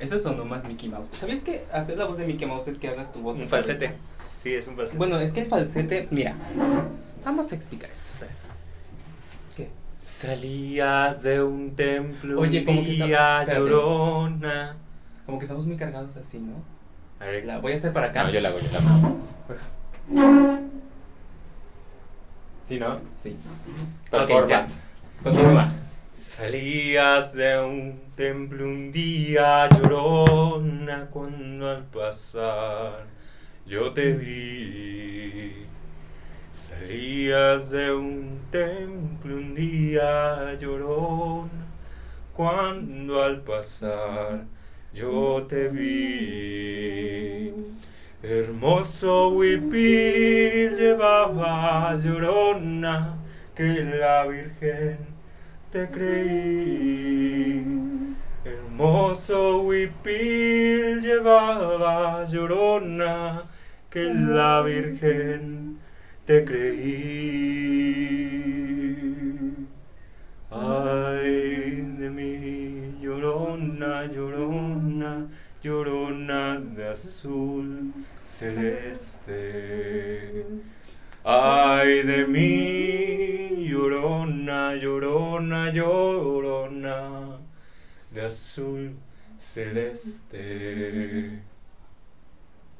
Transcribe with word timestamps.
Eso 0.00 0.18
sonó 0.18 0.44
más 0.44 0.64
Mickey 0.64 0.88
Mouse. 0.88 1.08
¿Sabías 1.08 1.40
que 1.40 1.64
hacer 1.72 1.98
la 1.98 2.04
voz 2.04 2.18
de 2.18 2.26
Mickey 2.26 2.46
Mouse 2.46 2.68
es 2.68 2.78
que 2.78 2.88
hagas 2.88 3.12
tu 3.12 3.20
voz 3.20 3.36
de 3.36 3.42
Un 3.44 3.48
falsete. 3.48 3.86
cabeza? 3.86 4.00
Sí, 4.42 4.54
es 4.54 4.66
un 4.68 4.76
falsete. 4.76 4.96
Bueno, 4.98 5.18
es 5.18 5.32
que 5.32 5.40
el 5.40 5.46
falsete, 5.46 6.06
mira, 6.10 6.34
vamos 7.24 7.50
a 7.50 7.54
explicar 7.56 7.90
esto, 7.90 8.10
espera. 8.12 8.30
¿Qué? 9.56 9.68
Salías 9.96 11.22
de 11.24 11.42
un 11.42 11.74
templo 11.74 12.40
Oye, 12.40 12.60
un 12.60 12.64
como 12.64 12.84
que 12.84 12.90
espérate. 12.90 13.54
llorona. 13.56 14.76
Como 15.26 15.38
que 15.38 15.44
estamos 15.44 15.66
muy 15.66 15.76
cargados 15.76 16.16
así, 16.16 16.38
¿no? 16.38 16.54
A 17.20 17.28
ver, 17.28 17.44
La 17.44 17.58
voy 17.58 17.72
a 17.72 17.74
hacer 17.74 17.92
para 17.92 18.06
acá. 18.08 18.22
No, 18.24 18.30
yo 18.30 18.40
la 18.40 18.48
hago, 18.50 18.58
yo 18.60 18.68
la 18.72 18.78
hago. 18.78 19.16
¿Sí, 22.68 22.78
no? 22.78 22.98
Sí. 23.18 23.36
Performance. 24.10 24.48
ya. 24.48 24.66
Continúa. 25.22 25.72
Salías 26.18 27.32
de 27.32 27.60
un 27.60 28.00
templo 28.16 28.64
un 28.64 28.90
día 28.90 29.68
llorona 29.68 31.06
cuando 31.12 31.70
al 31.70 31.84
pasar 31.84 33.06
yo 33.64 33.92
te 33.92 34.14
vi. 34.14 35.64
Salías 36.52 37.70
de 37.70 37.94
un 37.94 38.40
templo 38.50 39.36
un 39.36 39.54
día 39.54 40.54
llorona 40.60 41.66
cuando 42.34 43.22
al 43.22 43.40
pasar 43.42 44.44
yo 44.92 45.46
te 45.48 45.68
vi. 45.68 47.54
Hermoso 48.24 49.28
huipil 49.28 50.76
llevaba 50.76 51.94
llorona 51.94 53.16
que 53.54 53.84
la 53.84 54.26
Virgen 54.26 55.07
te 55.78 55.86
creí. 55.90 57.62
Hermoso 58.44 59.62
huipil 59.62 61.00
llevaba 61.00 62.24
llorona 62.24 63.42
que 63.88 64.12
la 64.12 64.62
Virgen 64.62 65.78
te 66.26 66.44
creí. 66.44 66.88
Ay 70.50 71.94
de 72.00 72.10
mí, 72.10 72.98
llorona, 73.00 74.06
llorona, 74.06 75.28
llorona 75.62 76.58
de 76.76 76.88
azul 76.88 77.92
celeste. 78.24 79.38
Ay 81.30 82.04
de 82.04 82.26
mí, 82.26 83.66
llorona, 83.68 84.74
llorona, 84.76 85.70
llorona 85.70 87.36
de 88.10 88.22
azul 88.22 88.96
celeste. 89.38 91.28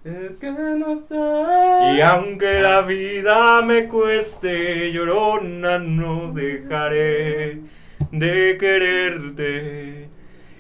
Y 0.03 2.01
aunque 2.01 2.61
la 2.63 2.81
vida 2.81 3.61
me 3.61 3.87
cueste, 3.87 4.93
llorona, 4.93 5.79
no 5.79 6.33
dejaré 6.33 7.61
de 8.11 8.57
quererte. 8.59 10.09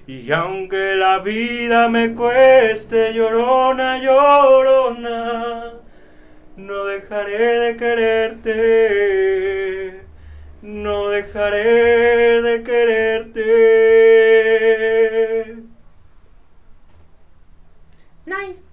Y 0.06 0.30
aunque 0.30 0.94
la 0.94 1.20
vida 1.20 1.88
me 1.88 2.14
cueste, 2.14 3.14
llorona, 3.14 3.96
llorona, 3.96 5.77
no 6.58 6.84
dejaré 6.84 7.58
de 7.60 7.76
quererte. 7.76 8.50
No 10.60 11.08
dejaré 11.08 12.42
de 12.42 12.62
quererte. 12.64 13.44
Nice. 18.26 18.64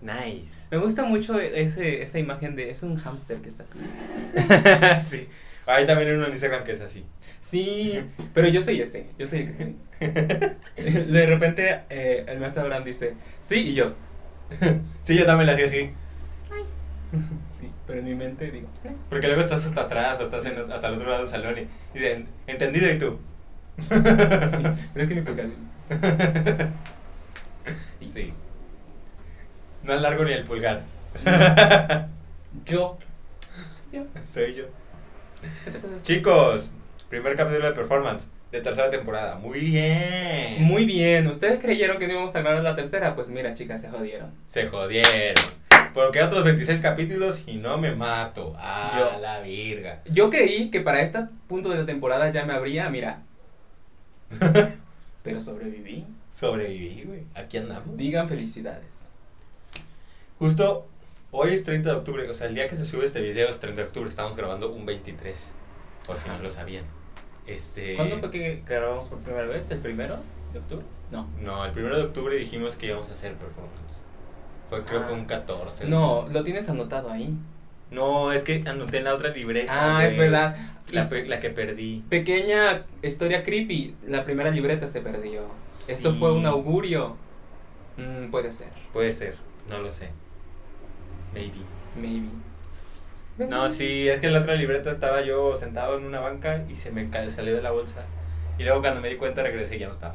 Nice. 0.00 0.66
Me 0.70 0.78
gusta 0.78 1.04
mucho 1.04 1.38
ese, 1.40 2.00
esa 2.00 2.18
imagen 2.20 2.54
de. 2.54 2.70
Es 2.70 2.82
un 2.84 2.96
hámster 2.96 3.38
que 3.38 3.48
está 3.48 3.64
así. 3.64 3.80
sí. 5.16 5.28
Hay 5.66 5.86
también 5.86 6.14
uno 6.14 6.26
en 6.26 6.32
Instagram 6.32 6.62
que 6.64 6.72
es 6.72 6.80
así. 6.80 7.04
Sí, 7.40 8.04
pero 8.32 8.48
yo 8.48 8.62
soy 8.62 8.80
ese. 8.80 9.06
Yo 9.18 9.26
soy 9.26 9.40
el 9.40 9.46
que 9.46 9.52
sí. 9.52 9.76
De 11.10 11.26
repente 11.26 11.80
eh, 11.90 12.24
el 12.28 12.38
maestro 12.38 12.62
Abraham 12.62 12.84
dice, 12.84 13.14
sí, 13.40 13.70
y 13.70 13.74
yo. 13.74 13.94
Sí, 15.02 15.16
yo 15.16 15.26
también 15.26 15.46
lo 15.46 15.52
hacía 15.54 15.66
así. 15.66 15.90
Sí, 17.50 17.70
pero 17.86 17.98
en 18.00 18.04
mi 18.06 18.14
mente 18.14 18.50
digo, 18.50 18.68
nice. 18.82 18.96
Porque 19.08 19.26
luego 19.26 19.42
estás 19.42 19.64
hasta 19.64 19.82
atrás 19.82 20.18
o 20.20 20.24
estás 20.24 20.44
en- 20.46 20.70
hasta 20.72 20.88
el 20.88 20.94
otro 20.94 21.08
lado 21.08 21.22
del 21.22 21.30
salón 21.30 21.54
y 21.58 21.68
dicen, 21.98 22.26
entendido 22.46 22.90
y 22.92 22.98
tú. 22.98 23.18
Sí, 23.78 23.86
pero 23.88 25.02
es 25.02 25.08
que 25.08 25.14
mi 25.14 25.20
pulgar. 25.22 25.46
Sí. 28.00 28.06
Sí. 28.08 28.32
No 29.82 29.92
alargo 29.92 30.24
ni 30.24 30.32
el 30.32 30.44
pulgar. 30.44 30.82
Yo. 32.64 32.98
Soy 33.66 33.84
yo. 33.92 34.04
Soy 34.32 34.54
yo. 34.54 34.64
Chicos, 36.02 36.70
primer 37.08 37.36
capítulo 37.36 37.66
de 37.66 37.72
performance 37.72 38.26
de 38.50 38.60
tercera 38.60 38.90
temporada. 38.90 39.36
Muy 39.36 39.60
bien. 39.60 40.62
Muy 40.62 40.84
bien, 40.86 41.26
¿ustedes 41.28 41.60
creyeron 41.62 41.98
que 41.98 42.06
no 42.06 42.14
íbamos 42.14 42.34
a 42.34 42.40
grabar 42.40 42.62
la 42.62 42.74
tercera? 42.74 43.14
Pues 43.14 43.30
mira, 43.30 43.54
chicas, 43.54 43.80
se 43.80 43.88
jodieron. 43.90 44.30
Se 44.46 44.68
jodieron. 44.68 45.34
Porque 45.94 46.22
otros 46.22 46.42
26 46.42 46.80
capítulos 46.80 47.44
y 47.46 47.54
no 47.54 47.78
me 47.78 47.94
mato. 47.94 48.54
A 48.58 48.90
Yo. 48.98 49.20
la 49.20 49.40
virga. 49.40 50.02
Yo 50.06 50.28
creí 50.28 50.70
que 50.70 50.80
para 50.80 51.00
este 51.00 51.20
punto 51.46 51.68
de 51.68 51.76
la 51.76 51.86
temporada 51.86 52.30
ya 52.30 52.44
me 52.44 52.52
habría, 52.52 52.90
mira. 52.90 53.22
Pero 55.22 55.40
sobreviví. 55.40 56.04
Sobreviví, 56.30 57.04
güey. 57.04 57.22
Aquí 57.34 57.58
andamos. 57.58 57.96
Digan 57.96 58.28
felicidades. 58.28 59.04
Justo 60.38 60.88
hoy 61.30 61.54
es 61.54 61.64
30 61.64 61.88
de 61.88 61.96
octubre, 61.96 62.28
o 62.28 62.34
sea, 62.34 62.48
el 62.48 62.54
día 62.54 62.68
que 62.68 62.76
se 62.76 62.84
sube 62.84 63.04
este 63.04 63.20
video 63.20 63.48
es 63.48 63.60
30 63.60 63.80
de 63.80 63.86
octubre, 63.86 64.08
estamos 64.08 64.36
grabando 64.36 64.72
un 64.72 64.84
23, 64.84 65.52
por 66.06 66.18
si 66.18 66.28
no 66.28 66.38
lo 66.40 66.50
sabían. 66.50 66.84
Este... 67.46 67.94
¿Cuándo 67.94 68.18
fue 68.18 68.30
que 68.30 68.62
grabamos 68.66 69.06
por 69.06 69.18
primera 69.18 69.46
vez? 69.46 69.70
¿El 69.70 69.78
primero 69.78 70.18
de 70.52 70.58
octubre? 70.58 70.84
No. 71.10 71.28
No, 71.40 71.64
el 71.64 71.70
1 71.78 71.96
de 71.96 72.02
octubre 72.02 72.36
dijimos 72.36 72.76
que 72.76 72.86
íbamos 72.86 73.08
a 73.10 73.14
hacer 73.14 73.34
performance. 73.34 74.00
Fue 74.68 74.82
creo 74.84 75.00
Ah. 75.02 75.06
que 75.08 75.12
un 75.14 75.24
14. 75.26 75.86
No, 75.86 76.26
lo 76.30 76.42
tienes 76.44 76.68
anotado 76.68 77.10
ahí. 77.10 77.34
No, 77.90 78.32
es 78.32 78.42
que 78.42 78.62
anoté 78.66 78.98
en 78.98 79.04
la 79.04 79.14
otra 79.14 79.28
libreta. 79.30 79.98
Ah, 79.98 80.04
es 80.04 80.16
verdad. 80.16 80.56
La, 80.90 81.06
la 81.26 81.38
que 81.38 81.50
perdí. 81.50 82.02
Pequeña 82.08 82.82
historia 83.02 83.42
creepy. 83.42 83.94
La 84.06 84.24
primera 84.24 84.50
libreta 84.50 84.86
se 84.86 85.00
perdió. 85.00 85.42
Esto 85.88 86.12
fue 86.14 86.32
un 86.32 86.46
augurio. 86.46 87.16
Mm, 87.96 88.30
puede 88.30 88.50
ser. 88.52 88.68
Puede 88.92 89.12
ser, 89.12 89.36
no 89.68 89.78
lo 89.78 89.90
sé. 89.92 90.08
Maybe. 91.32 91.60
Maybe. 91.96 92.28
No, 93.38 93.68
sí, 93.70 94.08
es 94.08 94.20
que 94.20 94.26
en 94.28 94.32
la 94.32 94.40
otra 94.40 94.54
libreta 94.54 94.90
estaba 94.90 95.22
yo 95.22 95.56
sentado 95.56 95.98
en 95.98 96.04
una 96.04 96.20
banca 96.20 96.64
y 96.68 96.76
se 96.76 96.90
me 96.90 97.08
salió 97.30 97.54
de 97.54 97.62
la 97.62 97.70
bolsa. 97.72 98.04
Y 98.58 98.64
luego 98.64 98.80
cuando 98.80 99.00
me 99.00 99.08
di 99.08 99.16
cuenta 99.16 99.42
regresé 99.42 99.76
y 99.76 99.80
ya 99.80 99.86
no 99.86 99.92
estaba. 99.92 100.14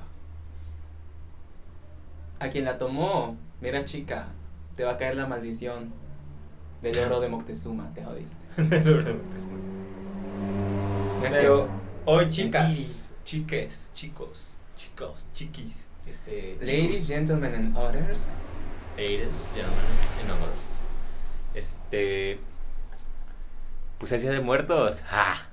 A 2.40 2.50
quien 2.50 2.66
la 2.66 2.78
tomó, 2.78 3.38
mira 3.60 3.86
chica, 3.86 4.36
te 4.76 4.84
va 4.84 4.92
a 4.94 4.98
caer 4.98 5.16
la 5.16 5.28
maldición 5.28 5.94
del 6.82 7.00
oro 7.00 7.20
de 7.22 7.30
Moctezuma, 7.30 7.94
te 7.94 8.04
jodiste. 8.04 8.46
No 11.18 11.26
es 11.28 11.34
Pero 11.34 11.38
cierto. 11.38 11.72
hoy 12.06 12.30
chicas, 12.30 13.14
chiques, 13.24 13.92
chicos, 13.94 14.58
chicos, 14.76 15.30
chiquis, 15.34 15.88
este, 16.06 16.62
Ladies, 16.62 17.08
chicos, 17.08 17.08
gentlemen 17.08 17.56
and 17.56 17.76
others. 17.78 18.32
ladies, 18.98 19.48
gentlemen, 19.54 20.10
and 20.18 20.32
others. 20.32 20.84
Este, 21.54 22.40
pues 23.98 24.12
es 24.12 24.22
día 24.22 24.32
de 24.32 24.40
muertos. 24.42 25.04
¡Ah! 25.12 25.49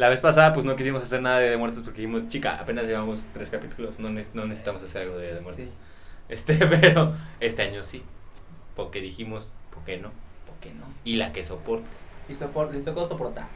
La 0.00 0.08
vez 0.08 0.20
pasada 0.20 0.54
pues 0.54 0.64
no 0.64 0.76
quisimos 0.76 1.02
hacer 1.02 1.20
nada 1.20 1.40
de 1.40 1.54
muertos 1.58 1.82
porque 1.82 2.00
dijimos, 2.00 2.26
chica, 2.30 2.58
apenas 2.58 2.86
llevamos 2.86 3.22
tres 3.34 3.50
capítulos, 3.50 3.98
no, 3.98 4.08
ne- 4.08 4.24
no 4.32 4.46
necesitamos 4.46 4.82
hacer 4.82 5.02
algo 5.02 5.18
de 5.18 5.38
muertos. 5.42 5.56
Sí. 5.56 5.74
Este, 6.30 6.54
pero 6.66 7.14
este 7.38 7.60
año 7.60 7.82
sí, 7.82 8.02
porque 8.76 9.02
dijimos, 9.02 9.52
¿por 9.74 9.84
qué 9.84 9.98
no? 9.98 10.08
¿Por 10.46 10.56
qué 10.62 10.72
no? 10.72 10.86
Y 11.04 11.16
la 11.16 11.34
que 11.34 11.44
soporta. 11.44 11.86
Y 12.30 12.34
sopor 12.34 12.72
les 12.72 12.86
tocó 12.86 13.04
soportar. 13.04 13.46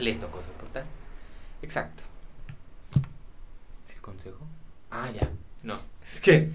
Les 0.00 0.18
tocó 0.18 0.42
soportar. 0.42 0.82
Exacto. 1.62 2.02
¿El 3.94 4.02
consejo? 4.02 4.44
Ah, 4.90 5.08
ya. 5.14 5.28
No, 5.62 5.78
es 6.04 6.20
que 6.20 6.48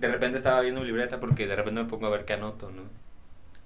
de 0.00 0.08
repente 0.08 0.38
estaba 0.38 0.62
viendo 0.62 0.80
mi 0.80 0.86
libreta 0.86 1.20
porque 1.20 1.46
de 1.46 1.56
repente 1.56 1.82
me 1.82 1.90
pongo 1.90 2.06
a 2.06 2.10
ver 2.10 2.24
qué 2.24 2.32
anoto, 2.32 2.70
¿no? 2.70 2.84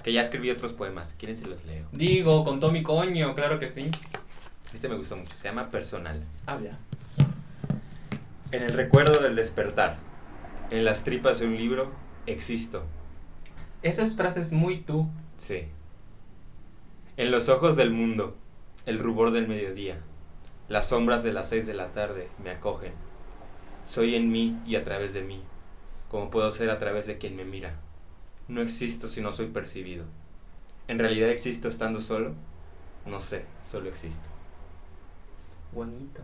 Que 0.03 0.13
ya 0.13 0.23
escribí 0.23 0.51
otros 0.51 0.73
poemas, 0.73 1.15
¿quieren 1.17 1.37
se 1.37 1.47
los 1.47 1.65
leo? 1.65 1.87
Digo, 1.93 2.45
con 2.45 2.59
todo 2.59 2.73
mi 2.73 2.83
coño, 2.83 3.37
claro 3.37 3.61
que 3.61 3.69
sí. 3.69 3.89
Este 4.75 4.89
me 4.89 4.97
gustó 4.97 5.17
mucho, 5.17 5.37
se 5.37 5.49
llama 5.49 5.69
Personal. 5.69 6.23
Habla. 6.47 6.79
En 8.51 8.63
el 8.63 8.73
recuerdo 8.73 9.23
del 9.23 9.37
despertar, 9.37 9.97
en 10.71 10.85
las 10.85 11.05
tripas 11.05 11.41
de 11.41 11.47
un 11.47 11.57
libro, 11.57 11.93
existo. 12.27 12.83
Esas 13.83 14.17
frases 14.17 14.53
muy 14.53 14.79
tú. 14.79 15.09
Sí. 15.37 15.67
En 17.17 17.31
los 17.31 17.49
ojos 17.49 17.77
del 17.77 17.91
mundo, 17.91 18.37
el 18.87 18.99
rubor 18.99 19.31
del 19.31 19.47
mediodía, 19.47 19.99
las 20.69 20.89
sombras 20.89 21.23
de 21.23 21.33
las 21.33 21.49
seis 21.49 21.67
de 21.67 21.75
la 21.75 21.93
tarde 21.93 22.29
me 22.43 22.51
acogen. 22.51 22.93
Soy 23.87 24.15
en 24.15 24.31
mí 24.31 24.59
y 24.67 24.77
a 24.77 24.85
través 24.85 25.13
de 25.13 25.23
mí, 25.23 25.43
como 26.09 26.31
puedo 26.31 26.51
ser 26.51 26.71
a 26.71 26.79
través 26.79 27.07
de 27.07 27.19
quien 27.19 27.37
me 27.37 27.45
mira. 27.45 27.75
No 28.49 28.63
existo 28.63 29.09
si 29.09 29.21
no 29.21 29.33
soy 29.33 29.47
percibido. 29.47 30.05
¿En 30.89 30.99
realidad 30.99 31.29
existo 31.29 31.69
estando 31.69 32.01
solo? 32.01 32.35
No 33.07 33.21
sé, 33.21 33.45
solo 33.63 33.89
existo. 33.89 34.29
Bonito. 35.73 36.21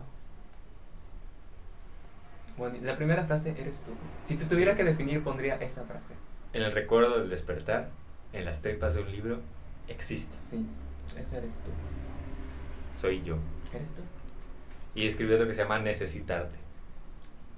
Boni- 2.57 2.81
La 2.81 2.95
primera 2.97 3.25
frase 3.25 3.55
eres 3.57 3.83
tú. 3.83 3.91
Si 4.23 4.35
te 4.35 4.45
tuviera 4.45 4.75
que 4.75 4.83
definir, 4.83 5.23
pondría 5.23 5.55
esa 5.55 5.83
frase. 5.85 6.13
En 6.53 6.63
el 6.63 6.71
recuerdo 6.71 7.19
del 7.19 7.29
despertar, 7.29 7.89
en 8.33 8.45
las 8.45 8.61
tripas 8.61 8.95
de 8.95 9.01
un 9.01 9.11
libro, 9.11 9.39
existo. 9.87 10.35
Sí, 10.35 10.65
esa 11.17 11.37
eres 11.37 11.51
tú. 11.63 11.71
Soy 12.99 13.21
yo. 13.23 13.37
¿Eres 13.73 13.89
tú? 13.95 14.01
Y 14.95 15.05
escribí 15.07 15.33
otro 15.33 15.47
que 15.47 15.53
se 15.53 15.61
llama 15.61 15.79
Necesitarte. 15.79 16.57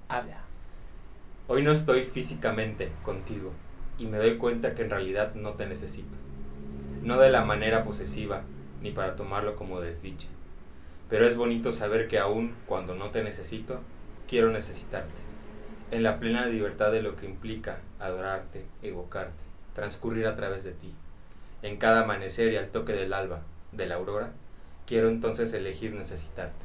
Habla. 0.08 0.36
Hoy 1.48 1.62
no 1.62 1.72
estoy 1.72 2.04
físicamente 2.04 2.92
contigo 3.04 3.52
y 3.98 4.06
me 4.06 4.18
doy 4.18 4.36
cuenta 4.36 4.74
que 4.74 4.82
en 4.82 4.90
realidad 4.90 5.34
no 5.34 5.50
te 5.54 5.66
necesito. 5.66 6.16
No 7.02 7.18
de 7.18 7.30
la 7.30 7.44
manera 7.44 7.84
posesiva 7.84 8.42
ni 8.82 8.92
para 8.92 9.16
tomarlo 9.16 9.56
como 9.56 9.80
desdicha. 9.80 10.28
Pero 11.12 11.26
es 11.26 11.36
bonito 11.36 11.72
saber 11.72 12.08
que 12.08 12.18
aún 12.18 12.54
cuando 12.64 12.94
no 12.94 13.10
te 13.10 13.22
necesito, 13.22 13.80
quiero 14.26 14.50
necesitarte. 14.50 15.20
En 15.90 16.02
la 16.02 16.18
plena 16.18 16.46
libertad 16.46 16.90
de 16.90 17.02
lo 17.02 17.16
que 17.16 17.26
implica 17.26 17.80
adorarte, 18.00 18.64
evocarte, 18.80 19.42
transcurrir 19.74 20.26
a 20.26 20.36
través 20.36 20.64
de 20.64 20.72
ti. 20.72 20.94
En 21.60 21.76
cada 21.76 22.04
amanecer 22.04 22.50
y 22.50 22.56
al 22.56 22.70
toque 22.70 22.94
del 22.94 23.12
alba, 23.12 23.42
de 23.72 23.84
la 23.84 23.96
aurora, 23.96 24.32
quiero 24.86 25.10
entonces 25.10 25.52
elegir 25.52 25.92
necesitarte. 25.92 26.64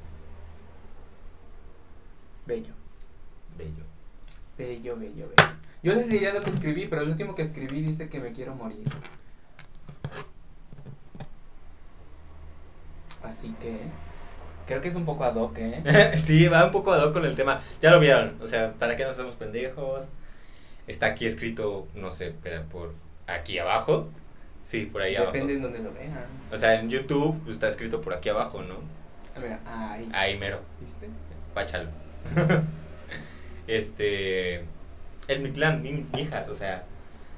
Bello. 2.46 2.74
Bello. 3.58 3.84
Bello, 4.58 4.96
bello, 4.96 5.28
bello. 5.28 5.52
Yo 5.84 5.94
les 5.94 6.08
diría 6.08 6.34
lo 6.34 6.40
que 6.40 6.52
escribí, 6.52 6.88
pero 6.88 7.02
el 7.02 7.10
último 7.10 7.36
que 7.36 7.42
escribí 7.42 7.82
dice 7.82 8.08
que 8.08 8.22
me 8.22 8.32
quiero 8.32 8.56
morir. 8.56 8.88
Así 13.22 13.54
que 13.60 14.07
creo 14.68 14.82
que 14.82 14.90
es 14.90 14.96
un 14.96 15.06
poco 15.06 15.24
ad 15.24 15.36
hoc, 15.36 15.58
¿eh? 15.58 16.18
sí, 16.24 16.48
va 16.48 16.66
un 16.66 16.72
poco 16.72 16.94
ad 16.94 17.04
hoc 17.04 17.14
con 17.14 17.26
el 17.26 17.36
tema. 17.36 17.62
Ya 17.82 17.92
lo 17.92 18.00
vieron, 18.00 18.36
o 18.42 18.48
sea, 18.48 18.74
¿para 18.74 18.96
qué 18.96 19.04
nos 19.04 19.14
hacemos 19.14 19.36
pendejos? 19.36 20.08
Está 20.86 21.08
aquí 21.08 21.26
escrito, 21.26 21.88
no 21.96 22.12
sé, 22.12 22.28
espera, 22.28 22.64
por 22.64 22.94
aquí 23.26 23.58
abajo. 23.58 24.10
Sí, 24.62 24.86
por 24.86 25.02
ahí 25.02 25.16
Depende 25.16 25.54
en 25.54 25.60
abajo. 25.62 25.74
donde 25.74 25.90
lo 25.90 25.96
vean. 25.96 26.26
O 26.52 26.58
sea, 26.58 26.80
en 26.80 26.90
YouTube 26.90 27.50
está 27.50 27.70
escrito 27.70 28.02
por 28.02 28.14
aquí 28.14 28.30
abajo, 28.30 28.62
¿no? 28.62 28.76
A 29.36 29.40
ver, 29.40 29.58
ahí. 29.66 30.10
Ahí 30.14 30.38
mero, 30.38 30.60
¿Viste? 30.82 31.08
páchalo. 31.54 31.90
este. 33.68 34.66
El 35.28 35.42
Mictlán, 35.42 35.82
mi, 35.82 36.06
hijas, 36.18 36.48
o 36.48 36.56
sea, 36.56 36.86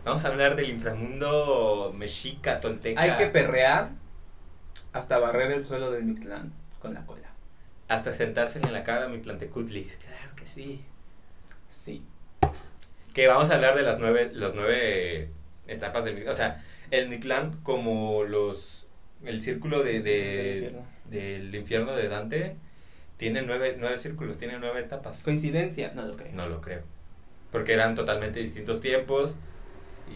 vamos 0.06 0.24
a 0.26 0.28
hablar 0.28 0.56
del 0.56 0.70
inframundo 0.70 1.94
mexica, 1.98 2.60
tolteca. 2.60 3.02
Hay 3.02 3.16
que 3.16 3.28
perrear 3.28 3.90
hasta 4.94 5.18
barrer 5.18 5.52
el 5.52 5.62
suelo 5.62 5.90
del 5.92 6.04
Mictlán 6.04 6.52
con 6.80 6.94
la 6.94 7.06
cola. 7.06 7.30
Hasta 7.88 8.14
sentarse 8.14 8.60
en 8.60 8.72
la 8.72 8.84
cara 8.84 9.04
de 9.04 9.10
Mictlantecutli. 9.10 9.86
Claro 9.86 10.36
que 10.36 10.46
sí. 10.46 10.82
Sí. 11.70 12.04
que 13.14 13.28
vamos 13.28 13.50
a 13.50 13.56
hablar 13.56 13.76
de 13.76 13.84
las 13.84 14.00
nueve, 14.00 14.32
las 14.34 14.54
nueve 14.56 15.30
etapas 15.68 16.06
del. 16.06 16.28
O 16.28 16.34
sea, 16.34 16.64
el 16.92 17.10
Mictlán 17.10 17.60
como 17.64 18.24
los 18.24 18.88
el 19.24 19.42
círculo 19.42 19.84
de, 19.84 20.74
del 21.10 21.56
infierno 21.56 21.96
de 21.96 22.08
Dante 22.08 22.56
tiene 23.18 23.42
nueve, 23.42 23.76
nueve 23.78 23.98
círculos, 23.98 24.38
tiene 24.38 24.58
nueve 24.60 24.80
etapas. 24.80 25.22
¿Coincidencia? 25.24 25.92
No 25.94 26.04
lo 26.04 26.16
creo. 26.16 26.32
No 26.34 26.48
lo 26.48 26.62
creo. 26.62 26.84
Porque 27.52 27.74
eran 27.74 27.96
totalmente 27.96 28.40
distintos 28.40 28.80
tiempos 28.80 29.36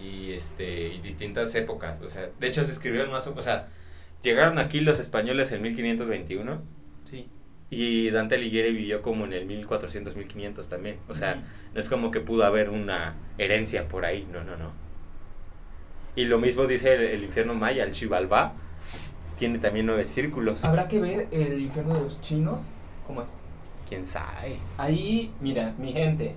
y 0.02 0.32
este 0.32 0.94
y 0.94 1.00
distintas 1.00 1.54
épocas. 1.56 2.00
O 2.02 2.10
sea, 2.10 2.30
de 2.40 2.48
hecho 2.48 2.64
se 2.64 2.72
escribieron 2.72 3.12
más, 3.12 3.28
o 3.28 3.42
sea, 3.42 3.68
llegaron 4.24 4.58
aquí 4.58 4.80
los 4.80 5.00
españoles 5.00 5.52
en 5.52 5.62
1521 5.62 6.62
Sí. 7.06 7.28
y 7.70 8.10
Dante 8.10 8.36
Alighieri 8.36 8.74
vivió 8.74 9.02
como 9.04 9.26
en 9.26 9.34
el 9.34 9.46
1400, 9.46 10.16
1500 10.16 10.70
también. 10.70 10.98
O 11.10 11.16
sea, 11.16 11.44
no 11.74 11.80
es 11.80 11.90
como 11.90 12.10
que 12.10 12.20
pudo 12.22 12.46
haber 12.46 12.70
una 12.70 13.16
herencia 13.38 13.88
por 13.88 14.06
ahí, 14.06 14.28
no, 14.32 14.44
no, 14.44 14.58
no. 14.58 14.72
Y 16.16 16.26
lo 16.26 16.40
mismo 16.40 16.66
dice 16.68 16.94
el, 16.96 17.02
el 17.02 17.24
infierno 17.24 17.54
maya, 17.56 17.84
el 17.84 17.94
Xibalbá, 17.94 18.54
tiene 19.38 19.60
también 19.60 19.86
nueve 19.88 20.06
círculos. 20.06 20.64
Habrá 20.64 20.88
que 20.88 21.00
ver 21.00 21.28
el 21.32 21.60
infierno 21.60 21.96
de 21.96 22.02
los 22.02 22.22
chinos. 22.22 22.74
¿Cómo 23.06 23.22
es? 23.24 23.42
¿Quién 23.90 24.06
sabe? 24.06 24.60
Ahí, 24.78 25.32
mira, 25.42 25.74
mi 25.78 25.92
gente, 25.92 26.36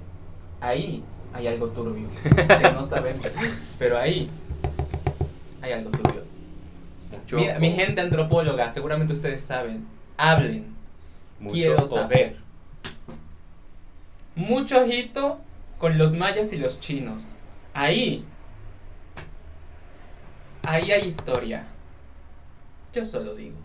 ahí 0.60 1.02
hay 1.32 1.46
algo 1.46 1.68
turbio. 1.68 2.08
que 2.24 2.72
no 2.72 2.84
sabemos. 2.84 3.26
Pero 3.78 3.98
ahí 3.98 4.28
hay 5.60 5.72
algo 5.72 5.90
turbio. 5.90 6.22
Mira, 7.32 7.58
mi 7.58 7.72
gente 7.72 8.00
antropóloga, 8.00 8.68
seguramente 8.68 9.12
ustedes 9.12 9.42
saben. 9.42 9.86
Hablen. 10.16 10.74
mucho 11.38 11.54
Quiero 11.54 11.86
saber. 11.86 12.36
Mucho 14.34 14.82
ojito 14.82 15.40
con 15.78 15.98
los 15.98 16.14
mayas 16.14 16.52
y 16.52 16.58
los 16.58 16.80
chinos. 16.80 17.38
Ahí. 17.74 18.24
Ahí 20.62 20.90
hay 20.90 21.06
historia. 21.06 21.66
Yo 22.92 23.04
solo 23.04 23.34
digo. 23.34 23.56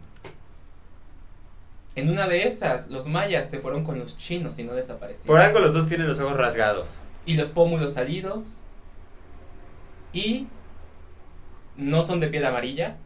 En 1.96 2.10
una 2.10 2.28
de 2.28 2.48
esas, 2.48 2.90
los 2.90 3.08
mayas 3.08 3.50
se 3.50 3.60
fueron 3.60 3.84
con 3.84 4.00
los 4.00 4.18
chinos 4.18 4.58
y 4.60 4.64
no 4.64 4.74
desaparecieron. 4.74 5.28
Por 5.28 5.42
algo 5.42 5.60
los 5.60 5.74
dos 5.74 5.88
tienen 5.88 6.08
los 6.08 6.20
ojos 6.20 6.38
rasgados. 6.38 7.00
y 7.26 7.36
los 7.36 7.50
pómulos 7.50 7.94
salidos 7.94 8.60
y 10.14 10.48
no 11.78 12.04
son 12.04 12.20
de 12.20 12.28
piel 12.28 12.46
amarilla. 12.46 12.98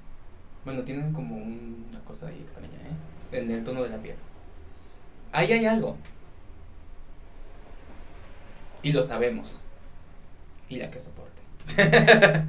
Bueno, 0.65 0.81
tienen 0.81 1.13
como 1.13 1.35
una 1.35 1.99
cosa 2.03 2.27
ahí 2.27 2.39
extraña, 2.41 2.67
¿eh? 2.67 3.37
En 3.37 3.51
el 3.51 3.63
tono 3.63 3.83
de 3.83 3.89
la 3.89 3.97
piel. 3.97 4.15
Ahí 5.31 5.51
hay 5.51 5.65
algo. 5.65 5.95
Y 8.81 8.91
lo 8.91 9.03
sabemos. 9.03 9.63
Y 10.67 10.77
la 10.77 10.89
que 10.89 10.99
soporte. 10.99 11.41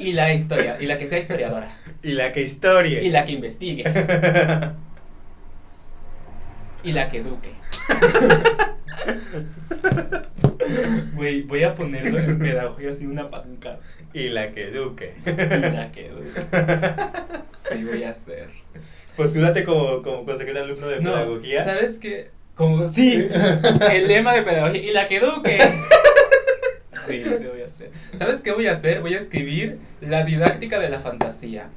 y 0.00 0.12
la 0.12 0.32
historia, 0.32 0.80
y 0.80 0.86
la 0.86 0.96
que 0.96 1.06
sea 1.06 1.18
historiadora. 1.18 1.70
Y 2.02 2.12
la 2.12 2.32
que 2.32 2.42
historia. 2.42 3.02
Y 3.02 3.10
la 3.10 3.24
que 3.26 3.32
investigue. 3.32 3.84
Y 6.82 6.92
la 6.92 7.08
que 7.08 7.18
eduque. 7.18 7.52
Güey, 11.14 11.42
voy 11.42 11.62
a 11.62 11.74
ponerlo 11.74 12.18
en 12.18 12.38
pedagogía 12.38 12.90
así 12.90 13.06
una 13.06 13.30
pancarta. 13.30 13.80
Y 14.14 14.28
la 14.30 14.50
que 14.52 14.68
eduque. 14.68 15.14
Y 15.26 15.30
la 15.30 15.90
que 15.92 16.06
eduque. 16.06 16.46
Sí, 17.48 17.84
voy 17.84 18.04
a 18.04 18.10
hacer. 18.10 18.48
Postúlate 19.16 19.64
como, 19.64 20.02
como 20.02 20.24
consejero 20.24 20.62
alumno 20.62 20.86
de 20.88 21.00
No, 21.00 21.12
pedagogía. 21.14 21.64
¿sabes 21.64 21.98
qué? 21.98 22.30
Como, 22.54 22.86
sí, 22.88 23.28
el 23.92 24.08
lema 24.08 24.34
de 24.34 24.42
pedagogía. 24.42 24.82
Y 24.82 24.92
la 24.92 25.08
que 25.08 25.16
eduque. 25.16 25.58
Sí, 27.06 27.22
sí 27.38 27.46
voy 27.46 27.62
a 27.62 27.66
hacer. 27.66 27.90
¿Sabes 28.18 28.40
qué 28.40 28.50
voy 28.50 28.66
a 28.66 28.72
hacer? 28.72 29.00
Voy 29.00 29.14
a 29.14 29.18
escribir 29.18 29.78
la 30.00 30.24
didáctica 30.24 30.80
de 30.80 30.88
la 30.88 30.98
fantasía. 30.98 31.68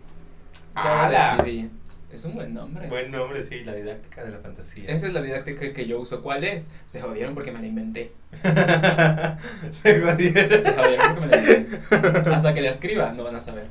Ya 0.75 1.37
lo 1.37 1.45
decidí. 1.45 1.69
Es 2.11 2.25
un 2.25 2.35
buen 2.35 2.53
nombre. 2.53 2.87
Buen 2.87 3.11
nombre, 3.11 3.43
sí, 3.43 3.63
la 3.63 3.73
didáctica 3.73 4.23
de 4.23 4.31
la 4.31 4.39
fantasía. 4.39 4.89
Esa 4.89 5.07
es 5.07 5.13
la 5.13 5.21
didáctica 5.21 5.73
que 5.73 5.87
yo 5.87 5.99
uso. 5.99 6.23
¿Cuál 6.23 6.43
es? 6.43 6.71
Se 6.85 7.01
jodieron 7.01 7.35
porque 7.35 7.51
me 7.51 7.59
la 7.59 7.67
inventé. 7.67 8.11
Se 9.71 10.01
jodieron. 10.01 10.63
Se 10.63 10.73
jodieron 10.73 11.15
porque 11.15 11.21
me 11.21 11.27
la 11.27 11.37
inventé. 11.37 12.29
Hasta 12.31 12.53
que 12.53 12.61
la 12.61 12.69
escriba, 12.69 13.11
no 13.13 13.23
van 13.23 13.35
a 13.35 13.41
saber. 13.41 13.67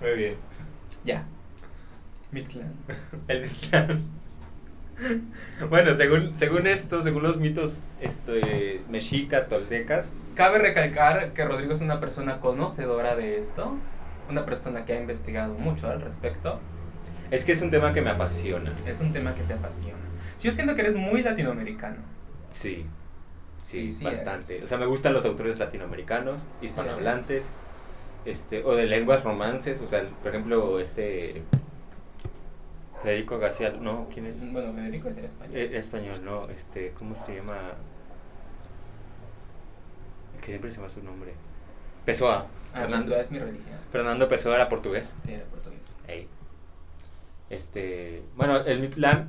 Muy 0.00 0.10
bien. 0.12 0.34
Ya. 1.04 1.24
Mictlán. 2.32 2.74
El 3.28 3.42
Mictlán. 3.42 4.04
Bueno, 5.68 5.94
según, 5.94 6.36
según 6.36 6.66
esto, 6.66 7.02
según 7.02 7.22
los 7.22 7.38
mitos 7.38 7.84
este, 8.00 8.82
mexicas, 8.90 9.48
toltecas, 9.48 10.10
Cabe 10.34 10.58
recalcar 10.58 11.32
que 11.32 11.44
Rodrigo 11.44 11.74
es 11.74 11.80
una 11.80 12.00
persona 12.00 12.40
conocedora 12.40 13.16
de 13.16 13.36
esto. 13.36 13.76
Una 14.28 14.46
persona 14.46 14.84
que 14.84 14.92
ha 14.92 15.00
investigado 15.00 15.54
mucho 15.54 15.90
al 15.90 16.00
respecto. 16.00 16.60
Es 17.30 17.44
que 17.44 17.52
es 17.52 17.62
un 17.62 17.70
tema 17.70 17.92
que 17.92 18.00
me 18.00 18.10
apasiona. 18.10 18.74
Es 18.86 19.00
un 19.00 19.12
tema 19.12 19.34
que 19.34 19.42
te 19.42 19.54
apasiona. 19.54 19.98
Yo 20.40 20.52
siento 20.52 20.74
que 20.74 20.80
eres 20.82 20.96
muy 20.96 21.22
latinoamericano. 21.22 21.98
Sí, 22.52 22.86
sí, 23.62 23.90
Sí, 23.90 23.92
sí 23.92 24.04
bastante. 24.04 24.54
eres. 24.56 24.64
O 24.64 24.66
sea, 24.68 24.78
me 24.78 24.86
gustan 24.86 25.12
los 25.12 25.24
autores 25.24 25.58
latinoamericanos, 25.58 26.42
hispanohablantes, 26.62 27.50
este, 28.24 28.64
o 28.64 28.74
de 28.74 28.86
lenguas 28.86 29.22
romances. 29.22 29.80
O 29.80 29.86
sea, 29.86 30.08
por 30.22 30.28
ejemplo, 30.30 30.80
este. 30.80 31.42
Federico 33.02 33.38
García, 33.38 33.70
no, 33.80 34.08
¿quién 34.12 34.26
es? 34.26 34.50
Bueno, 34.52 34.74
Federico 34.74 35.08
es 35.08 35.16
el 35.16 35.24
español. 35.24 35.56
Eh, 35.56 35.78
español, 35.78 36.20
no, 36.22 36.48
este, 36.50 36.90
¿cómo 36.90 37.14
se 37.14 37.36
llama? 37.36 37.56
Que 40.40 40.46
siempre 40.46 40.70
se 40.70 40.78
me 40.78 40.84
va 40.84 40.90
su 40.90 41.02
nombre. 41.02 41.32
Pessoa. 42.04 42.46
Ah, 42.74 42.80
Fernando, 42.80 43.04
Pessoa 43.06 43.20
es 43.20 43.30
mi 43.30 43.38
religión. 43.38 43.78
Fernando 43.92 44.28
Pessoa 44.28 44.54
era 44.54 44.68
portugués. 44.68 45.14
Sí, 45.24 45.32
era 45.32 45.44
portugués. 45.44 45.80
Ey. 46.08 46.28
Este, 47.50 48.22
bueno, 48.36 48.58
el 48.64 48.80
Mictlán 48.80 49.28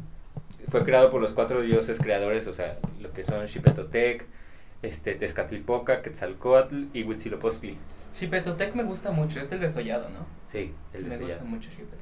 fue 0.70 0.84
creado 0.84 1.10
por 1.12 1.22
los 1.22 1.32
cuatro 1.34 1.62
dioses 1.62 2.00
creadores, 2.00 2.48
o 2.48 2.54
sea, 2.54 2.78
lo 3.01 3.12
que 3.12 3.24
son 3.24 3.48
Xipetotec, 3.48 4.25
este, 4.84 5.16
Tezcatlipoca, 5.16 6.01
Quetzalcoatl 6.01 6.86
y 6.94 7.04
Huitzilopochtli. 7.04 7.78
Xipetotec 8.13 8.75
me 8.75 8.84
gusta 8.84 9.12
mucho, 9.12 9.40
es 9.40 9.51
el 9.51 9.60
desollado, 9.60 10.10
¿no? 10.10 10.25
Sí, 10.50 10.74
el 10.94 11.04
me 11.04 11.10
desollado. 11.10 11.40
gusta 11.40 11.46
mucho 11.46 11.70
Xipetotec. 11.72 12.00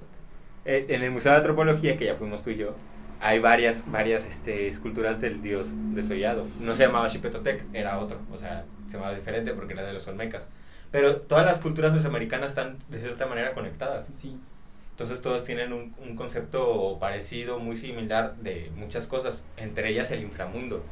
Eh, 0.66 0.86
en 0.90 1.04
el 1.04 1.12
Museo 1.12 1.32
de 1.32 1.38
Antropología, 1.38 1.98
que 1.98 2.06
ya 2.06 2.16
fuimos 2.16 2.44
tú 2.44 2.50
y 2.50 2.58
yo, 2.58 2.76
hay 3.22 3.40
varias, 3.40 3.90
varias 3.90 4.26
este, 4.26 4.68
esculturas 4.68 5.22
del 5.22 5.42
dios 5.42 5.70
desollado. 5.94 6.46
No 6.60 6.76
se 6.76 6.86
llamaba 6.86 7.10
Xipetotec, 7.10 7.64
era 7.74 8.00
otro, 8.00 8.20
o 8.32 8.38
sea, 8.38 8.66
se 8.88 8.94
llamaba 8.94 9.16
diferente 9.16 9.54
porque 9.54 9.74
era 9.74 9.84
de 9.84 9.94
los 9.94 10.08
olmecas. 10.08 10.48
Pero 10.92 11.18
todas 11.18 11.46
las 11.46 11.60
culturas 11.60 11.94
mesoamericanas 11.94 12.50
están 12.50 12.78
de 12.90 13.00
cierta 13.00 13.26
manera 13.28 13.54
conectadas. 13.54 14.08
Sí. 14.12 14.38
Entonces 15.00 15.22
todos 15.22 15.46
tienen 15.46 15.72
un, 15.72 15.96
un 16.06 16.18
concepto 16.18 16.98
parecido, 17.00 17.58
muy 17.58 17.78
similar 17.78 18.36
de 18.36 18.70
muchas 18.76 19.08
cosas, 19.08 19.46
entre 19.56 19.88
ellas 19.92 20.12
el 20.12 20.22
inframundo. 20.22 20.84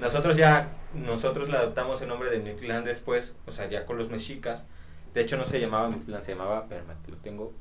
Nosotros 0.00 0.38
ya, 0.38 0.70
nosotros 0.94 1.50
le 1.50 1.58
adoptamos 1.58 2.00
el 2.00 2.08
nombre 2.08 2.30
de 2.30 2.38
Mictlán 2.38 2.82
después, 2.82 3.34
o 3.46 3.52
sea, 3.52 3.68
ya 3.68 3.84
con 3.84 3.98
los 3.98 4.08
mexicas. 4.08 4.64
De 5.12 5.20
hecho 5.20 5.36
no 5.36 5.44
se 5.44 5.60
llamaba 5.60 5.90
Mictlán, 5.90 6.22
se 6.22 6.32
llamaba, 6.32 6.60
espérame, 6.60 6.96
lo 7.06 7.16
tengo, 7.18 7.52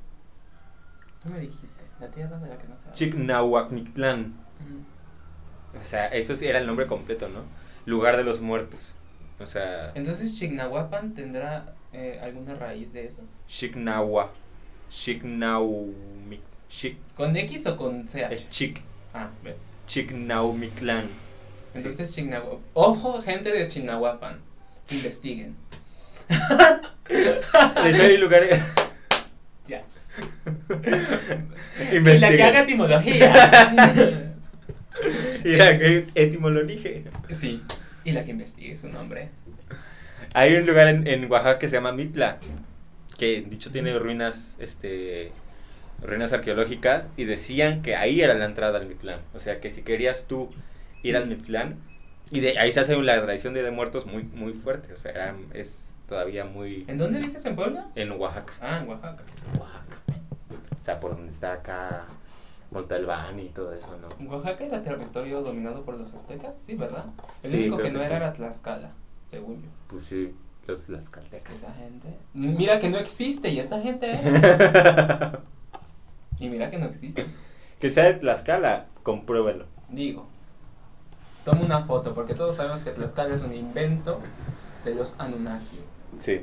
¿Qué 1.21 1.29
me 1.29 1.39
dijiste? 1.39 1.83
La 2.00 2.07
tierra 2.10 2.38
de 2.38 2.48
la 2.48 2.57
que 2.57 2.69
no 2.69 2.77
sabes. 2.77 2.98
Chignahuacmictlán. 2.98 4.33
O 5.77 5.83
sea, 5.83 6.07
eso 6.07 6.38
sí 6.38 6.48
era 6.48 6.60
el 6.60 6.67
nombre 6.67 6.88
completo, 6.88 7.27
¿no? 7.27 7.43
Lugar 7.86 8.15
de 8.15 8.24
los 8.24 8.39
muertos. 8.39 8.95
O 9.41 9.45
sea, 9.45 9.91
Entonces, 9.95 10.39
Chignahuapan 10.39 11.13
tendrá 11.13 11.75
eh, 11.91 12.17
alguna 12.24 12.55
raíz 12.55 12.93
de 12.93 13.07
eso. 13.07 13.24
Chignahua. 13.45 14.31
Chignaumic. 14.91 16.41
Chic. 16.69 16.98
¿Con 17.15 17.36
X 17.36 17.65
o 17.67 17.77
con 17.77 18.05
CH? 18.05 18.31
Es 18.31 18.50
Chic. 18.50 18.81
Ah, 19.13 19.29
ves. 19.43 19.62
Entonces, 21.74 22.13
Chignahuapan. 22.13 22.60
Ojo, 22.74 23.21
gente 23.21 23.51
de 23.51 23.67
Chignahuapan. 23.67 24.39
Investiguen. 24.89 25.55
De 27.07 27.89
hecho, 27.89 28.03
hay 28.03 28.17
lugares. 28.17 28.62
Ya. 29.67 29.83
y 31.91 32.00
la 32.00 32.29
que 32.29 32.43
haga 32.43 32.62
etimología. 32.62 34.27
Y 35.43 35.55
la 35.55 35.79
que 35.79 36.05
etimología. 36.13 37.01
sí. 37.31 37.63
Y 38.03 38.12
la 38.12 38.24
que 38.24 38.31
investigue 38.31 38.75
su 38.75 38.88
nombre. 38.89 39.29
Hay 40.33 40.53
un 40.55 40.65
lugar 40.67 40.89
en, 40.89 41.07
en 41.07 41.31
Oaxaca 41.31 41.57
que 41.57 41.67
se 41.67 41.77
llama 41.77 41.91
Mitla, 41.91 42.38
que 43.22 43.42
dicho 43.48 43.72
tiene 43.72 43.98
ruinas, 44.00 44.56
este, 44.58 45.32
ruinas 46.01 46.34
arqueológicas, 46.34 47.08
y 47.18 47.25
decían 47.25 47.84
que 47.84 47.96
ahí 47.96 48.22
era 48.22 48.34
la 48.34 48.46
entrada 48.46 48.80
al 48.80 48.88
Mitlán. 48.88 49.20
O 49.36 49.40
sea, 49.40 49.62
que 49.62 49.70
si 49.70 49.84
querías 49.84 50.25
tú 50.28 50.50
ir 51.04 51.16
al 51.16 51.28
Mitlán, 51.28 51.75
y 52.32 52.40
de 52.40 52.58
ahí 52.58 52.72
se 52.72 52.80
hace 52.80 52.96
una 52.96 53.22
tradición 53.22 53.54
de 53.54 53.62
de 53.62 53.70
Muertos 53.70 54.08
muy, 54.08 54.24
muy 54.24 54.54
fuerte. 54.54 54.92
O 54.94 54.98
sea, 54.98 55.12
era- 55.12 55.36
es 55.54 55.98
todavía 56.08 56.46
muy... 56.46 56.84
¿En 56.88 56.98
dónde 56.98 57.20
dices 57.20 57.46
en 57.46 57.56
Puebla? 57.56 57.86
En 57.96 58.12
Oaxaca. 58.12 58.54
Ah, 58.60 58.80
en 58.82 58.90
Oaxaca. 58.90 59.24
Oaxaca. 59.60 59.98
O 60.80 60.84
sea, 60.84 61.00
por 61.00 61.12
donde 61.16 61.32
está 61.32 61.54
acá 61.54 62.06
Montalbán 62.72 63.40
y 63.40 63.50
todo 63.50 63.72
eso, 63.74 63.96
¿no? 64.01 64.32
¿Oaxaca 64.32 64.63
era 64.66 64.82
territorio 64.82 65.42
dominado 65.42 65.84
por 65.84 65.96
los 66.00 66.12
aztecas? 66.16 66.58
Sí, 66.58 66.75
¿verdad? 66.75 67.06
El 67.44 67.51
Sí, 67.51 67.58
único 67.60 67.78
que 67.78 67.92
no 67.92 68.00
que 68.00 68.06
era 68.06 68.16
sí. 68.16 68.24
era 68.24 68.34
Tlaxcala, 68.34 68.92
según 69.28 69.62
yo. 69.62 69.70
Pues 69.90 70.06
sí, 70.06 70.34
los 70.72 70.90
las 70.90 71.04
Es 71.04 71.10
que 71.10 71.16
caltecas. 71.20 71.54
esa 71.54 71.74
gente. 71.74 72.18
Mira 72.34 72.80
que 72.80 72.90
no 72.90 72.98
existe 72.98 73.50
y 73.50 73.60
esa 73.60 73.82
gente. 73.82 74.08
¿eh? 74.12 75.32
Y 76.40 76.50
mira 76.50 76.72
que 76.72 76.80
no 76.80 76.86
existe. 76.88 77.25
que 77.80 77.90
sea 77.92 78.06
de 78.06 78.13
Tlaxcala, 78.16 78.88
compruébelo. 79.04 79.66
Digo, 79.90 80.28
toma 81.46 81.62
una 81.62 81.86
foto 81.86 82.16
porque 82.16 82.34
todos 82.34 82.56
sabemos 82.56 82.82
que 82.82 82.92
Tlaxcala 82.92 83.34
es 83.36 83.42
un 83.42 83.54
invento 83.54 84.20
de 84.86 84.96
los 84.96 85.20
Anunnaki. 85.20 85.80
Sí. 86.18 86.42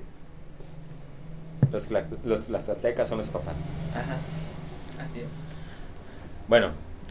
Los, 1.72 1.90
los, 1.90 2.48
las 2.48 2.64
tlaxcaltecas 2.64 3.08
son 3.08 3.18
los 3.18 3.28
papás. 3.28 3.58
Ajá, 3.92 4.16
así 5.02 5.20
es. 5.20 5.26
Bueno, 6.48 6.70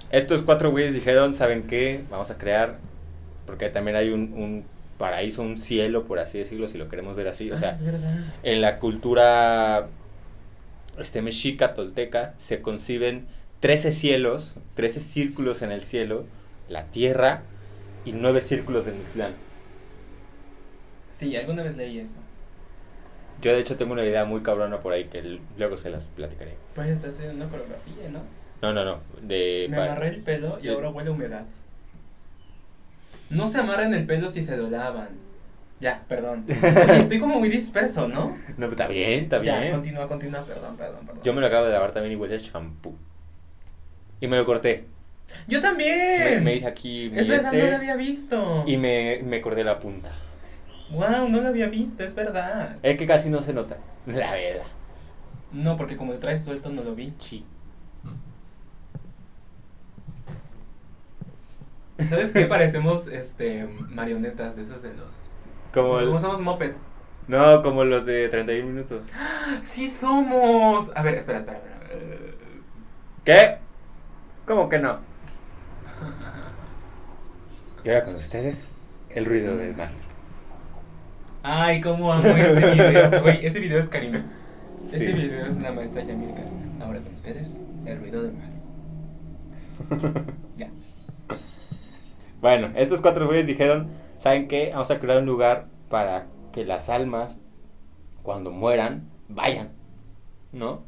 estos 0.10 0.42
cuatro 0.42 0.72
güeyes 0.72 0.94
dijeron, 0.94 1.34
¿saben 1.34 1.68
qué? 1.68 2.06
Vamos 2.10 2.32
a 2.32 2.38
crear, 2.38 2.80
porque 3.46 3.70
también 3.70 3.98
hay 3.98 4.10
un, 4.12 4.22
un 4.34 4.66
paraíso, 4.98 5.42
un 5.44 5.58
cielo, 5.58 6.06
por 6.06 6.20
así 6.20 6.38
decirlo, 6.40 6.68
si 6.68 6.78
lo 6.78 6.90
queremos 6.90 7.16
ver 7.16 7.28
así. 7.28 7.52
O 7.52 7.56
Ah, 7.56 7.60
sea, 7.60 7.74
es 7.74 7.84
verdad. 7.84 8.26
en 8.44 8.62
la 8.62 8.80
cultura 8.80 9.92
este, 10.98 11.22
mexica, 11.22 11.74
tolteca, 11.74 12.36
se 12.38 12.62
conciben 12.62 13.28
13 13.60 13.92
cielos, 13.92 14.56
13 14.74 15.00
círculos 15.00 15.62
en 15.62 15.72
el 15.72 15.84
cielo, 15.84 16.30
la 16.68 16.92
tierra 16.92 17.50
y 18.04 18.14
9 18.14 18.42
círculos 18.42 18.86
del 18.86 18.96
Mictlán. 18.96 19.44
Sí, 21.08 21.36
alguna 21.36 21.64
vez 21.64 21.76
leí 21.76 21.98
eso. 22.00 22.24
Yo 23.38 23.54
de 23.54 23.60
hecho 23.60 23.78
tengo 23.78 23.94
una 23.94 24.04
idea 24.06 24.26
muy 24.26 24.44
cabrona 24.44 24.80
por 24.82 24.94
ahí 24.94 25.10
que 25.10 25.22
luego 25.56 25.78
se 25.78 25.90
las 25.90 26.04
platicaré. 26.06 26.60
Pues 26.74 26.88
estás 26.90 27.16
haciendo 27.16 27.34
una 27.44 27.50
coreografía, 27.50 28.10
¿no? 28.10 28.30
No, 28.62 28.74
no, 28.74 28.84
no. 28.86 29.04
De, 29.22 29.68
Me 29.70 29.78
amarré 29.78 30.08
el 30.10 30.24
pelo 30.24 30.58
y 30.60 30.68
de- 30.68 30.74
ahora 30.74 30.90
huele 30.90 31.10
a 31.10 31.14
humedad. 31.14 31.48
No 33.30 33.48
se 33.48 33.60
amarren 33.60 33.94
el 33.94 34.06
pelo 34.06 34.30
si 34.30 34.44
se 34.44 34.58
lo 34.58 34.70
lavan. 34.70 35.10
Ya, 35.80 36.04
perdón. 36.08 36.46
Oye, 36.50 36.98
estoy 36.98 37.20
como 37.20 37.40
muy 37.40 37.50
disperso, 37.50 38.08
¿no? 38.08 38.30
No, 38.30 38.38
pero 38.58 38.72
está 38.72 38.88
bien, 38.88 39.24
está 39.26 39.44
Ya, 39.44 39.60
bien. 39.60 39.74
continúa, 39.74 40.08
continúa, 40.08 40.44
perdón, 40.44 40.76
perdón, 40.76 41.06
perdón. 41.06 41.24
Yo 41.24 41.34
me 41.34 41.42
lo 41.42 41.48
acabo 41.48 41.66
de 41.68 41.74
lavar 41.74 41.92
también 41.92 42.14
y 42.14 42.16
huele 42.16 42.36
a 42.36 42.40
shampoo. 42.40 42.96
Y 44.20 44.28
me 44.28 44.38
lo 44.38 44.46
corté. 44.46 44.86
Yo 45.48 45.60
Me, 45.60 45.68
también. 45.68 46.44
me 46.44 46.56
hice 46.56 46.68
aquí 46.68 47.10
mi 47.12 47.20
es 47.20 47.28
verdad, 47.28 47.54
este 47.54 47.66
no 47.66 47.70
lo 47.72 47.76
había 47.76 47.96
visto. 47.98 48.64
y 48.66 48.78
me, 48.78 49.20
me 49.24 49.42
corté 49.42 49.64
la 49.64 49.80
punta. 49.80 50.10
Wow, 50.90 51.28
no 51.30 51.42
lo 51.42 51.48
había 51.50 51.68
visto, 51.68 52.04
es 52.04 52.16
verdad. 52.16 52.78
Es 52.82 52.98
que 52.98 53.06
casi 53.06 53.30
no 53.30 53.42
se 53.42 53.54
nota, 53.54 53.78
la 54.06 54.32
verdad. 54.32 54.66
No, 55.52 55.76
porque 55.76 55.98
como 55.98 56.14
lo 56.14 56.20
traes 56.20 56.44
suelto 56.44 56.70
no 56.70 56.82
lo 56.84 56.96
vi. 56.96 57.14
Sí. 57.20 57.46
¿Sabes 62.04 62.32
qué? 62.32 62.46
Parecemos 62.46 63.08
este 63.08 63.68
marionetas 63.90 64.56
de 64.56 64.64
esos 64.64 64.82
de 64.84 64.94
los. 64.94 65.30
Como 65.74 66.00
el- 66.00 66.08
Como 66.08 66.20
somos 66.20 66.40
mopeds. 66.42 66.82
No, 67.28 67.62
como 67.62 67.84
los 67.84 68.06
de 68.06 68.30
31 68.30 68.70
minutos. 68.72 69.06
Sí 69.64 69.90
somos. 69.90 70.92
A 70.96 71.02
ver, 71.02 71.16
espera, 71.16 71.40
espera, 71.40 71.58
espera. 71.58 71.76
¿Qué? 73.26 73.58
¿Cómo 74.46 74.70
que 74.70 74.80
no? 74.80 75.00
Y 77.84 77.90
ahora 77.90 78.06
con 78.06 78.16
ustedes, 78.16 78.72
el 79.10 79.26
ruido 79.26 79.56
del 79.56 79.76
mar. 79.76 79.90
Ay, 81.44 81.80
cómo 81.82 82.12
amo 82.12 82.28
ese 82.28 82.54
video. 82.74 83.22
Güey, 83.22 83.46
ese 83.46 83.60
video 83.60 83.80
es 83.80 83.90
cariño. 83.90 84.22
Ese 84.92 85.08
Sí. 85.08 85.14
video 85.14 85.46
es 85.46 85.56
una 85.56 85.72
maestra 85.72 86.04
Yamilka. 86.04 86.42
Ahora 86.82 87.00
con 87.00 87.14
ustedes, 87.14 87.62
el 87.86 88.00
ruido 88.00 88.24
del 88.24 88.34
mar. 88.34 88.50
Ya. 90.58 90.70
Bueno, 92.48 92.72
estos 92.78 93.02
cuatro 93.02 93.28
güeyes 93.28 93.46
dijeron, 93.46 93.90
¿saben 94.20 94.48
qué? 94.48 94.70
Vamos 94.72 94.90
a 94.90 95.00
crear 95.02 95.18
un 95.18 95.26
lugar 95.26 95.68
para 95.90 96.28
que 96.54 96.64
las 96.64 96.88
almas, 96.88 97.38
cuando 98.24 98.52
mueran, 98.52 99.10
vayan, 99.28 99.74
¿no? 100.54 100.82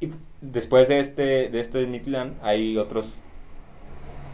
Y 0.00 0.10
después 0.40 0.88
de 0.88 0.98
este, 0.98 1.48
de 1.48 1.60
este 1.60 1.86
Mitlán, 1.86 2.34
hay 2.42 2.76
otros 2.76 3.18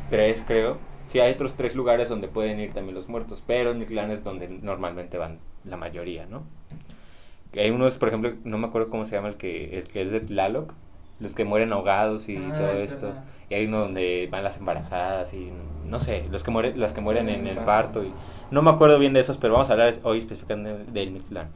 tres, 0.08 0.42
creo. 0.46 0.78
Sí, 1.08 1.20
hay 1.20 1.32
otros 1.32 1.56
tres 1.56 1.74
lugares 1.74 2.08
donde 2.08 2.28
pueden 2.28 2.58
ir 2.58 2.72
también 2.72 2.94
los 2.94 3.10
muertos, 3.10 3.42
pero 3.46 3.74
Mitlán 3.74 4.10
es 4.10 4.24
donde 4.24 4.48
normalmente 4.48 5.18
van 5.18 5.40
la 5.66 5.76
mayoría, 5.76 6.24
¿no? 6.24 6.42
Hay 7.54 7.68
unos, 7.68 7.98
por 7.98 8.08
ejemplo, 8.08 8.32
no 8.44 8.56
me 8.56 8.66
acuerdo 8.66 8.88
cómo 8.88 9.04
se 9.04 9.14
llama 9.14 9.28
el 9.28 9.36
que 9.36 9.76
es, 9.76 9.88
que 9.88 10.00
es 10.00 10.10
de 10.10 10.20
Tlaloc, 10.20 10.72
los 11.22 11.34
que 11.34 11.44
mueren 11.44 11.72
ahogados 11.72 12.28
y 12.28 12.36
Ah, 12.36 12.54
todo 12.56 12.72
es 12.72 12.92
esto. 12.92 13.06
verdad. 13.06 13.24
Y 13.48 13.54
hay 13.54 13.66
uno 13.66 13.80
donde 13.80 14.28
van 14.30 14.44
las 14.44 14.56
embarazadas 14.58 15.32
y 15.34 15.50
no 15.86 16.00
sé, 16.00 16.26
los 16.30 16.42
que 16.42 16.50
mueren, 16.50 16.78
las 16.80 16.92
que 16.92 17.00
mueren 17.00 17.26
Sí, 17.28 17.34
en 17.34 17.46
el 17.46 17.56
parto. 17.56 18.00
parto. 18.00 18.04
Y, 18.04 18.12
no 18.50 18.62
me 18.62 18.70
acuerdo 18.70 18.98
bien 18.98 19.12
de 19.14 19.20
esos, 19.20 19.38
pero 19.38 19.54
vamos 19.54 19.70
a 19.70 19.72
hablar 19.72 19.94
hoy 20.02 20.18
específicamente 20.18 20.90
del 20.92 21.10
Mictlán. 21.12 21.48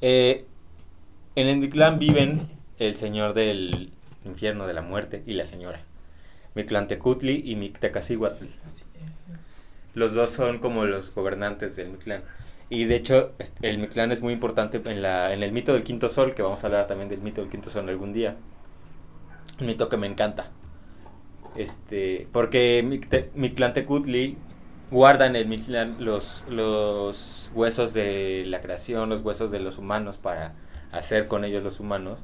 Eh, 0.00 0.46
en 1.36 1.48
el 1.48 1.58
Mictlán 1.58 1.98
viven 1.98 2.40
el 2.78 2.96
señor 2.96 3.34
del 3.34 3.92
infierno, 4.24 4.66
de 4.66 4.74
la 4.74 4.82
muerte, 4.82 5.22
y 5.26 5.34
la 5.34 5.44
señora. 5.44 5.80
Mictlantecutli 6.54 7.42
y 7.44 7.56
Mictecacihuatl. 7.56 8.44
Los 9.94 10.14
dos 10.14 10.30
son 10.30 10.58
como 10.58 10.84
los 10.84 11.14
gobernantes 11.14 11.76
del 11.76 11.90
Mictlán. 11.90 12.22
Y 12.70 12.84
de 12.86 12.96
hecho, 12.96 13.32
el 13.60 13.76
Mictlán 13.76 14.12
es 14.12 14.22
muy 14.22 14.32
importante 14.32 14.80
en, 14.86 15.02
la, 15.02 15.34
en 15.34 15.42
el 15.42 15.52
mito 15.52 15.74
del 15.74 15.82
quinto 15.84 16.08
sol, 16.08 16.34
que 16.34 16.40
vamos 16.40 16.64
a 16.64 16.68
hablar 16.68 16.86
también 16.86 17.10
del 17.10 17.20
mito 17.20 17.42
del 17.42 17.50
quinto 17.50 17.68
sol 17.68 17.86
algún 17.90 18.14
día. 18.14 18.36
Un 19.60 19.66
mito 19.66 19.88
que 19.88 19.96
me 19.96 20.08
encanta. 20.08 20.50
Este, 21.56 22.28
porque 22.32 22.82
Micte- 22.84 23.30
Mictlantecutli 23.34 24.36
guarda 24.90 25.26
en 25.26 25.36
el 25.36 25.46
Mictlán 25.46 25.96
los, 26.00 26.44
los 26.48 27.50
huesos 27.54 27.92
de 27.92 28.44
la 28.46 28.60
creación, 28.60 29.08
los 29.08 29.22
huesos 29.22 29.50
de 29.50 29.60
los 29.60 29.78
humanos 29.78 30.16
para 30.18 30.54
hacer 30.92 31.28
con 31.28 31.44
ellos 31.44 31.62
los 31.62 31.80
humanos. 31.80 32.18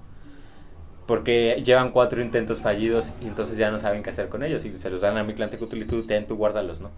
Porque 1.06 1.62
llevan 1.64 1.92
cuatro 1.92 2.20
intentos 2.20 2.60
fallidos 2.60 3.12
y 3.20 3.28
entonces 3.28 3.56
ya 3.56 3.70
no 3.70 3.78
saben 3.78 4.02
qué 4.02 4.10
hacer 4.10 4.28
con 4.28 4.42
ellos. 4.42 4.64
Y 4.64 4.76
se 4.78 4.90
los 4.90 5.00
dan 5.02 5.16
a 5.16 5.22
Mictlantecutli 5.22 5.82
y 5.82 5.84
tú, 5.84 6.04
ten, 6.06 6.26
tú 6.26 6.36
guárdalos, 6.36 6.80
¿no? 6.80 6.90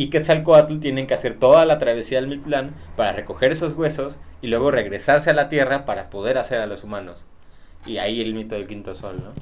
Y 0.00 0.08
Quetzalcoatl 0.08 0.78
tienen 0.78 1.06
que 1.06 1.12
hacer 1.12 1.38
toda 1.38 1.66
la 1.66 1.78
travesía 1.78 2.18
del 2.18 2.26
Mictlán 2.26 2.74
para 2.96 3.12
recoger 3.12 3.52
esos 3.52 3.74
huesos 3.74 4.18
y 4.40 4.46
luego 4.46 4.70
regresarse 4.70 5.28
a 5.28 5.34
la 5.34 5.50
Tierra 5.50 5.84
para 5.84 6.08
poder 6.08 6.38
hacer 6.38 6.58
a 6.58 6.66
los 6.66 6.84
humanos. 6.84 7.26
Y 7.84 7.98
ahí 7.98 8.22
el 8.22 8.32
mito 8.32 8.54
del 8.54 8.66
quinto 8.66 8.94
sol, 8.94 9.22
¿no? 9.22 9.34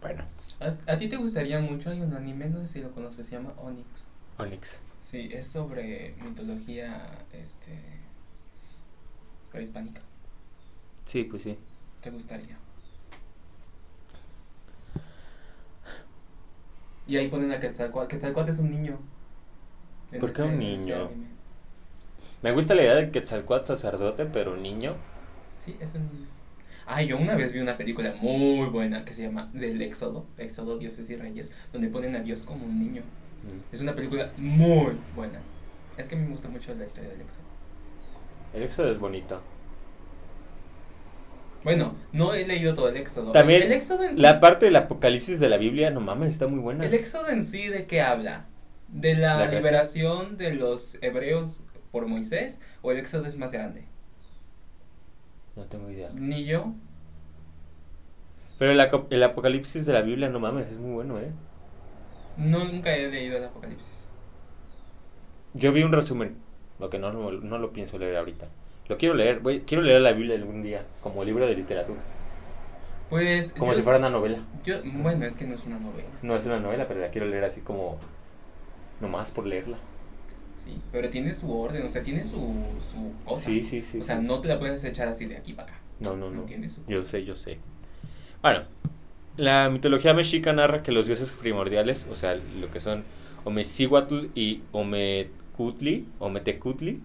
Bueno, 0.00 0.22
¿A, 0.60 0.92
a 0.92 0.96
ti 0.96 1.08
te 1.08 1.16
gustaría 1.16 1.58
mucho? 1.58 1.90
Hay 1.90 2.00
un 2.02 2.14
anime, 2.14 2.50
no 2.50 2.60
sé 2.60 2.68
si 2.68 2.80
lo 2.82 2.92
conoces, 2.92 3.26
se 3.26 3.32
llama 3.32 3.52
Onyx. 3.56 4.10
Onyx. 4.38 4.80
Sí, 5.00 5.28
es 5.32 5.48
sobre 5.48 6.14
mitología 6.22 7.02
este, 7.32 7.76
prehispánica. 9.50 10.02
Sí, 11.04 11.24
pues 11.24 11.42
sí. 11.42 11.58
¿Te 12.00 12.10
gustaría? 12.10 12.56
Y 17.08 17.16
ahí 17.16 17.26
ponen 17.26 17.50
a 17.50 17.58
Quetzalcoatl. 17.58 18.06
Quetzalcoatl 18.06 18.50
es 18.50 18.60
un 18.60 18.70
niño. 18.70 19.00
¿Por 20.18 20.32
qué 20.32 20.42
un 20.42 20.58
niño? 20.58 21.10
Me 22.42 22.52
gusta 22.52 22.74
la 22.74 22.82
idea 22.82 22.94
de 22.96 23.10
Quetzalcoatl 23.10 23.66
sacerdote, 23.66 24.26
pero 24.26 24.56
niño. 24.56 24.96
Sí, 25.60 25.76
es 25.80 25.94
un 25.94 26.06
niño. 26.06 26.26
Ah, 26.86 27.02
yo 27.02 27.16
una 27.16 27.36
vez 27.36 27.52
vi 27.52 27.60
una 27.60 27.76
película 27.76 28.14
muy 28.20 28.68
buena 28.68 29.04
que 29.04 29.14
se 29.14 29.22
llama 29.22 29.48
Del 29.52 29.80
Éxodo, 29.80 30.26
Éxodo, 30.36 30.78
Dioses 30.78 31.08
y 31.10 31.16
Reyes, 31.16 31.50
donde 31.72 31.88
ponen 31.88 32.16
a 32.16 32.20
Dios 32.20 32.42
como 32.42 32.66
un 32.66 32.78
niño. 32.78 33.02
Mm. 33.02 33.74
Es 33.74 33.80
una 33.80 33.94
película 33.94 34.32
muy 34.36 34.96
buena. 35.14 35.40
Es 35.96 36.08
que 36.08 36.16
me 36.16 36.26
gusta 36.28 36.48
mucho 36.48 36.74
la 36.74 36.84
historia 36.86 37.10
del 37.10 37.20
Éxodo. 37.20 37.44
El 38.54 38.62
éxodo 38.64 38.90
es 38.90 38.98
bonito. 38.98 39.40
Bueno, 41.64 41.94
no 42.12 42.34
he 42.34 42.44
leído 42.44 42.74
todo 42.74 42.88
el 42.88 42.96
Éxodo. 42.96 43.30
También 43.32 43.62
el 43.62 43.72
Éxodo 43.72 44.02
en 44.02 44.14
sí, 44.14 44.20
La 44.20 44.40
parte 44.40 44.66
del 44.66 44.76
apocalipsis 44.76 45.38
de 45.38 45.48
la 45.48 45.58
Biblia, 45.58 45.90
no 45.90 46.00
mames, 46.00 46.32
está 46.32 46.48
muy 46.48 46.58
buena. 46.58 46.84
el 46.84 46.92
Éxodo 46.92 47.28
en 47.28 47.42
sí 47.42 47.68
de 47.68 47.86
qué 47.86 48.00
habla? 48.00 48.46
¿De 48.92 49.14
la, 49.14 49.46
liberación 49.46 50.36
de 50.36 50.54
los 50.54 50.98
hebreos 51.02 51.64
por 51.90 52.06
Moisés 52.06 52.60
o 52.82 52.92
el 52.92 52.98
Éxodo 52.98 53.26
es 53.26 53.36
más 53.36 53.50
grande? 53.50 53.84
No 55.56 55.64
tengo 55.64 55.90
idea. 55.90 56.10
Ni 56.14 56.44
yo. 56.44 56.72
Pero 58.58 58.72
el, 58.72 58.80
el 59.10 59.22
apocalipsis 59.22 59.86
de 59.86 59.92
la 59.92 60.02
Biblia, 60.02 60.28
no 60.28 60.40
mames, 60.40 60.70
es 60.70 60.78
muy 60.78 60.92
bueno, 60.92 61.18
¿eh? 61.18 61.30
No, 62.36 62.64
nunca 62.64 62.94
he 62.94 63.10
leído 63.10 63.38
el 63.38 63.44
Apocalipsis. 63.44 64.06
Yo 65.54 65.72
vi 65.72 65.82
un 65.82 65.92
resumen, 65.92 66.36
lo 66.78 66.88
que 66.88 66.98
no, 66.98 67.12
no, 67.12 67.30
no 67.30 67.58
lo 67.58 67.72
pienso 67.72 67.98
leer 67.98 68.16
ahorita. 68.16 68.48
Lo 68.88 68.96
quiero 68.98 69.14
leer, 69.14 69.40
voy, 69.40 69.60
quiero 69.60 69.82
leer 69.82 70.00
la 70.00 70.12
Biblia 70.12 70.36
algún 70.36 70.62
día, 70.62 70.84
como 71.02 71.24
libro 71.24 71.46
de 71.46 71.54
literatura. 71.54 72.00
Pues. 73.10 73.52
Como 73.52 73.72
yo- 73.72 73.76
si 73.78 73.82
fuera 73.82 73.98
una 73.98 74.10
novela. 74.10 74.38
yo- 74.64 74.80
bueno, 74.84 75.26
es 75.26 75.36
que 75.36 75.44
no 75.44 75.54
es 75.54 75.64
una 75.66 75.78
novela. 75.78 76.08
No 76.22 76.36
es 76.36 76.46
una 76.46 76.60
novela, 76.60 76.88
pero 76.88 77.00
la 77.00 77.10
quiero 77.10 77.26
leer 77.26 77.44
así 77.44 77.60
como... 77.60 77.98
Nomás 79.02 79.30
por 79.30 79.46
leerla. 79.46 79.76
Sí, 80.56 80.80
pero 80.92 81.10
tiene 81.10 81.34
su 81.34 81.52
orden, 81.52 81.84
o 81.84 81.88
sea, 81.88 82.02
tiene 82.02 82.24
su, 82.24 82.38
su 82.38 83.12
cosa. 83.24 83.44
Sí, 83.44 83.64
sí, 83.64 83.82
sí. 83.82 83.98
O 83.98 84.04
sea, 84.04 84.18
sí. 84.18 84.24
no 84.24 84.40
te 84.40 84.48
la 84.48 84.58
puedes 84.58 84.84
echar 84.84 85.08
así 85.08 85.26
de 85.26 85.36
aquí 85.36 85.52
para 85.52 85.72
acá. 85.72 85.80
No, 86.00 86.16
no, 86.16 86.30
no. 86.30 86.42
Tiene 86.42 86.68
su 86.68 86.82
Yo 86.86 87.02
sé, 87.02 87.24
yo 87.24 87.34
sé. 87.34 87.58
Bueno, 88.40 88.62
la 89.36 89.68
mitología 89.70 90.14
mexica 90.14 90.52
narra 90.52 90.82
que 90.82 90.92
los 90.92 91.06
dioses 91.06 91.32
primordiales, 91.32 92.06
o 92.10 92.14
sea, 92.14 92.36
lo 92.36 92.70
que 92.70 92.80
son 92.80 93.02
Omecihuatl 93.44 94.26
y 94.34 94.62
Omecutli, 94.70 96.06
Ometecutli, 96.20 97.00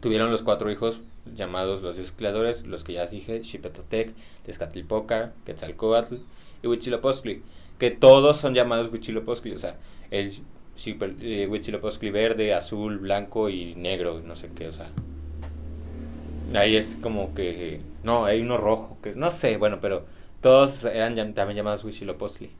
tuvieron 0.00 0.30
los 0.30 0.42
cuatro 0.42 0.70
hijos 0.70 1.02
llamados 1.36 1.82
los 1.82 1.96
dioses 1.96 2.14
creadores, 2.16 2.66
los 2.66 2.84
que 2.84 2.94
ya 2.94 3.06
dije, 3.06 3.44
Xipetotec, 3.44 4.14
Tezcatlipoca, 4.44 5.32
Quetzalcoatl 5.44 6.16
y 6.62 6.66
Huitzilopochtli, 6.66 7.42
que 7.78 7.90
todos 7.90 8.38
son 8.38 8.54
llamados 8.54 8.90
Huitzilopochtli, 8.90 9.52
o 9.52 9.58
sea, 9.58 9.76
el 10.10 10.32
eh, 10.86 11.46
Huitzilopochtli 11.46 12.10
verde, 12.10 12.54
azul, 12.54 12.98
blanco 12.98 13.48
y 13.48 13.74
negro, 13.74 14.20
no 14.20 14.34
sé 14.34 14.50
qué, 14.54 14.68
o 14.68 14.72
sea, 14.72 14.90
Ahí 16.54 16.76
es 16.76 16.98
como 17.00 17.34
que. 17.34 17.80
No, 18.02 18.24
hay 18.24 18.40
uno 18.40 18.56
rojo. 18.56 18.98
que 19.02 19.14
No 19.14 19.30
sé, 19.30 19.56
bueno, 19.56 19.78
pero 19.80 20.04
todos 20.40 20.84
eran 20.84 21.14
también 21.34 21.56
llamados 21.56 21.84
Huitzilopochtli. 21.84 22.50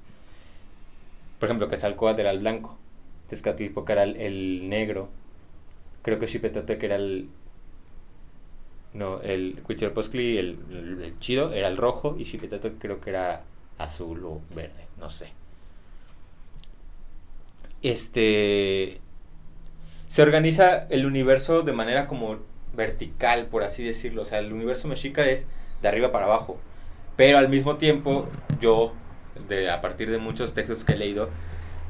Por 1.38 1.48
ejemplo, 1.48 1.68
Quetzalcóatl 1.68 2.20
era 2.20 2.30
el 2.30 2.40
blanco. 2.40 2.78
Tezcatlipoca 3.28 3.92
era 3.94 4.04
el, 4.04 4.68
negro. 4.68 5.08
Creo 6.02 6.18
que 6.18 6.28
Xipetotec 6.28 6.82
era 6.82 6.96
el. 6.96 7.28
No, 8.92 9.20
el 9.22 9.60
Huitzilopochtli, 9.68 10.38
el 10.38 11.14
chido, 11.20 11.52
era 11.52 11.68
el 11.68 11.76
rojo. 11.76 12.16
Y 12.18 12.24
Xipetotec 12.24 12.78
creo 12.78 13.00
que 13.00 13.10
era 13.10 13.42
azul 13.78 14.24
o 14.24 14.40
verde. 14.54 14.86
No 14.98 15.10
sé. 15.10 15.32
Este. 17.82 19.00
Se 20.08 20.22
organiza 20.22 20.86
el 20.90 21.06
universo 21.06 21.62
de 21.62 21.72
manera 21.72 22.06
como 22.06 22.38
vertical, 22.74 23.46
por 23.46 23.62
así 23.62 23.84
decirlo. 23.84 24.22
O 24.22 24.24
sea, 24.24 24.38
el 24.38 24.52
universo 24.52 24.88
mexica 24.88 25.26
es 25.26 25.46
de 25.82 25.88
arriba 25.88 26.12
para 26.12 26.26
abajo. 26.26 26.58
Pero 27.16 27.38
al 27.38 27.48
mismo 27.48 27.76
tiempo, 27.76 28.28
yo, 28.60 28.92
de, 29.48 29.70
a 29.70 29.80
partir 29.80 30.10
de 30.10 30.18
muchos 30.18 30.54
textos 30.54 30.84
que 30.84 30.94
he 30.94 30.96
leído, 30.96 31.28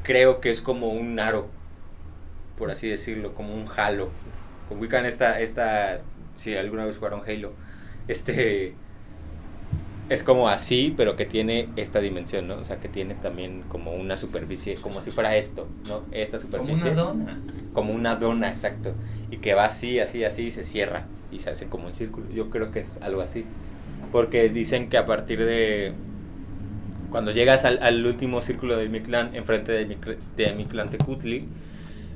creo 0.02 0.40
que 0.40 0.50
es 0.50 0.60
como 0.60 0.88
un 0.88 1.18
aro, 1.20 1.48
por 2.58 2.70
así 2.70 2.88
decirlo, 2.88 3.34
como 3.34 3.54
un 3.54 3.66
halo. 3.74 4.10
Ubican 4.70 5.06
esta, 5.06 5.40
esta, 5.40 6.00
si 6.36 6.56
alguna 6.56 6.84
vez 6.84 6.96
jugaron 6.98 7.22
Halo, 7.26 7.52
este, 8.08 8.74
es 10.10 10.24
como 10.24 10.50
así, 10.50 10.94
pero 10.96 11.16
que 11.16 11.26
tiene 11.26 11.72
esta 11.76 12.00
dimensión, 12.00 12.48
¿no? 12.48 12.58
O 12.58 12.64
sea, 12.64 12.80
que 12.80 12.90
tiene 12.90 13.16
también 13.16 13.64
como 13.68 13.94
una 13.94 14.18
superficie, 14.18 14.82
como 14.82 15.02
si 15.02 15.12
fuera 15.12 15.36
esto, 15.36 15.78
¿no? 15.84 16.08
Esta 16.12 16.38
Como 16.38 16.42
superficie. 16.42 16.90
una 16.90 16.94
dona. 16.94 17.44
Como 17.72 17.94
una 17.94 18.16
dona, 18.16 18.48
exacto. 18.48 18.98
Y 19.30 19.38
que 19.40 19.54
va 19.54 19.66
así, 19.66 20.00
así, 20.00 20.24
así, 20.24 20.46
y 20.46 20.50
se 20.52 20.64
cierra. 20.64 21.14
Y 21.30 21.40
se 21.40 21.50
hace 21.50 21.68
como 21.68 21.86
un 21.88 21.94
círculo. 21.94 22.30
Yo 22.30 22.50
creo 22.50 22.70
que 22.72 22.80
es 22.80 22.98
algo 23.02 23.22
así. 23.22 23.54
Porque 24.10 24.48
dicen 24.50 24.90
que 24.90 24.98
a 24.98 25.06
partir 25.06 25.44
de... 25.44 26.02
Cuando 27.08 27.32
llegas 27.32 27.64
al, 27.64 27.78
al 27.82 28.06
último 28.06 28.40
círculo 28.42 28.76
de 28.76 28.88
Mictlán, 28.88 29.34
enfrente 29.34 29.72
de, 29.72 29.86
Micl- 29.88 30.24
de 30.36 30.52
Mictlantecutli, 30.54 31.54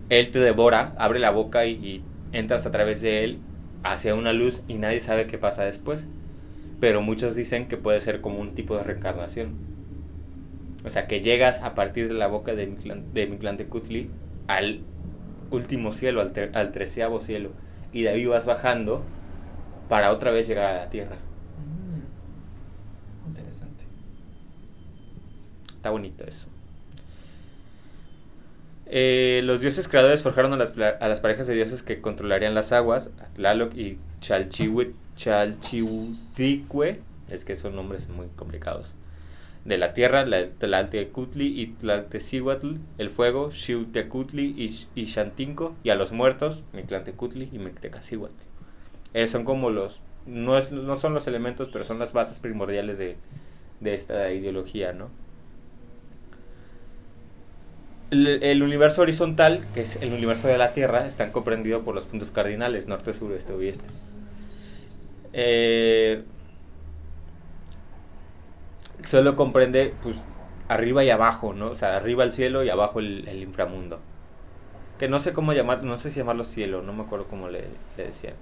él 0.08 0.30
te 0.32 0.40
devora, 0.40 0.94
abre 0.98 1.18
la 1.20 1.30
boca 1.30 1.66
y, 1.66 1.72
y 1.74 2.12
entras 2.32 2.66
a 2.66 2.72
través 2.72 3.02
de 3.02 3.24
él 3.24 3.48
hacia 3.82 4.14
una 4.16 4.32
luz 4.32 4.64
y 4.68 4.78
nadie 4.78 5.00
sabe 5.00 5.26
qué 5.26 5.38
pasa 5.38 5.64
después. 5.64 6.10
Pero 6.84 7.00
muchos 7.00 7.34
dicen 7.34 7.66
que 7.68 7.78
puede 7.78 8.02
ser 8.02 8.20
como 8.20 8.40
un 8.40 8.54
tipo 8.54 8.76
de 8.76 8.82
reencarnación. 8.84 9.48
O 10.84 10.90
sea, 10.90 11.06
que 11.06 11.20
llegas 11.20 11.62
a 11.62 11.74
partir 11.74 12.08
de 12.08 12.14
la 12.14 12.26
boca 12.26 12.54
de, 12.54 12.68
Mictlán- 12.68 13.06
de 13.12 13.26
Mictlantecutli 13.26 14.10
al 14.46 14.80
último 15.50 15.92
cielo, 15.92 16.20
al, 16.20 16.32
ter- 16.32 16.52
al 16.54 16.72
treceavo 16.72 17.20
cielo. 17.20 17.50
Y 17.92 18.02
de 18.02 18.10
ahí 18.10 18.26
vas 18.26 18.46
bajando 18.46 19.02
para 19.88 20.12
otra 20.12 20.30
vez 20.30 20.48
llegar 20.48 20.66
a 20.66 20.74
la 20.76 20.90
tierra. 20.90 21.16
Mm, 21.56 22.06
Interesante. 23.24 23.84
Está 25.76 25.90
bonito 25.90 26.24
eso. 26.24 26.48
Eh, 28.86 29.40
los 29.44 29.60
dioses 29.60 29.88
creadores 29.88 30.22
forjaron 30.22 30.52
a 30.52 30.56
las, 30.56 30.74
a 30.78 31.08
las 31.08 31.20
parejas 31.20 31.46
de 31.46 31.54
dioses 31.54 31.82
que 31.82 32.00
controlarían 32.02 32.54
las 32.54 32.72
aguas, 32.72 33.12
Tlaloc 33.34 33.74
y 33.74 33.98
Chalchihuit- 34.20 34.94
Chalchihuiticue, 35.16 37.00
es 37.30 37.44
que 37.44 37.56
son 37.56 37.76
nombres 37.76 38.08
muy 38.08 38.26
complicados, 38.36 38.94
de 39.64 39.78
la 39.78 39.94
tierra, 39.94 40.26
la 40.26 40.50
Tlaltecutli 40.50 41.60
y 41.60 41.68
Tlaltecihuatl, 41.68 42.76
el 42.98 43.10
fuego, 43.10 43.50
Xiutecutli 43.50 44.86
y, 44.94 45.06
Xantinco, 45.06 45.74
y 45.82 45.90
a 45.90 45.94
los 45.94 46.12
muertos, 46.12 46.64
Mictlantecutli 46.72 47.48
y 47.52 47.58
Mictecacihuatl. 47.58 48.34
Eh, 49.14 49.26
son 49.26 49.44
como 49.44 49.70
los, 49.70 50.00
no, 50.26 50.58
es, 50.58 50.70
no 50.70 50.96
son 50.96 51.14
los 51.14 51.26
elementos, 51.26 51.70
pero 51.72 51.84
son 51.84 51.98
las 51.98 52.12
bases 52.12 52.40
primordiales 52.40 52.98
de, 52.98 53.16
de 53.80 53.94
esta 53.94 54.32
ideología, 54.32 54.92
¿no? 54.92 55.10
El, 58.10 58.62
universo 58.62 59.02
horizontal, 59.02 59.64
que 59.74 59.80
es 59.80 59.96
el 59.96 60.12
universo 60.12 60.46
de 60.46 60.56
la 60.56 60.72
Tierra, 60.72 61.04
está 61.06 61.32
comprendido 61.32 61.82
por 61.82 61.96
los 61.96 62.04
puntos 62.04 62.30
cardinales, 62.30 62.86
norte, 62.86 63.12
sur, 63.12 63.32
este, 63.32 63.52
oeste. 63.52 63.88
Eh, 65.36 66.24
solo 69.04 69.34
comprende, 69.34 69.92
pues, 70.02 70.22
arriba 70.68 71.04
y 71.04 71.10
abajo, 71.10 71.52
¿no? 71.52 71.70
O 71.70 71.74
sea, 71.74 71.96
arriba 71.96 72.24
el 72.24 72.32
cielo 72.32 72.62
y 72.64 72.70
abajo 72.70 73.00
el, 73.00 73.28
inframundo. 73.42 74.00
Que 74.98 75.08
no 75.08 75.18
sé 75.18 75.32
cómo 75.32 75.52
llamar, 75.52 75.82
no 75.82 75.98
sé 75.98 76.10
si 76.12 76.20
llamarlo 76.20 76.44
cielo, 76.44 76.82
no 76.82 76.92
me 76.92 77.02
acuerdo 77.02 77.26
cómo 77.26 77.48
le, 77.48 77.64
le 77.96 78.06
decían. 78.06 78.34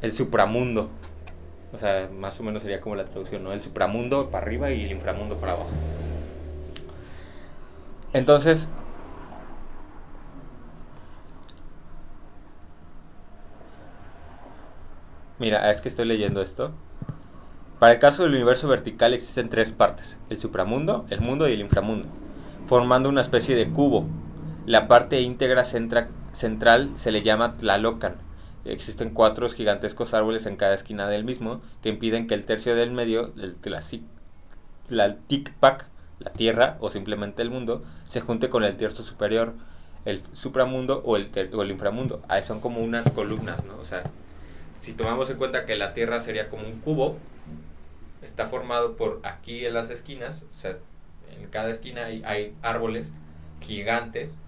El 0.00 0.12
supramundo. 0.12 0.88
O 1.72 1.78
sea, 1.78 2.08
más 2.12 2.38
o 2.40 2.44
menos 2.44 2.62
sería 2.62 2.80
como 2.80 2.94
la 2.94 3.04
traducción, 3.04 3.42
¿no? 3.42 3.52
El 3.52 3.60
supramundo 3.60 4.30
para 4.30 4.46
arriba 4.46 4.70
y 4.70 4.84
el 4.84 4.92
inframundo 4.92 5.36
para 5.38 5.52
abajo. 5.52 5.70
Entonces, 8.12 8.68
mira, 15.38 15.70
es 15.70 15.80
que 15.80 15.88
estoy 15.88 16.06
leyendo 16.06 16.42
esto. 16.42 16.72
Para 17.78 17.92
el 17.92 18.00
caso 18.00 18.24
del 18.24 18.34
universo 18.34 18.66
vertical 18.68 19.14
existen 19.14 19.50
tres 19.50 19.72
partes, 19.72 20.18
el 20.30 20.38
supramundo, 20.38 21.06
el 21.10 21.20
mundo 21.20 21.48
y 21.48 21.52
el 21.52 21.60
inframundo, 21.60 22.08
formando 22.66 23.08
una 23.08 23.20
especie 23.20 23.54
de 23.54 23.70
cubo. 23.70 24.06
La 24.66 24.88
parte 24.88 25.20
íntegra 25.20 25.64
centra- 25.64 26.08
central 26.32 26.90
se 26.96 27.12
le 27.12 27.22
llama 27.22 27.56
Tlalocan. 27.56 28.16
Existen 28.64 29.10
cuatro 29.10 29.48
gigantescos 29.48 30.12
árboles 30.12 30.44
en 30.46 30.56
cada 30.56 30.74
esquina 30.74 31.08
del 31.08 31.24
mismo 31.24 31.60
que 31.82 31.88
impiden 31.88 32.26
que 32.26 32.34
el 32.34 32.44
tercio 32.44 32.74
del 32.74 32.90
medio, 32.90 33.32
el 33.36 33.56
Tlalticpac, 34.88 35.86
la 36.18 36.32
tierra 36.32 36.76
o 36.80 36.90
simplemente 36.90 37.42
el 37.42 37.50
mundo, 37.50 37.84
se 38.04 38.20
junte 38.20 38.50
con 38.50 38.64
el 38.64 38.76
tercio 38.76 39.04
superior, 39.04 39.54
el 40.04 40.20
supramundo 40.32 41.00
o 41.04 41.16
el, 41.16 41.30
o 41.54 41.62
el 41.62 41.70
inframundo. 41.70 42.20
Ahí 42.28 42.42
son 42.42 42.60
como 42.60 42.80
unas 42.80 43.08
columnas, 43.10 43.64
¿no? 43.64 43.78
O 43.78 43.84
sea, 43.84 44.02
si 44.78 44.94
tomamos 44.94 45.30
en 45.30 45.38
cuenta 45.38 45.66
que 45.66 45.76
la 45.76 45.92
tierra 45.94 46.20
sería 46.20 46.48
como 46.48 46.66
un 46.66 46.80
cubo, 46.80 47.20
está 48.22 48.48
formado 48.48 48.96
por 48.96 49.20
aquí 49.24 49.64
en 49.66 49.74
las 49.74 49.90
esquinas, 49.90 50.44
o 50.52 50.54
sea, 50.54 50.76
en 51.30 51.48
cada 51.50 51.70
esquina 51.70 52.06
hay, 52.06 52.22
hay 52.24 52.56
árboles 52.62 53.14
gigantes 53.60 54.40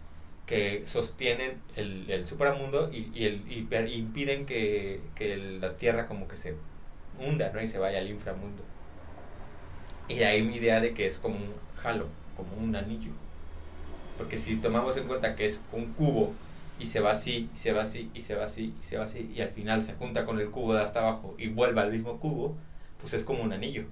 que 0.47 0.87
sostienen 0.87 1.63
el, 1.77 2.11
el 2.11 2.27
supramundo 2.27 2.91
y, 2.93 3.11
y 3.15 3.27
el- 3.27 3.51
y 3.53 3.63
per- 3.63 3.89
impiden 3.89 4.47
que, 4.47 5.11
que 5.15 5.37
la 5.37 5.77
tierra 5.77 6.07
como 6.07 6.27
que 6.29 6.37
se 6.37 6.57
hunda, 7.19 7.53
¿no? 7.53 7.61
Y 7.63 7.67
se 7.67 7.79
vaya 7.79 7.99
al 7.99 8.09
inframundo. 8.11 8.65
Y 10.09 10.23
ahí 10.25 10.43
mi 10.43 10.57
idea 10.57 10.81
de 10.81 10.93
que 10.95 11.07
es 11.07 11.19
como 11.19 11.37
un 11.39 11.55
halo, 11.83 12.09
como 12.35 12.57
un 12.57 12.75
anillo. 12.77 13.13
Porque 14.17 14.37
si 14.39 14.61
tomamos 14.61 14.97
en 14.97 15.07
cuenta 15.07 15.37
que 15.37 15.45
es 15.47 15.67
un 15.71 15.95
cubo 15.95 16.37
y 16.81 16.87
se 16.87 17.01
va 17.01 17.13
así, 17.13 17.51
y 17.55 17.59
se 17.59 17.73
va 17.73 17.83
así, 17.83 18.11
y 18.15 18.21
se 18.21 18.35
va 18.37 18.45
así, 18.47 18.75
y 18.81 18.85
se 18.85 18.99
va 18.99 19.05
así, 19.05 19.31
y 19.35 19.41
al 19.43 19.51
final 19.51 19.83
se 19.83 19.95
junta 19.95 20.25
con 20.27 20.41
el 20.41 20.51
cubo 20.51 20.75
de 20.75 20.83
hasta 20.83 21.01
abajo 21.01 21.35
y 21.39 21.49
vuelve 21.49 21.81
al 21.81 21.93
mismo 21.93 22.19
cubo, 22.21 22.57
pues 23.01 23.15
es 23.15 23.25
como 23.25 23.43
un 23.43 23.53
anillo. 23.53 23.85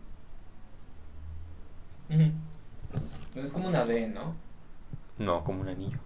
No 3.35 3.43
es 3.43 3.53
como 3.53 3.69
una 3.69 3.85
V, 3.85 4.09
¿no? 4.09 4.35
No, 5.19 5.45
como 5.45 5.61
un 5.61 5.69
anillo. 5.69 5.99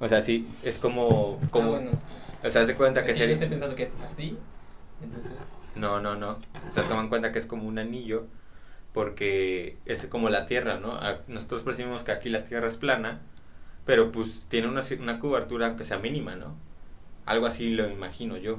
O 0.00 0.08
sea, 0.08 0.20
sí, 0.20 0.46
es 0.62 0.78
como... 0.78 1.38
como 1.50 1.66
Ah, 1.68 1.76
bueno, 1.80 1.90
sí. 1.92 2.46
O 2.46 2.50
sea, 2.50 2.64
se 2.64 2.74
cuenta 2.74 3.00
O 3.00 3.02
sea, 3.02 3.12
que 3.12 3.12
yo 3.12 3.18
sería... 3.18 3.32
estoy 3.34 3.48
pensando 3.48 3.74
que 3.76 3.84
es 3.84 3.94
así, 4.04 4.36
entonces... 5.02 5.32
No, 5.76 6.00
no, 6.00 6.14
no. 6.14 6.32
O 6.68 6.70
sea, 6.72 6.84
toma 6.84 7.00
en 7.02 7.08
cuenta 7.08 7.32
que 7.32 7.38
es 7.38 7.46
como 7.46 7.66
un 7.68 7.78
anillo 7.78 8.26
porque 8.92 9.78
es 9.86 10.06
como 10.06 10.28
la 10.28 10.46
Tierra, 10.46 10.78
¿no? 10.78 10.92
A- 10.94 11.20
Nosotros 11.28 11.62
percibimos 11.62 12.04
que 12.04 12.12
aquí 12.12 12.28
la 12.30 12.44
Tierra 12.44 12.68
es 12.68 12.76
plana, 12.76 13.20
pero 13.86 14.10
pues 14.12 14.46
tiene 14.48 14.68
una, 14.68 14.82
una 15.00 15.18
cobertura 15.18 15.66
aunque 15.66 15.84
sea 15.84 15.98
mínima, 15.98 16.36
¿no? 16.36 16.54
Algo 17.26 17.46
así 17.46 17.70
lo 17.70 17.88
imagino 17.90 18.36
yo, 18.36 18.58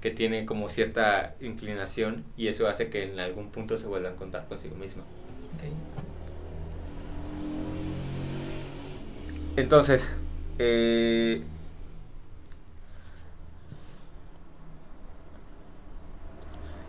que 0.00 0.10
tiene 0.10 0.46
como 0.46 0.68
cierta 0.68 1.34
inclinación 1.40 2.24
y 2.36 2.48
eso 2.48 2.68
hace 2.68 2.88
que 2.88 3.04
en 3.04 3.18
algún 3.18 3.50
punto 3.50 3.78
se 3.78 3.86
vuelva 3.86 4.08
a 4.10 4.12
encontrar 4.12 4.46
consigo 4.48 4.76
misma. 4.76 5.02
Entonces, 9.56 10.16
eh, 10.58 11.42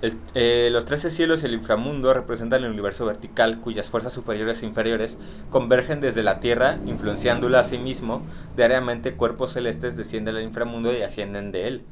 el- 0.02 0.24
eh, 0.34 0.70
los 0.72 0.86
trece 0.86 1.10
cielos 1.10 1.44
y 1.44 1.46
el 1.46 1.54
inframundo 1.54 2.14
representan 2.14 2.64
el 2.64 2.72
universo 2.72 3.06
vertical, 3.06 3.60
cuyas 3.62 3.90
fuerzas 3.90 4.14
superiores 4.14 4.64
e 4.64 4.66
inferiores 4.66 5.20
convergen 5.50 6.02
desde 6.02 6.24
la 6.24 6.40
Tierra, 6.40 6.82
influenciándola 6.86 7.60
a 7.60 7.64
sí 7.64 7.78
mismo. 7.78 8.28
Diariamente 8.56 9.16
cuerpos 9.16 9.54
celestes 9.54 9.96
descienden 9.98 10.36
al 10.38 10.44
inframundo 10.44 10.94
y 10.98 11.02
ascienden 11.04 11.52
de 11.52 11.68
él. 11.68 11.86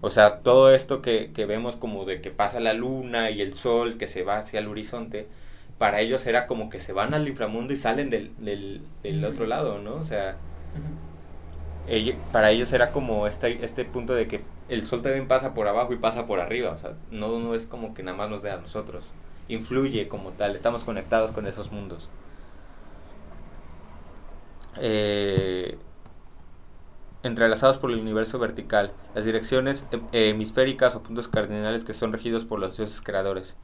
O 0.00 0.10
sea, 0.10 0.42
todo 0.42 0.74
esto 0.74 1.02
que, 1.02 1.32
que 1.32 1.46
vemos 1.46 1.76
como 1.76 2.04
de 2.06 2.20
que 2.22 2.30
pasa 2.30 2.60
la 2.60 2.72
luna 2.74 3.30
y 3.30 3.40
el 3.42 3.54
sol 3.54 3.98
que 3.98 4.08
se 4.08 4.22
va 4.24 4.38
hacia 4.38 4.60
el 4.60 4.68
horizonte, 4.68 5.28
para 5.78 6.00
ellos 6.00 6.26
era 6.26 6.46
como 6.46 6.70
que 6.70 6.80
se 6.80 6.92
van 6.92 7.14
al 7.14 7.28
inframundo 7.28 7.72
y 7.74 7.76
salen 7.76 8.10
del, 8.10 8.34
del, 8.38 9.24
otro 9.24 9.46
lado, 9.46 9.78
¿no? 9.78 9.96
O 9.96 10.04
sea, 10.04 10.40
para 12.30 12.50
ellos 12.50 12.72
era 12.72 12.92
como 12.92 13.26
este, 13.26 13.64
este 13.64 13.84
punto 13.84 14.14
de 14.14 14.28
que 14.28 14.46
el 14.70 14.86
sol 14.86 15.02
también 15.02 15.28
pasa 15.28 15.52
por 15.52 15.68
abajo 15.68 15.92
y 15.92 15.96
pasa 15.98 16.26
por 16.26 16.40
arriba, 16.40 16.70
o 16.72 16.78
sea, 16.78 16.94
no, 17.10 17.54
es 17.54 17.66
como 17.66 17.92
que 17.92 18.02
nada 18.02 18.16
más 18.16 18.30
nos 18.30 18.42
dé 18.42 18.50
a 18.50 18.56
nosotros, 18.56 19.04
influye 19.48 20.08
como 20.08 20.30
tal, 20.30 20.54
estamos 20.54 20.84
conectados 20.84 21.32
con 21.32 21.46
esos 21.46 21.72
mundos. 21.72 22.08
Eh, 24.78 25.76
entrelazados 27.22 27.76
por 27.78 27.90
el 27.90 27.98
universo 27.98 28.38
vertical, 28.38 28.92
las 29.14 29.24
direcciones 29.24 29.86
hem- 29.90 30.08
hemisféricas 30.12 30.94
o 30.94 31.02
puntos 31.02 31.28
cardinales 31.28 31.84
que 31.84 31.92
son 31.92 32.12
regidos 32.12 32.44
por 32.44 32.60
los 32.60 32.76
dioses 32.76 33.00
creadores. 33.00 33.56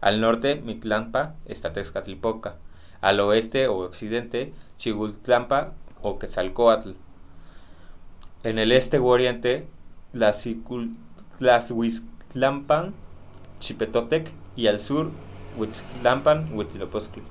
Al 0.00 0.20
norte, 0.20 0.56
Mictlampa, 0.56 1.34
está 1.44 1.72
Tezcatlipoca. 1.72 2.56
Al 3.00 3.18
oeste 3.20 3.66
o 3.68 3.78
occidente, 3.78 4.52
Chigultlampa 4.78 5.72
o 6.02 6.18
Quetzalcoatl. 6.18 6.92
En 8.42 8.58
el 8.58 8.72
este 8.72 9.00
u 9.00 9.06
oriente, 9.08 9.66
Tlaxhuiztlampan, 10.12 12.94
Chipetotec 13.60 14.32
y 14.56 14.66
al 14.66 14.78
sur, 14.80 15.10
Huitzlampan, 15.56 16.52
Huitzilopochtli, 16.52 17.22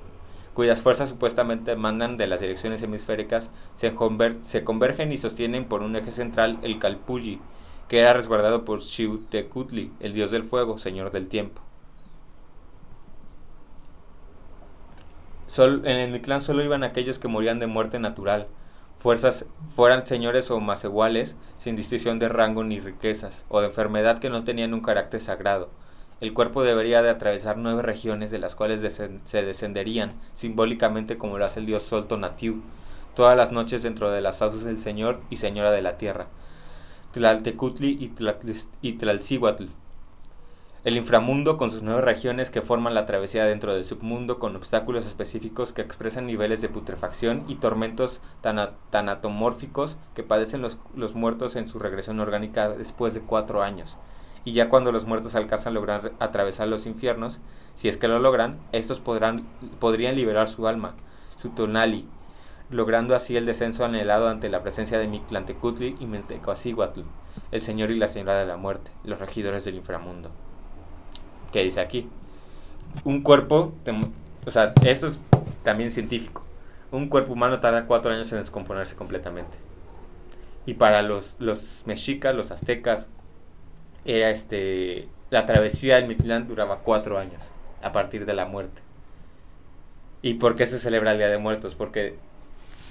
cuyas 0.54 0.80
fuerzas 0.80 1.08
supuestamente 1.08 1.76
mandan 1.76 2.16
de 2.16 2.26
las 2.26 2.40
direcciones 2.40 2.82
hemisféricas, 2.82 3.50
se, 3.74 3.94
conver- 3.94 4.42
se 4.42 4.64
convergen 4.64 5.12
y 5.12 5.18
sostienen 5.18 5.64
por 5.66 5.82
un 5.82 5.96
eje 5.96 6.12
central 6.12 6.58
el 6.62 6.78
Calpulli, 6.78 7.40
que 7.88 7.98
era 7.98 8.12
resguardado 8.12 8.64
por 8.64 8.82
Xiuhtecutli, 8.82 9.92
el 10.00 10.12
dios 10.12 10.30
del 10.30 10.44
fuego, 10.44 10.78
señor 10.78 11.10
del 11.10 11.28
tiempo. 11.28 11.62
Sol- 15.46 15.82
en 15.84 15.96
el 15.98 16.10
Mictlán 16.12 16.40
solo 16.40 16.62
iban 16.64 16.84
aquellos 16.84 17.18
que 17.18 17.28
morían 17.28 17.58
de 17.58 17.66
muerte 17.66 17.98
natural, 17.98 18.46
fuerzas 19.00 19.46
fueran 19.74 20.06
señores 20.06 20.50
o 20.50 20.60
más 20.60 20.84
iguales, 20.84 21.36
sin 21.58 21.74
distinción 21.74 22.18
de 22.18 22.28
rango 22.28 22.62
ni 22.62 22.78
riquezas, 22.78 23.44
o 23.48 23.60
de 23.60 23.66
enfermedad 23.66 24.18
que 24.18 24.30
no 24.30 24.44
tenían 24.44 24.74
un 24.74 24.82
carácter 24.82 25.20
sagrado. 25.20 25.70
El 26.20 26.34
cuerpo 26.34 26.62
debería 26.62 27.02
de 27.02 27.08
atravesar 27.08 27.56
nueve 27.56 27.80
regiones 27.80 28.30
de 28.30 28.38
las 28.38 28.54
cuales 28.54 28.80
se 29.24 29.42
descenderían, 29.42 30.12
simbólicamente 30.34 31.16
como 31.16 31.38
lo 31.38 31.46
hace 31.46 31.60
el 31.60 31.66
dios 31.66 31.82
Sol 31.82 32.06
Tonatiuh, 32.06 32.60
todas 33.14 33.36
las 33.36 33.52
noches 33.52 33.82
dentro 33.82 34.10
de 34.10 34.20
las 34.20 34.36
fauces 34.36 34.64
del 34.64 34.80
Señor 34.80 35.20
y 35.30 35.36
Señora 35.36 35.70
de 35.70 35.80
la 35.82 35.96
Tierra, 35.96 36.26
Tlaltecutli 37.12 38.12
y, 38.82 38.92
Tlalcíhuatl. 38.92 39.64
El 40.82 40.96
inframundo 40.96 41.58
con 41.58 41.70
sus 41.70 41.82
nueve 41.82 42.00
regiones 42.00 42.48
que 42.48 42.62
forman 42.62 42.94
la 42.94 43.04
travesía 43.04 43.44
dentro 43.44 43.74
del 43.74 43.84
submundo 43.84 44.38
con 44.38 44.56
obstáculos 44.56 45.06
específicos 45.06 45.74
que 45.74 45.82
expresan 45.82 46.26
niveles 46.26 46.62
de 46.62 46.70
putrefacción 46.70 47.44
y 47.48 47.56
tormentos 47.56 48.22
tana- 48.40 48.70
tanatomórficos 48.88 49.98
que 50.14 50.22
padecen 50.22 50.62
los, 50.62 50.78
los 50.96 51.14
muertos 51.14 51.54
en 51.56 51.68
su 51.68 51.78
regresión 51.78 52.18
orgánica 52.18 52.70
después 52.70 53.12
de 53.12 53.20
cuatro 53.20 53.62
años. 53.62 53.98
Y 54.46 54.52
ya 54.52 54.70
cuando 54.70 54.90
los 54.90 55.04
muertos 55.04 55.34
alcanzan 55.34 55.72
a 55.72 55.74
lograr 55.74 56.12
atravesar 56.18 56.66
los 56.68 56.86
infiernos, 56.86 57.40
si 57.74 57.88
es 57.90 57.98
que 57.98 58.08
lo 58.08 58.18
logran, 58.18 58.58
estos 58.72 59.00
podrán, 59.00 59.44
podrían 59.80 60.16
liberar 60.16 60.48
su 60.48 60.66
alma, 60.66 60.94
su 61.36 61.50
tonali, 61.50 62.08
logrando 62.70 63.14
así 63.14 63.36
el 63.36 63.44
descenso 63.44 63.84
anhelado 63.84 64.30
ante 64.30 64.48
la 64.48 64.62
presencia 64.62 64.98
de 64.98 65.08
Mictlantecutli 65.08 65.98
y 66.00 66.06
Mentecoacíhuatl, 66.06 67.02
el 67.50 67.60
señor 67.60 67.90
y 67.90 67.98
la 67.98 68.08
señora 68.08 68.38
de 68.38 68.46
la 68.46 68.56
muerte, 68.56 68.90
los 69.04 69.18
regidores 69.18 69.66
del 69.66 69.74
inframundo. 69.74 70.30
¿Qué 71.52 71.62
dice 71.62 71.80
aquí? 71.80 72.08
Un 73.04 73.22
cuerpo, 73.22 73.72
o 74.44 74.50
sea, 74.50 74.72
esto 74.84 75.08
es 75.08 75.18
también 75.62 75.90
científico. 75.90 76.44
Un 76.92 77.08
cuerpo 77.08 77.32
humano 77.32 77.60
tarda 77.60 77.86
cuatro 77.86 78.12
años 78.12 78.30
en 78.32 78.38
descomponerse 78.38 78.96
completamente. 78.96 79.56
Y 80.66 80.74
para 80.74 81.02
los, 81.02 81.36
los 81.38 81.82
mexicas, 81.86 82.34
los 82.34 82.50
aztecas, 82.50 83.08
era 84.04 84.30
este, 84.30 85.08
la 85.30 85.46
travesía 85.46 85.96
del 85.96 86.08
Mictlán 86.08 86.48
duraba 86.48 86.78
cuatro 86.78 87.18
años 87.18 87.50
a 87.82 87.92
partir 87.92 88.26
de 88.26 88.34
la 88.34 88.46
muerte. 88.46 88.82
¿Y 90.22 90.34
por 90.34 90.56
qué 90.56 90.66
se 90.66 90.78
celebra 90.78 91.12
el 91.12 91.18
Día 91.18 91.28
de 91.28 91.38
Muertos? 91.38 91.74
Porque 91.74 92.16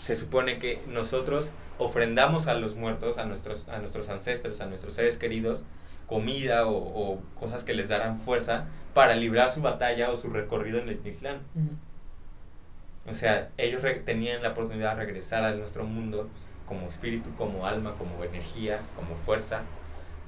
se 0.01 0.15
supone 0.15 0.59
que 0.59 0.81
nosotros 0.87 1.51
ofrendamos 1.77 2.47
a 2.47 2.55
los 2.55 2.75
muertos, 2.75 3.17
a 3.17 3.25
nuestros, 3.25 3.67
a 3.69 3.77
nuestros 3.79 4.09
ancestros, 4.09 4.61
a 4.61 4.65
nuestros 4.65 4.95
seres 4.95 5.17
queridos, 5.17 5.63
comida 6.09 6.67
o, 6.67 6.75
o 6.75 7.19
cosas 7.39 7.63
que 7.63 7.73
les 7.73 7.87
darán 7.87 8.19
fuerza 8.19 8.65
para 8.93 9.15
librar 9.15 9.49
su 9.51 9.61
batalla 9.61 10.09
o 10.09 10.17
su 10.17 10.29
recorrido 10.29 10.79
en 10.79 10.89
el 10.89 10.99
Mictlán. 10.99 11.37
Ujú. 11.55 13.11
O 13.11 13.13
sea, 13.13 13.49
ellos 13.57 13.81
tenían 14.05 14.43
la 14.43 14.49
oportunidad 14.49 14.95
de 14.95 15.05
regresar 15.05 15.43
a 15.43 15.55
nuestro 15.55 15.83
mundo 15.83 16.29
como 16.67 16.87
espíritu, 16.87 17.29
como 17.35 17.65
alma, 17.65 17.95
como 17.97 18.23
energía, 18.23 18.79
como 18.95 19.15
fuerza, 19.15 19.61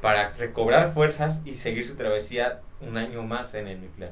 para 0.02 0.32
recobrar 0.32 0.94
fuerzas 0.94 1.42
y 1.46 1.54
seguir 1.54 1.86
su 1.86 1.96
travesía 1.96 2.62
un 2.80 2.98
año 2.98 3.22
más 3.24 3.54
en 3.54 3.68
el 3.68 3.78
Mictlán. 3.80 4.12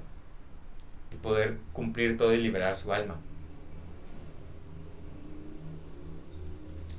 Y 1.12 1.15
poder 1.15 1.58
cumplir 1.73 2.17
todo 2.17 2.34
y 2.34 2.38
liberar 2.38 2.75
su 2.75 2.93
alma. 2.93 3.15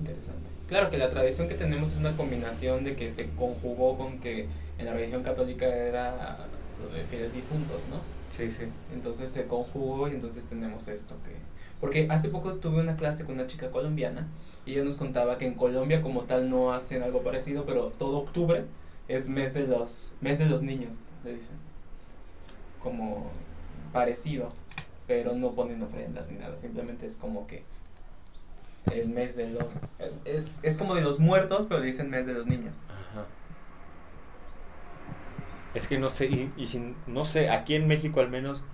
Interesante. 0.01 0.50
Claro 0.71 0.89
que 0.89 0.99
la 0.99 1.11
tradición 1.11 1.49
que 1.49 1.57
tenemos 1.57 1.91
es 1.91 1.99
una 1.99 2.17
combinación 2.17 2.85
de 2.85 2.95
que 2.95 3.11
se 3.11 3.29
conjugó 3.31 3.99
con 3.99 4.21
que 4.21 4.47
en 4.79 4.87
la 4.87 4.93
religión 4.93 5.25
católica 5.25 5.67
era 5.67 6.47
lo 6.81 6.95
de 6.95 7.03
fieles 7.03 7.33
difuntos, 7.33 7.89
¿no? 7.89 8.01
Sí, 8.29 8.53
sí. 8.53 8.67
Entonces 8.95 9.31
se 9.31 9.49
conjugó 9.49 10.07
y 10.07 10.13
entonces 10.13 10.45
tenemos 10.45 10.87
esto 10.87 11.17
que... 11.25 11.33
Porque 11.81 12.07
hace 12.09 12.29
poco 12.29 12.55
tuve 12.55 12.81
una 12.81 12.95
clase 12.95 13.25
con 13.25 13.35
una 13.35 13.49
chica 13.49 13.73
colombiana 13.73 14.29
y 14.65 14.75
ella 14.75 14.85
nos 14.85 14.95
contaba 14.95 15.39
que 15.39 15.47
en 15.47 15.55
Colombia 15.55 16.03
como 16.03 16.21
tal 16.21 16.49
no 16.49 16.73
hacen 16.73 17.03
algo 17.03 17.25
parecido, 17.25 17.67
pero 17.67 17.87
todo 17.87 18.19
octubre 18.19 18.63
es 19.09 19.29
mes 19.29 19.53
de 19.55 19.67
los, 19.67 20.15
mes 20.21 20.39
de 20.39 20.47
los 20.47 20.63
niños, 20.63 20.99
le 21.25 21.35
dicen. 21.35 21.57
Como 22.81 23.33
parecido, 23.93 24.53
pero 25.09 25.35
no 25.35 25.51
ponen 25.51 25.83
ofrendas 25.83 26.31
ni 26.31 26.39
nada, 26.39 26.57
simplemente 26.57 27.07
es 27.07 27.17
como 27.17 27.49
que 27.49 27.65
el 28.89 29.09
mes 29.09 29.37
de 29.37 29.49
los... 29.51 29.95
Es, 30.25 30.47
es 30.63 30.77
como 30.79 30.95
de 30.95 31.03
los 31.03 31.19
muertos, 31.21 31.67
pero 31.69 31.81
le 31.81 31.87
dicen 31.87 32.11
mes 32.11 32.27
de 32.27 32.35
los 32.35 32.47
niños. 32.47 32.77
Ajá. 32.89 33.27
Es 35.75 35.89
que 35.89 35.99
no 35.99 36.11
sé, 36.11 36.27
y, 36.27 36.53
y 36.57 36.67
sin- 36.67 37.03
no 37.07 37.25
sé, 37.25 37.49
aquí 37.51 37.75
en 37.75 37.87
México 37.89 38.21
al 38.21 38.31
menos, 38.31 38.65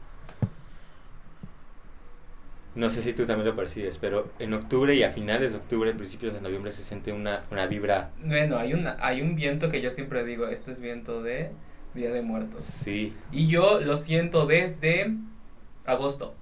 no 2.74 2.88
sé 2.88 3.02
si 3.02 3.12
tú 3.12 3.26
también 3.26 3.48
lo 3.48 3.56
percibes, 3.56 3.98
pero 3.98 4.32
en 4.38 4.52
octubre 4.54 4.94
y 4.94 5.02
a 5.02 5.10
finales 5.10 5.50
de 5.52 5.58
octubre, 5.58 5.92
principios 5.94 6.34
de 6.34 6.40
noviembre 6.40 6.70
se 6.72 6.84
siente 6.84 7.12
una, 7.12 7.42
una 7.50 7.66
vibra, 7.66 8.12
Bueno, 8.16 8.56
hay, 8.58 8.72
una, 8.74 8.96
hay 9.00 9.20
un 9.22 9.34
viento 9.36 9.70
que 9.70 9.80
yo 9.82 9.90
siempre 9.90 10.24
digo, 10.24 10.48
esto 10.48 10.70
es 10.70 10.80
viento 10.80 11.22
de 11.22 11.50
Día 11.94 12.10
de 12.12 12.22
Muertos. 12.22 12.74
sí, 12.84 13.16
Y 13.30 13.48
yo 13.48 13.80
lo 13.80 13.96
siento 13.96 14.46
desde 14.46 15.14
agosto. 15.84 16.34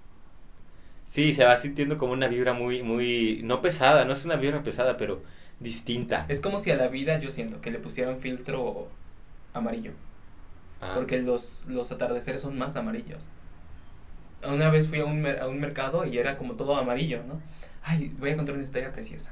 Sí, 1.14 1.35
se 1.35 1.44
va 1.44 1.57
sintiendo 1.57 1.96
como 1.98 2.12
una 2.12 2.29
vibra 2.29 2.53
muy, 2.55 2.83
muy, 2.83 3.40
no 3.44 3.62
pesada, 3.62 4.05
no 4.05 4.12
es 4.12 4.24
una 4.24 4.37
vibra 4.37 4.62
pesada, 4.62 4.96
pero 4.96 5.22
distinta. 5.61 6.27
Es 6.29 6.40
como 6.40 6.59
si 6.59 6.70
a 6.70 6.77
la 6.77 6.88
vida 6.88 7.18
yo 7.20 7.31
siento 7.31 7.61
que 7.61 7.70
le 7.70 7.79
pusieran 7.79 8.18
filtro 8.20 8.88
amarillo. 9.53 9.92
Ah, 10.81 10.94
Porque 10.94 11.20
los, 11.20 11.66
los 11.66 11.92
atardeceres 11.92 12.42
son 12.42 12.59
más 12.59 12.77
amarillos. 12.77 13.29
Una 14.46 14.70
vez 14.70 14.88
fui 14.88 15.00
a 15.00 15.05
un, 15.07 15.27
a 15.27 15.48
un 15.48 15.59
mercado 15.61 16.05
y 16.07 16.18
era 16.18 16.37
como 16.37 16.55
todo 16.55 16.77
amarillo, 16.77 17.22
¿no? 17.27 17.40
Ay, 17.83 18.12
voy 18.18 18.31
a 18.31 18.37
contar 18.37 18.55
una 18.55 18.64
historia 18.64 18.92
preciosa. 18.92 19.31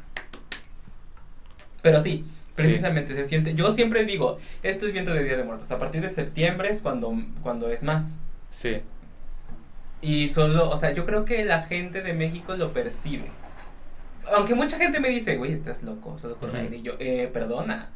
Pero 1.83 2.01
sí, 2.01 2.25
precisamente 2.55 3.15
se 3.15 3.25
siente. 3.25 3.55
Yo 3.55 3.73
siempre 3.73 4.05
digo, 4.05 4.39
esto 4.63 4.87
es 4.87 4.93
viento 4.93 5.13
de 5.13 5.25
Día 5.25 5.37
de 5.37 5.45
Muertos. 5.45 5.71
A 5.71 5.79
partir 5.79 6.01
de 6.03 6.11
septiembre 6.11 6.71
es 6.71 6.81
cuando, 6.83 7.13
cuando 7.43 7.69
es 7.71 7.83
más. 7.83 8.19
Sí, 8.51 8.83
Y 10.03 10.31
solo, 10.33 10.69
o 10.69 10.77
sea, 10.77 10.93
yo 10.93 11.07
creo 11.07 11.25
que 11.25 11.45
la 11.45 11.63
gente 11.63 12.03
de 12.03 12.13
México 12.13 12.57
lo 12.57 12.73
percibe. 12.73 13.31
Aunque 14.35 14.55
mucha 14.55 14.77
gente 14.77 15.01
me 15.01 15.09
dice, 15.09 15.37
güey, 15.37 15.53
estás 15.53 15.83
loco, 15.85 16.19
solo 16.19 16.37
con 16.37 16.55
aire. 16.57 16.77
Y 16.79 16.83
yo, 16.83 16.95
eh, 16.99 17.31
perdona, 17.33 17.91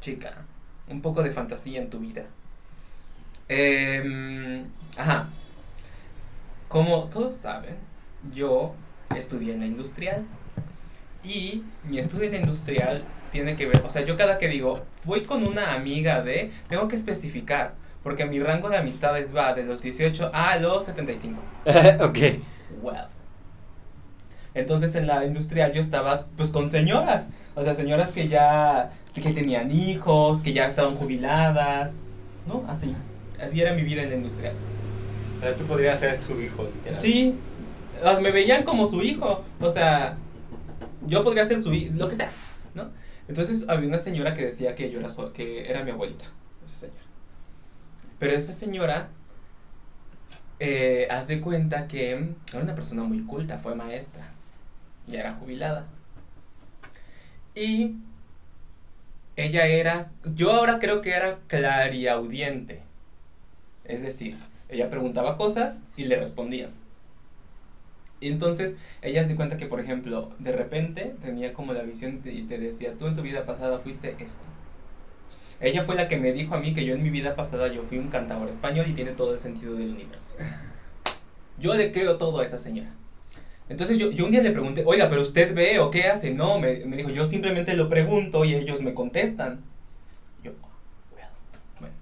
chica, 0.00 0.34
un 0.88 1.00
poco 1.00 1.22
de 1.22 1.30
fantasía 1.30 1.80
en 1.80 1.90
tu 1.90 2.00
vida. 2.00 2.24
Em, 3.48 4.66
ajá. 4.96 5.28
Como 6.68 7.04
todos 7.04 7.36
saben, 7.36 7.76
yo 8.34 8.74
estudié 9.16 9.54
en 9.54 9.60
la 9.60 9.66
industrial. 9.66 10.24
Y 11.22 11.62
mi 11.84 11.98
estudio 11.98 12.24
en 12.24 12.32
la 12.32 12.38
industrial 12.38 13.04
tiene 13.30 13.54
que 13.56 13.66
ver, 13.66 13.82
o 13.84 13.90
sea, 13.90 14.04
yo 14.04 14.16
cada 14.16 14.38
que 14.38 14.48
digo, 14.48 14.84
voy 15.04 15.22
con 15.22 15.46
una 15.46 15.74
amiga 15.74 16.22
de, 16.22 16.50
tengo 16.68 16.88
que 16.88 16.96
especificar, 16.96 17.74
porque 18.02 18.24
mi 18.26 18.38
rango 18.40 18.68
de 18.70 18.76
amistades 18.78 19.34
va 19.34 19.54
de 19.54 19.64
los 19.64 19.82
18 19.82 20.30
a 20.32 20.56
los 20.56 20.84
75. 20.84 21.40
ok. 22.00 22.18
Well. 22.82 23.04
Entonces 24.54 24.94
en 24.96 25.06
la 25.06 25.24
industrial 25.24 25.72
yo 25.72 25.80
estaba 25.80 26.26
pues 26.36 26.50
con 26.50 26.68
señoras, 26.68 27.26
o 27.54 27.62
sea, 27.62 27.74
señoras 27.74 28.10
que 28.10 28.28
ya 28.28 28.90
que 29.14 29.32
tenían 29.32 29.70
hijos, 29.70 30.40
que 30.42 30.52
ya 30.52 30.66
estaban 30.66 30.94
jubiladas, 30.96 31.92
¿no? 32.46 32.64
Así. 32.68 32.94
Así 33.42 33.60
era 33.60 33.74
mi 33.74 33.82
vida 33.82 34.02
en 34.02 34.10
la 34.10 34.16
industrial. 34.16 34.54
Tú 35.56 35.64
podrías 35.64 35.98
ser 35.98 36.18
su 36.20 36.40
hijo, 36.40 36.68
Sí, 36.90 37.34
me 38.20 38.30
veían 38.30 38.62
como 38.62 38.86
su 38.86 39.02
hijo, 39.02 39.42
o 39.60 39.70
sea, 39.70 40.16
yo 41.06 41.24
podría 41.24 41.44
ser 41.44 41.62
su 41.62 41.72
hijo, 41.72 41.94
lo 41.96 42.08
que 42.08 42.14
sea, 42.14 42.30
¿no? 42.74 42.88
Entonces 43.28 43.66
había 43.68 43.88
una 43.88 43.98
señora 43.98 44.34
que 44.34 44.44
decía 44.44 44.74
que 44.74 44.90
yo 44.90 44.98
era 45.00 45.08
su- 45.10 45.32
que 45.32 45.70
era 45.70 45.82
mi 45.84 45.90
abuelita. 45.92 46.24
Pero 48.20 48.34
esta 48.34 48.52
señora, 48.52 49.08
eh, 50.60 51.08
haz 51.10 51.26
de 51.26 51.40
cuenta 51.40 51.88
que 51.88 52.10
era 52.52 52.62
una 52.62 52.74
persona 52.74 53.02
muy 53.02 53.24
culta, 53.24 53.58
fue 53.58 53.74
maestra, 53.74 54.34
ya 55.06 55.20
era 55.20 55.34
jubilada. 55.34 55.88
Y 57.54 57.96
ella 59.36 59.66
era, 59.66 60.12
yo 60.36 60.52
ahora 60.52 60.78
creo 60.78 61.00
que 61.00 61.10
era 61.10 61.40
clariaudiente. 61.48 62.82
Es 63.84 64.02
decir, 64.02 64.38
ella 64.68 64.88
preguntaba 64.90 65.36
cosas 65.36 65.82
y 65.96 66.04
le 66.04 66.16
respondían. 66.16 66.70
Y 68.20 68.28
entonces 68.28 68.76
ella 69.02 69.24
se 69.26 69.34
cuenta 69.34 69.56
que, 69.56 69.66
por 69.66 69.80
ejemplo, 69.80 70.30
de 70.38 70.52
repente 70.52 71.16
tenía 71.20 71.52
como 71.54 71.72
la 71.72 71.82
visión 71.82 72.20
y 72.24 72.42
te 72.46 72.58
decía, 72.58 72.96
tú 72.98 73.06
en 73.08 73.14
tu 73.14 73.22
vida 73.22 73.46
pasada 73.46 73.80
fuiste 73.80 74.22
esto. 74.22 74.48
Ella 75.60 75.82
fue 75.82 75.94
la 75.94 76.08
que 76.08 76.16
me 76.16 76.32
dijo 76.32 76.54
a 76.54 76.58
mí 76.60 76.72
que 76.72 76.84
yo 76.84 76.94
en 76.94 77.02
mi 77.02 77.10
vida 77.10 77.36
pasada 77.36 77.68
yo 77.68 77.82
fui 77.82 77.98
un 77.98 78.08
cantador 78.08 78.48
español 78.48 78.86
y 78.88 78.94
tiene 78.94 79.12
todo 79.12 79.34
el 79.34 79.38
sentido 79.38 79.74
del 79.74 79.90
universo. 79.90 80.36
Yo 81.58 81.74
le 81.74 81.92
creo 81.92 82.16
todo 82.16 82.40
a 82.40 82.44
esa 82.46 82.56
señora. 82.56 82.88
Entonces 83.68 83.98
yo, 83.98 84.10
yo 84.10 84.24
un 84.24 84.30
día 84.30 84.40
le 84.42 84.50
pregunté, 84.50 84.82
oiga, 84.86 85.10
pero 85.10 85.20
usted 85.20 85.54
ve 85.54 85.78
o 85.78 85.90
qué 85.90 86.06
hace. 86.06 86.32
No, 86.32 86.58
me, 86.58 86.86
me 86.86 86.96
dijo, 86.96 87.10
yo 87.10 87.26
simplemente 87.26 87.74
lo 87.74 87.90
pregunto 87.90 88.46
y 88.46 88.54
ellos 88.54 88.80
me 88.80 88.94
contestan. 88.94 89.60
Yo, 90.42 90.52
"Oh, 90.62 91.14
well". 91.14 91.26
bueno. 91.78 91.94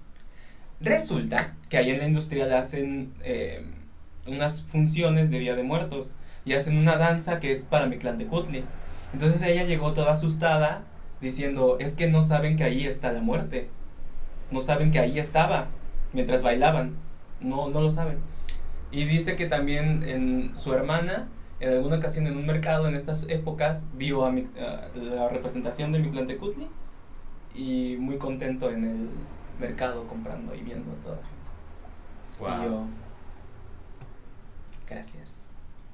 Resulta 0.79 1.55
que 1.67 1.77
ahí 1.77 1.89
en 1.89 1.99
la 1.99 2.05
industrial 2.05 2.53
hacen 2.53 3.13
eh, 3.21 3.61
unas 4.25 4.63
funciones 4.63 5.29
de 5.29 5.39
Día 5.39 5.55
de 5.55 5.63
Muertos 5.63 6.11
y 6.45 6.53
hacen 6.53 6.77
una 6.77 6.95
danza 6.95 7.41
que 7.41 7.51
es 7.51 7.65
para 7.65 7.85
mi 7.85 7.97
clan 7.97 8.17
de 8.17 8.27
Kutli. 8.27 8.63
Entonces 9.11 9.41
ella 9.41 9.63
llegó 9.65 9.93
toda 9.93 10.13
asustada 10.13 10.83
diciendo, 11.21 11.77
es 11.79 11.95
que 11.95 12.07
no 12.09 12.21
saben 12.21 12.55
que 12.55 12.63
ahí 12.63 12.85
está 12.85 13.11
la 13.11 13.21
muerte. 13.21 13.69
No 14.51 14.61
saben 14.61 14.91
que 14.91 14.99
ahí 14.99 15.19
estaba 15.19 15.67
mientras 16.13 16.41
bailaban. 16.41 16.95
No, 17.41 17.69
no 17.69 17.81
lo 17.81 17.91
saben. 17.91 18.17
Y 18.91 19.05
dice 19.05 19.35
que 19.35 19.45
también 19.45 20.03
en 20.03 20.57
su 20.57 20.73
hermana, 20.73 21.27
en 21.59 21.73
alguna 21.73 21.97
ocasión 21.97 22.25
en 22.27 22.37
un 22.37 22.45
mercado 22.45 22.87
en 22.87 22.95
estas 22.95 23.29
épocas, 23.29 23.87
vio 23.93 24.25
a 24.25 24.31
mi- 24.31 24.47
a 24.59 24.87
la 24.97 25.29
representación 25.29 25.91
de 25.91 25.99
mi 25.99 26.09
clan 26.09 26.25
de 26.27 26.37
Kutli 26.37 26.67
y 27.53 27.97
muy 27.99 28.17
contento 28.17 28.69
en 28.71 28.83
el 28.85 29.09
mercado 29.59 30.07
comprando 30.07 30.55
y 30.55 30.61
viendo 30.61 30.91
toda 31.03 31.17
la 31.17 31.21
gente. 31.21 32.63
Y 32.63 32.65
yo, 32.65 32.85
gracias. 34.89 35.45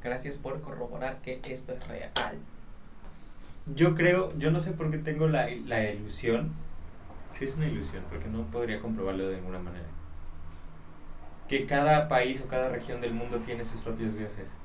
Gracias 0.03 0.37
por 0.37 0.61
corroborar 0.61 1.17
que 1.21 1.41
esto 1.49 1.73
es 1.73 1.87
real. 1.87 2.11
Yo 3.65 3.93
creo, 3.95 4.35
yo 4.37 4.49
no 4.51 4.59
sé 4.59 4.71
por 4.73 4.89
qué 4.91 4.97
tengo 4.97 5.27
la, 5.27 5.47
la 5.49 5.91
ilusión, 5.91 6.65
que 7.33 7.45
es 7.45 7.55
una 7.57 7.67
ilusión, 7.67 8.07
porque 8.09 8.29
no 8.29 8.51
podría 8.51 8.81
comprobarlo 8.81 9.27
de 9.29 9.37
ninguna 9.37 9.59
manera, 9.59 9.95
que 11.47 11.65
cada 11.65 12.07
país 12.07 12.41
o 12.41 12.47
cada 12.47 12.69
región 12.69 13.01
del 13.01 13.13
mundo 13.13 13.41
tiene 13.41 13.63
sus 13.65 13.81
propios 13.81 14.15
dioses. 14.15 14.59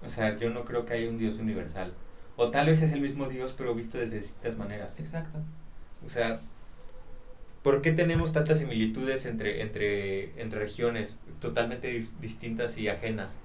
O 0.00 0.08
sea, 0.08 0.36
yo 0.36 0.50
no 0.50 0.64
creo 0.64 0.84
que 0.84 0.94
haya 0.94 1.08
un 1.08 1.18
dios 1.18 1.38
universal. 1.38 1.94
O 2.36 2.50
tal 2.50 2.66
vez 2.66 2.82
es 2.82 2.92
el 2.92 3.00
mismo 3.00 3.26
dios, 3.28 3.52
pero 3.56 3.74
visto 3.74 3.98
desde 3.98 4.18
distintas 4.20 4.56
maneras. 4.56 4.98
Exacto. 5.00 5.44
O 6.04 6.08
sea, 6.08 6.42
¿por 7.62 7.82
qué 7.82 7.92
tenemos 7.92 8.32
tantas 8.32 8.58
similitudes 8.58 9.24
entre, 9.26 9.62
entre, 9.62 10.40
entre 10.42 10.58
regiones 10.60 11.18
totalmente 11.40 11.96
dis- 12.00 12.14
distintas 12.18 12.76
y 12.78 12.88
ajenas? 12.88 13.40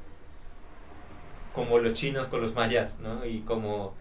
Como 1.53 1.79
los 1.79 1.93
chinos 1.93 2.27
con 2.27 2.41
los 2.41 2.53
mayas, 2.55 2.97
¿no? 2.99 3.25
Y 3.25 3.41
como 3.41 3.93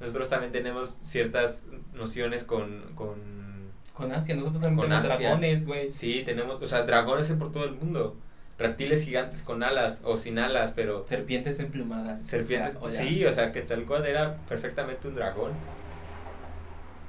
nosotros 0.00 0.28
también 0.28 0.52
tenemos 0.52 0.96
ciertas 1.02 1.66
nociones 1.92 2.44
con... 2.44 2.92
con 2.94 3.70
Con 3.94 4.12
Asia, 4.12 4.34
nosotros 4.36 4.62
también 4.62 4.78
Con 4.78 4.88
tenemos 4.88 5.10
Asia. 5.10 5.26
dragones, 5.28 5.66
güey. 5.66 5.90
sí, 5.90 6.22
tenemos, 6.24 6.62
o 6.62 6.66
sea, 6.66 6.84
dragones 6.84 7.28
por 7.32 7.52
todo 7.52 7.64
el 7.64 7.72
mundo. 7.72 8.16
Reptiles 8.58 9.04
gigantes 9.04 9.42
con 9.42 9.62
alas 9.62 10.02
o 10.04 10.16
sin 10.16 10.38
alas, 10.38 10.72
pero... 10.76 11.06
Serpientes 11.08 11.58
emplumadas. 11.60 12.20
o 12.20 12.24
sea, 12.24 12.42
Serpientes, 12.42 12.78
o 12.80 12.88
sí, 12.88 13.24
o 13.24 13.32
sea, 13.32 13.52
Quetzalcóatl 13.52 14.06
era 14.06 14.36
perfectamente 14.48 15.08
un 15.08 15.14
dragón. 15.14 15.52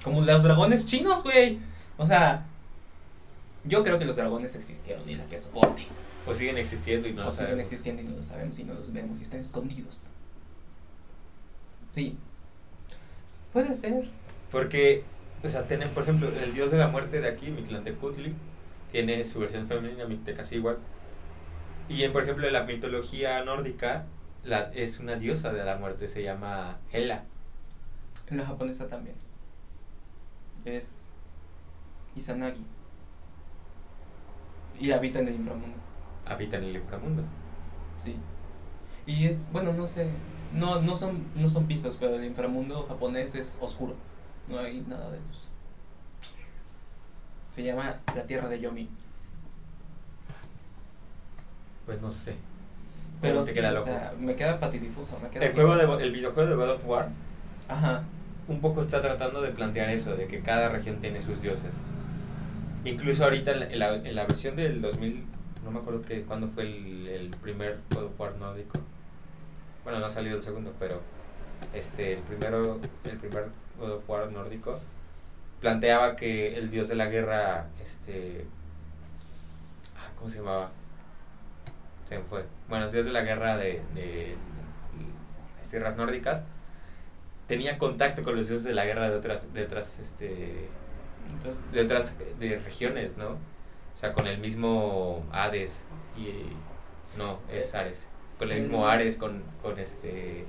Como 0.03 0.21
los 0.21 0.43
dragones 0.43 0.85
chinos, 0.85 1.23
güey. 1.23 1.59
O 1.97 2.07
sea, 2.07 2.45
yo 3.65 3.83
creo 3.83 3.99
que 3.99 4.05
los 4.05 4.15
dragones 4.15 4.55
existieron 4.55 5.07
y 5.09 5.15
la 5.15 5.25
que 5.25 5.35
es 5.35 5.51
bote. 5.51 5.83
O 6.25 6.33
siguen 6.33 6.57
existiendo 6.57 7.07
y 7.07 7.13
no 7.13 7.23
o 7.23 7.25
lo 7.25 7.31
siguen 7.31 7.47
sabemos. 7.47 7.63
existiendo 7.63 8.01
y 8.01 8.05
no 8.05 8.15
lo 8.17 8.23
sabemos 8.23 8.59
y 8.59 8.63
no 8.63 8.73
los 8.73 8.93
vemos 8.93 9.19
y 9.19 9.23
están 9.23 9.39
escondidos. 9.39 10.11
Sí. 11.91 12.17
Puede 13.53 13.73
ser. 13.73 14.09
Porque, 14.51 15.03
o 15.43 15.47
sea, 15.47 15.67
tienen, 15.67 15.89
por 15.89 16.03
ejemplo, 16.03 16.29
el 16.29 16.53
dios 16.53 16.71
de 16.71 16.77
la 16.77 16.87
muerte 16.87 17.21
de 17.21 17.27
aquí, 17.27 17.49
Mictlantecutli, 17.49 18.33
tiene 18.91 19.23
su 19.23 19.39
versión 19.39 19.67
femenina, 19.67 20.05
Mictecacihuatl. 20.05 20.81
Y, 21.89 22.03
en, 22.03 22.11
por 22.11 22.23
ejemplo, 22.23 22.47
en 22.47 22.53
la 22.53 22.63
mitología 22.63 23.43
nórdica, 23.43 24.05
la, 24.43 24.71
es 24.73 24.99
una 24.99 25.15
diosa 25.15 25.51
de 25.51 25.63
la 25.63 25.77
muerte, 25.77 26.07
se 26.07 26.23
llama 26.23 26.79
Hela. 26.91 27.23
En 28.29 28.37
la 28.37 28.45
japonesa 28.45 28.87
también. 28.87 29.15
Es 30.63 31.09
Izanagi. 32.15 32.65
Y 34.79 34.91
habita 34.91 35.19
en 35.19 35.27
el 35.27 35.35
inframundo. 35.35 35.77
Habita 36.31 36.57
en 36.57 36.63
el 36.63 36.75
inframundo. 36.77 37.23
Sí. 37.97 38.15
Y 39.05 39.25
es, 39.27 39.45
bueno, 39.51 39.73
no 39.73 39.87
sé, 39.87 40.09
no, 40.53 40.81
no, 40.81 40.95
son, 40.95 41.25
no 41.35 41.49
son 41.49 41.65
pisos, 41.65 41.97
pero 41.99 42.15
el 42.15 42.25
inframundo 42.25 42.83
japonés 42.83 43.35
es 43.35 43.57
oscuro. 43.61 43.95
No 44.47 44.59
hay 44.59 44.81
nada 44.81 45.11
de 45.11 45.17
luz. 45.17 45.49
Se 47.51 47.63
llama 47.63 47.99
la 48.15 48.25
tierra 48.25 48.47
de 48.47 48.59
Yomi. 48.59 48.89
Pues 51.85 52.01
no 52.01 52.11
sé. 52.11 52.35
Pero 53.21 53.43
sí, 53.43 53.53
queda 53.53 53.79
o 53.79 53.83
sea, 53.83 54.13
me 54.19 54.35
queda 54.35 54.59
patidifuso. 54.59 55.19
Me 55.21 55.29
queda 55.29 55.45
El, 55.45 55.53
juego 55.53 55.75
de, 55.75 56.03
el 56.03 56.11
videojuego 56.11 56.49
de 56.49 56.55
God 56.55 56.69
of 56.71 56.87
War 56.87 57.09
Ajá. 57.67 58.03
un 58.47 58.61
poco 58.61 58.81
está 58.81 59.01
tratando 59.01 59.41
de 59.41 59.51
plantear 59.51 59.89
eso, 59.89 60.15
de 60.15 60.27
que 60.27 60.41
cada 60.41 60.69
región 60.69 60.99
tiene 60.99 61.21
sus 61.21 61.41
dioses. 61.41 61.73
Incluso 62.83 63.23
ahorita 63.23 63.51
en 63.51 63.59
la, 63.59 63.65
en 63.67 63.79
la, 63.79 63.95
en 63.95 64.15
la 64.15 64.25
versión 64.25 64.55
del 64.55 64.81
2000, 64.81 65.23
no 65.63 65.71
me 65.71 65.79
acuerdo 65.79 66.01
que 66.01 66.23
cuándo 66.23 66.47
fue 66.49 66.63
el, 66.63 67.07
el 67.07 67.29
primer 67.29 67.79
God 67.93 68.05
of 68.05 68.19
War 68.19 68.35
nórdico. 68.37 68.79
Bueno, 69.83 69.99
no 69.99 70.05
ha 70.05 70.09
salido 70.09 70.37
el 70.37 70.43
segundo, 70.43 70.73
pero 70.79 71.01
este 71.73 72.13
el 72.13 72.19
primero, 72.19 72.79
el 73.05 73.17
primer 73.17 73.49
God 73.79 73.91
of 73.91 74.09
War 74.09 74.31
nórdico 74.31 74.79
planteaba 75.59 76.15
que 76.15 76.57
el 76.57 76.71
dios 76.71 76.89
de 76.89 76.95
la 76.95 77.05
guerra, 77.05 77.67
este, 77.81 78.45
ah, 79.95 80.11
¿cómo 80.17 80.29
se 80.29 80.39
llamaba? 80.39 80.71
Se 82.07 82.17
me 82.17 82.23
fue. 82.23 82.45
Bueno, 82.67 82.85
el 82.85 82.91
dios 82.91 83.05
de 83.05 83.11
la 83.11 83.21
guerra 83.21 83.57
de, 83.57 83.81
de 83.93 84.35
las 85.59 85.69
tierras 85.69 85.95
nórdicas 85.97 86.43
tenía 87.47 87.77
contacto 87.77 88.23
con 88.23 88.35
los 88.35 88.47
dioses 88.47 88.65
de 88.65 88.73
la 88.73 88.85
guerra 88.85 89.09
de 89.09 89.17
otras, 89.17 89.53
de 89.53 89.63
otras, 89.63 89.99
este, 89.99 90.69
Entonces, 91.29 91.71
de 91.71 91.81
otras 91.81 92.15
de 92.39 92.57
regiones, 92.59 93.17
¿no? 93.17 93.37
O 94.01 94.03
sea, 94.03 94.13
con 94.13 94.25
el 94.25 94.39
mismo 94.39 95.23
Hades 95.31 95.83
y 96.17 96.57
no, 97.19 97.37
es 97.51 97.75
Ares. 97.75 98.07
Con 98.39 98.49
el 98.49 98.57
mismo 98.57 98.79
Mm. 98.79 98.89
Ares, 98.89 99.15
con, 99.15 99.43
con 99.61 99.77
este 99.77 100.43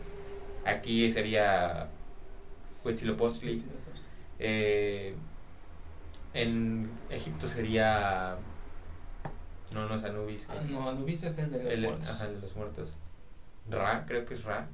aquí 0.64 1.10
sería 1.10 1.86
Huitzilopochtli. 2.82 3.62
Eh, 4.38 5.14
en 6.32 6.90
Egipto 7.10 7.46
sería 7.46 8.38
no, 9.74 9.86
no 9.86 9.96
es 9.96 10.04
Anubis, 10.04 10.48
Ah, 10.48 10.56
es 10.62 10.70
no, 10.70 10.88
Anubis 10.88 11.22
es 11.22 11.38
el 11.38 11.50
de 11.52 11.62
los 11.62 11.72
el, 11.74 11.82
muertos. 11.82 12.08
ajá, 12.08 12.24
el 12.28 12.34
de 12.36 12.40
los 12.40 12.56
muertos. 12.56 12.90
Ra, 13.68 14.06
creo 14.08 14.24
que 14.24 14.32
es 14.32 14.44
Ra. 14.44 14.66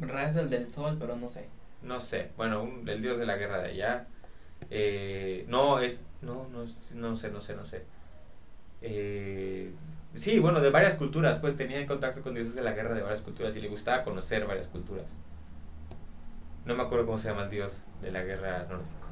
Ra 0.00 0.28
es 0.28 0.36
el 0.36 0.50
del 0.50 0.68
sol, 0.68 0.98
pero 1.00 1.16
no 1.16 1.30
sé. 1.30 1.48
No 1.80 1.98
sé, 1.98 2.30
bueno, 2.36 2.62
un- 2.62 2.86
el 2.86 3.00
dios 3.00 3.18
de 3.18 3.24
la 3.24 3.36
guerra 3.36 3.62
de 3.62 3.70
allá. 3.70 4.06
Eh, 4.70 5.44
no, 5.48 5.78
es. 5.80 6.06
No, 6.22 6.46
no, 6.52 6.64
no 6.94 7.16
sé, 7.16 7.30
no 7.30 7.40
sé, 7.40 7.54
no 7.56 7.64
sé. 7.64 7.82
Eh, 8.82 9.70
sí, 10.14 10.38
bueno, 10.38 10.60
de 10.60 10.70
varias 10.70 10.94
culturas, 10.94 11.38
pues 11.38 11.56
tenía 11.56 11.78
en 11.78 11.86
contacto 11.86 12.22
con 12.22 12.34
dioses 12.34 12.54
de 12.54 12.62
la 12.62 12.72
guerra 12.72 12.94
de 12.94 13.02
varias 13.02 13.20
culturas 13.20 13.56
y 13.56 13.60
le 13.60 13.68
gustaba 13.68 14.04
conocer 14.04 14.46
varias 14.46 14.66
culturas. 14.66 15.06
No 16.64 16.74
me 16.74 16.82
acuerdo 16.82 17.06
cómo 17.06 17.18
se 17.18 17.28
llama 17.28 17.44
el 17.44 17.50
dios 17.50 17.82
de 18.02 18.10
la 18.10 18.22
guerra 18.24 18.66
nórdico. 18.68 19.06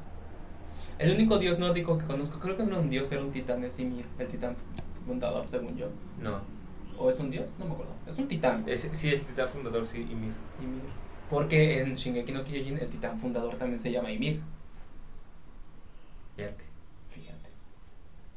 El 0.99 1.13
único 1.13 1.37
dios 1.37 1.59
nórdico 1.59 1.97
que 1.97 2.05
conozco, 2.05 2.39
creo 2.39 2.55
que 2.55 2.63
no 2.63 2.69
era 2.69 2.79
un 2.79 2.89
dios, 2.89 3.11
era 3.11 3.21
un 3.21 3.31
titán, 3.31 3.63
es 3.63 3.79
Ymir, 3.79 4.05
el 4.19 4.27
titán 4.27 4.55
fundador, 5.05 5.47
según 5.47 5.75
yo. 5.77 5.87
No, 6.21 6.39
¿O 6.97 7.09
es 7.09 7.19
un 7.19 7.29
dios? 7.29 7.55
No 7.59 7.65
me 7.65 7.73
acuerdo. 7.73 7.93
Es 8.07 8.17
un 8.17 8.27
titán. 8.27 8.63
es, 8.67 8.87
sí, 8.93 9.09
es 9.09 9.21
el 9.21 9.27
titán 9.27 9.49
fundador, 9.49 9.85
sí, 9.85 9.99
Ymir. 9.99 10.33
Ymir. 10.61 10.81
Porque 11.29 11.81
en 11.81 11.95
Shingeki 11.95 12.31
no 12.31 12.43
Kyojin 12.43 12.77
el 12.77 12.87
titán 12.87 13.19
fundador 13.19 13.55
también 13.55 13.79
se 13.79 13.91
llama 13.91 14.11
Ymir. 14.11 14.39
Fíjate. 16.35 16.63
Fíjate. 17.07 17.49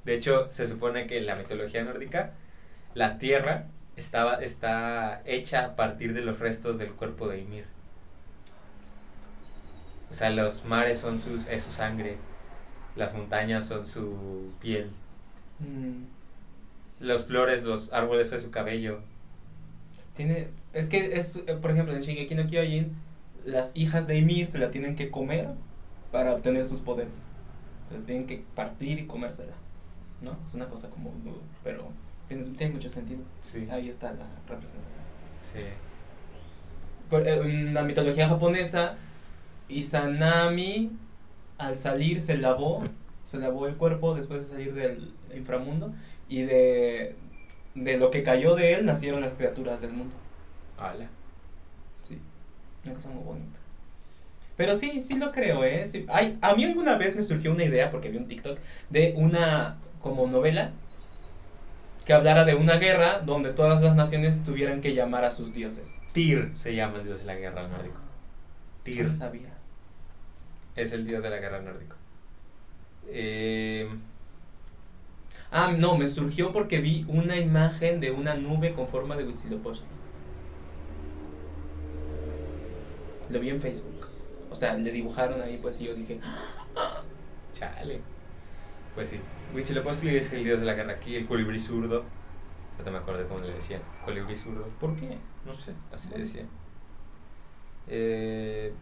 De 0.05 0.15
hecho, 0.15 0.49
se 0.53 0.67
supone 0.67 1.07
que 1.07 1.19
en 1.19 1.27
la 1.27 1.37
mitología 1.37 1.85
nórdica, 1.85 2.35
la 2.95 3.19
tierra 3.19 3.71
estaba, 3.97 4.37
está 4.43 5.23
hecha 5.27 5.65
a 5.67 5.77
partir 5.77 6.15
de 6.15 6.23
los 6.23 6.41
restos 6.41 6.79
del 6.79 6.95
cuerpo 6.97 7.29
de 7.29 7.41
Ymir. 7.41 7.67
O 10.11 10.15
sea, 10.15 10.31
los 10.31 10.65
mares 10.65 10.99
son 10.99 11.19
sus, 11.21 11.47
es 11.47 11.63
su 11.63 11.71
sangre, 11.73 12.25
las 12.95 13.15
montañas 13.15 13.67
son 13.67 13.87
su 13.87 14.55
piel, 14.61 14.93
Mm, 15.61 16.05
los 17.01 17.27
flores, 17.27 17.65
los 17.65 17.93
árboles 17.93 18.33
es 18.33 18.43
su 18.43 18.51
cabello. 18.51 19.01
tiene, 20.15 20.49
es 20.73 20.89
que 20.89 21.15
es, 21.19 21.37
eh, 21.47 21.55
por 21.61 21.71
ejemplo, 21.71 21.95
en 21.95 22.03
Shingeki 22.03 22.35
no 22.35 22.47
Kyojin, 22.47 22.97
las 23.45 23.73
hijas 23.77 24.07
de 24.07 24.19
Ymir 24.19 24.47
se 24.49 24.59
la 24.59 24.71
tienen 24.71 24.97
que 24.97 25.11
comer 25.11 25.49
para 26.11 26.35
obtener 26.35 26.67
sus 26.67 26.81
poderes. 26.81 27.29
Se 27.89 27.99
tienen 28.01 28.27
que 28.27 28.45
partir 28.55 28.99
y 28.99 29.07
comérsela. 29.07 29.55
¿No? 30.21 30.37
Es 30.45 30.55
una 30.55 30.69
cosa 30.69 30.91
como, 30.91 31.13
pero 31.63 31.89
tiene, 32.27 32.45
tiene 32.57 32.75
mucho 32.75 32.91
sentido. 32.91 33.21
Sí. 33.41 33.69
Ahí 33.71 33.89
está 33.89 34.13
la 34.13 34.27
representación. 34.49 35.05
Sí. 35.41 35.61
Eh, 37.11 37.41
en 37.45 37.73
la 37.75 37.83
mitología 37.85 38.29
japonesa, 38.29 38.97
Izanami 39.69 40.91
al 41.59 41.77
salir 41.77 42.23
se 42.23 42.39
lavó, 42.39 42.83
se 43.25 43.39
lavó 43.39 43.67
el 43.67 43.77
cuerpo 43.77 44.15
después 44.15 44.43
de 44.43 44.47
salir 44.47 44.75
del 44.75 45.13
inframundo 45.35 45.93
y 46.29 46.43
de, 46.43 47.17
de 47.75 47.97
lo 47.97 48.11
que 48.11 48.23
cayó 48.23 48.55
de 48.55 48.75
él 48.75 48.87
nacieron 48.87 49.21
las 49.21 49.33
criaturas 49.33 49.81
del 49.81 49.93
mundo. 49.93 50.15
Ala. 50.79 51.09
Sí, 52.03 52.19
una 52.85 52.95
cosa 52.95 53.09
muy 53.09 53.25
bonita. 53.25 53.58
Pero 54.59 54.75
sí, 54.75 55.01
sí 55.01 55.17
lo 55.17 55.31
creo, 55.33 55.65
¿eh? 55.65 55.87
Sí, 55.87 56.05
a 56.09 56.55
mí 56.55 56.65
alguna 56.65 56.99
vez 56.99 57.17
me 57.17 57.23
surgió 57.23 57.53
una 57.53 57.65
idea, 57.65 57.91
porque 57.91 58.11
vi 58.11 58.19
un 58.19 58.27
TikTok, 58.27 58.59
de 58.91 59.15
una 59.17 59.79
como 60.01 60.27
novela 60.27 60.73
que 62.05 62.13
hablara 62.13 62.45
de 62.45 62.55
una 62.57 62.77
guerra 62.77 63.21
donde 63.21 63.53
todas 63.53 63.83
las 63.83 63.95
naciones 63.95 64.43
tuvieran 64.43 64.81
que 64.81 64.95
llamar 64.95 65.25
a 65.25 65.31
sus 65.31 65.55
dioses. 65.55 66.01
Tyr 66.13 66.51
se 66.55 66.75
llama 66.75 66.99
el 66.99 67.05
dios 67.05 67.21
de 67.21 67.25
la 67.25 67.37
guerra 67.37 67.63
nórdico. 67.69 68.01
No 68.01 68.85
Tyr 68.85 69.07
lo 69.07 69.13
sabía. 69.13 69.53
es 70.75 70.93
el 70.93 71.07
dios 71.07 71.23
de 71.23 71.31
la 71.31 71.39
guerra 71.39 71.61
nórdico. 71.61 71.95
Eh, 73.11 73.89
Ah, 75.51 75.73
no, 75.77 75.97
me 75.97 76.09
surgió 76.09 76.53
porque 76.53 76.81
vi 76.81 77.05
una 77.09 77.37
imagen 77.37 78.01
de 78.01 78.11
una 78.11 78.35
nube 78.35 78.73
con 78.75 78.87
forma 78.89 79.17
de 79.17 79.25
Huitzilopochtli. 79.25 79.89
Lo 83.31 83.41
vi 83.41 83.51
en 83.51 83.61
Facebook. 83.61 83.98
O 84.51 84.57
sea, 84.57 84.75
le 84.75 84.91
dibujaron 84.91 85.41
ahí, 85.43 85.59
pues, 85.59 85.81
y 85.81 85.85
yo 85.85 85.95
dije, 85.95 86.21
"Ah". 86.77 87.01
Chale. 87.53 88.01
Pues 88.95 89.11
sí. 89.11 89.21
Huitzilopochtli 89.55 90.17
es 90.17 90.33
el 90.33 90.45
dios 90.45 90.61
de 90.61 90.67
la 90.67 90.75
guerra 90.75 90.95
aquí, 90.95 91.17
el 91.17 91.27
colibrí 91.27 91.59
zurdo. 91.59 92.05
No 92.79 92.85
te 92.85 92.91
me 92.91 92.99
acuerdo 92.99 93.27
cómo 93.29 93.41
le 93.45 93.53
decían. 93.55 93.83
Colibrí 94.05 94.37
zurdo. 94.37 94.65
¿por 94.81 94.95
qué? 94.97 95.19
No 95.45 95.55
sé, 95.55 95.73
así 95.93 96.09
le 96.11 96.19
decían. 96.19 96.47
Eh, 97.87 98.73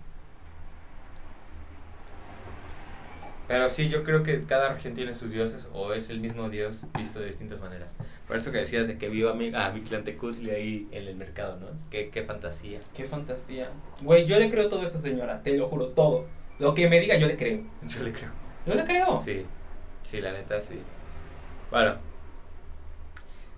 pero 3.49 3.69
sí, 3.69 3.89
yo 3.89 4.03
creo 4.03 4.25
que 4.25 4.43
cada 4.45 4.73
región 4.73 4.95
tiene 4.95 5.15
sus 5.15 5.31
dioses 5.31 5.69
o 5.73 5.93
es 5.93 6.11
el 6.11 6.19
mismo 6.19 6.51
dios 6.51 6.85
visto 6.99 7.21
de 7.21 7.27
distintas 7.27 7.61
maneras. 7.61 7.95
Por 8.27 8.37
eso 8.37 8.51
que 8.51 8.59
decías 8.59 8.89
de 8.89 8.99
que 8.99 9.09
vio 9.09 9.31
a 9.31 9.35
mi, 9.35 9.55
a 9.55 9.71
Mictlantecutli 9.71 10.51
ahí 10.51 10.89
en 10.91 11.07
el 11.07 11.15
mercado, 11.15 11.57
¿no? 11.61 11.69
Qué, 11.91 12.11
qué 12.11 12.25
fantasía. 12.25 12.81
Qué 12.95 13.05
fantasía. 13.05 13.71
Güey, 14.03 14.27
yo 14.27 14.39
le 14.39 14.51
creo 14.51 14.69
todo 14.69 14.83
a 14.83 14.87
esa 14.87 14.99
señora, 14.99 15.43
te 15.43 15.57
lo 15.57 15.69
juro, 15.69 15.87
todo. 15.87 16.27
Lo 16.59 16.75
que 16.75 16.89
me 16.89 16.99
diga, 16.99 17.17
yo 17.17 17.27
le 17.29 17.37
creo. 17.37 17.61
Yo 17.83 18.03
le 18.03 18.13
creo. 18.13 18.31
Yo 18.67 18.75
le 18.75 18.85
creo. 18.85 19.17
Sí, 19.23 19.47
sí, 20.03 20.21
la 20.21 20.33
neta 20.33 20.61
sí. 20.61 20.81
Bueno, 21.71 21.97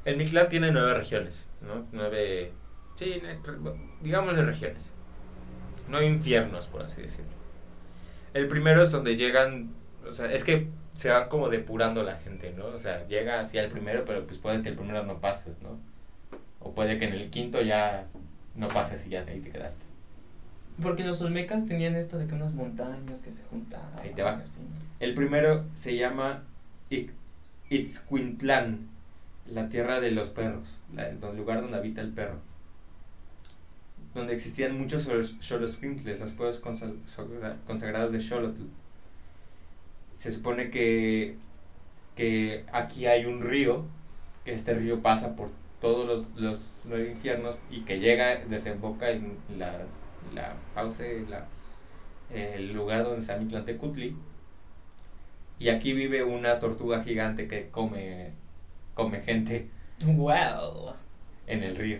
el 0.04 0.16
Mictlán 0.16 0.48
tiene 0.48 0.70
nueve 0.70 0.94
regiones, 0.94 1.48
¿no? 1.62 1.86
Nueve, 1.92 2.52
sí, 2.96 3.22
digámosle 4.02 4.42
regiones. 4.42 4.92
Nueve 5.88 6.06
infiernos, 6.06 6.66
por 6.66 6.82
así 6.82 7.02
decirlo. 7.02 7.37
El 8.38 8.46
primero 8.48 8.82
es 8.82 8.90
donde 8.92 9.16
llegan, 9.16 9.70
o 10.08 10.12
sea, 10.12 10.30
es 10.32 10.44
que 10.44 10.68
se 10.94 11.10
van 11.10 11.28
como 11.28 11.48
depurando 11.48 12.02
la 12.04 12.16
gente, 12.16 12.54
¿no? 12.56 12.66
O 12.66 12.78
sea, 12.78 13.06
llega 13.08 13.40
así 13.40 13.58
al 13.58 13.68
primero, 13.68 14.04
pero 14.04 14.24
pues 14.26 14.38
puede 14.38 14.62
que 14.62 14.68
el 14.68 14.76
primero 14.76 15.02
no 15.04 15.20
pases, 15.20 15.56
¿no? 15.60 15.78
O 16.60 16.72
puede 16.72 16.98
que 16.98 17.06
en 17.06 17.14
el 17.14 17.30
quinto 17.30 17.60
ya 17.62 18.06
no 18.54 18.68
pases 18.68 19.06
y 19.06 19.10
ya 19.10 19.24
ahí 19.26 19.40
te 19.40 19.50
quedaste. 19.50 19.84
Porque 20.80 21.02
los 21.04 21.20
olmecas 21.20 21.66
tenían 21.66 21.96
esto 21.96 22.16
de 22.18 22.26
que 22.28 22.34
unas 22.34 22.54
montañas 22.54 23.22
que 23.24 23.32
se 23.32 23.42
juntaban. 23.44 23.90
Ahí 24.00 24.12
te 24.14 24.22
va. 24.22 24.36
así. 24.38 24.58
El 25.00 25.14
primero 25.14 25.64
se 25.74 25.96
llama 25.96 26.44
Itzcuintlán, 27.70 28.88
la 29.50 29.68
tierra 29.68 30.00
de 30.00 30.10
los 30.12 30.28
perros, 30.28 30.78
la- 30.94 31.08
el 31.08 31.18
lugar 31.36 31.60
donde 31.60 31.76
habita 31.78 32.00
el 32.00 32.10
perro. 32.12 32.38
Donde 34.14 34.34
existían 34.34 34.78
muchos 34.78 35.06
Xolos- 35.06 35.36
Xoloscuintles, 35.40 36.18
los 36.20 36.32
pueblos 36.32 36.60
consagrados 37.66 38.12
de 38.12 38.20
Xolotl. 38.20 38.62
Se 40.12 40.30
supone 40.30 40.70
que, 40.70 41.36
que 42.16 42.64
aquí 42.72 43.06
hay 43.06 43.26
un 43.26 43.42
río, 43.42 43.84
que 44.44 44.52
este 44.54 44.74
río 44.74 45.00
pasa 45.02 45.36
por 45.36 45.50
todos 45.80 46.06
los, 46.06 46.34
los 46.40 46.80
nueve 46.84 47.10
infiernos 47.12 47.56
y 47.70 47.82
que 47.82 48.00
llega, 48.00 48.36
desemboca 48.46 49.10
en 49.10 49.36
la, 49.56 49.84
la 50.34 50.56
fauce, 50.74 51.24
la, 51.28 51.46
el 52.34 52.72
lugar 52.72 53.04
donde 53.04 53.20
está 53.20 53.36
Mictlantecutli. 53.36 54.16
Y 55.60 55.68
aquí 55.68 55.92
vive 55.92 56.24
una 56.24 56.58
tortuga 56.58 57.02
gigante 57.04 57.46
que 57.46 57.68
come 57.70 58.32
come 58.94 59.20
gente 59.20 59.68
Well. 60.04 60.94
en 61.46 61.62
el 61.62 61.76
río. 61.76 61.98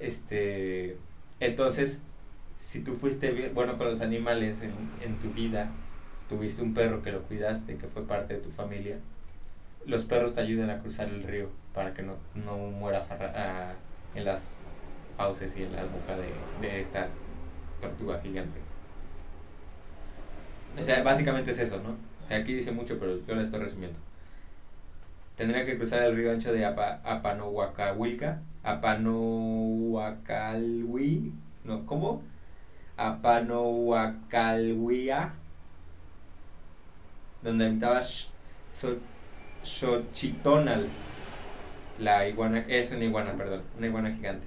Este, 0.00 0.96
entonces, 1.40 2.06
si 2.56 2.82
tú 2.84 2.94
fuiste 2.96 3.50
bueno 3.50 3.78
con 3.78 3.88
los 3.88 4.00
animales 4.00 4.62
en, 4.62 4.96
en 5.00 5.18
tu 5.18 5.32
vida, 5.32 5.76
tuviste 6.26 6.62
un 6.62 6.74
perro 6.74 7.02
que 7.02 7.12
lo 7.12 7.26
cuidaste, 7.26 7.78
que 7.78 7.88
fue 7.88 8.06
parte 8.06 8.34
de 8.34 8.40
tu 8.40 8.50
familia, 8.50 9.04
los 9.84 10.04
perros 10.06 10.34
te 10.34 10.40
ayudan 10.40 10.70
a 10.70 10.80
cruzar 10.82 11.08
el 11.08 11.22
río 11.24 11.52
para 11.72 11.94
que 11.94 12.02
no, 12.02 12.18
no 12.34 12.58
mueras 12.58 13.10
a 13.12 13.82
en 14.14 14.24
las 14.24 14.66
fauces 15.16 15.56
y 15.56 15.62
en 15.64 15.72
la 15.72 15.86
boca 15.86 16.16
de, 16.16 16.50
de 16.56 16.80
estas 16.80 17.26
tortuga 17.80 18.20
gigante. 18.20 18.68
O 20.78 20.82
sea, 20.82 21.02
básicamente 21.02 21.50
es 21.52 21.58
eso, 21.58 21.80
¿no? 21.82 22.08
Aquí 22.28 22.54
dice 22.54 22.70
mucho, 22.72 22.98
pero 23.00 23.24
yo 23.26 23.34
lo 23.34 23.40
estoy 23.40 23.60
resumiendo. 23.60 24.05
Tendría 25.36 25.64
que 25.64 25.76
cruzar 25.76 26.02
el 26.02 26.16
río 26.16 26.32
ancho 26.32 26.52
de 26.52 26.64
Apa, 26.64 27.00
Apanohuacahuilca, 27.04 28.40
Apanohuacalhui, 28.62 31.32
no, 31.64 31.84
¿cómo? 31.84 32.22
Apanohuacalhuia, 32.96 35.34
donde 37.42 37.66
habitaba 37.66 38.00
Xochitonal, 39.62 40.88
la 41.98 42.26
iguana, 42.26 42.64
es 42.66 42.92
una 42.92 43.04
iguana, 43.04 43.34
perdón, 43.34 43.62
una 43.76 43.86
iguana 43.86 44.10
gigante. 44.12 44.46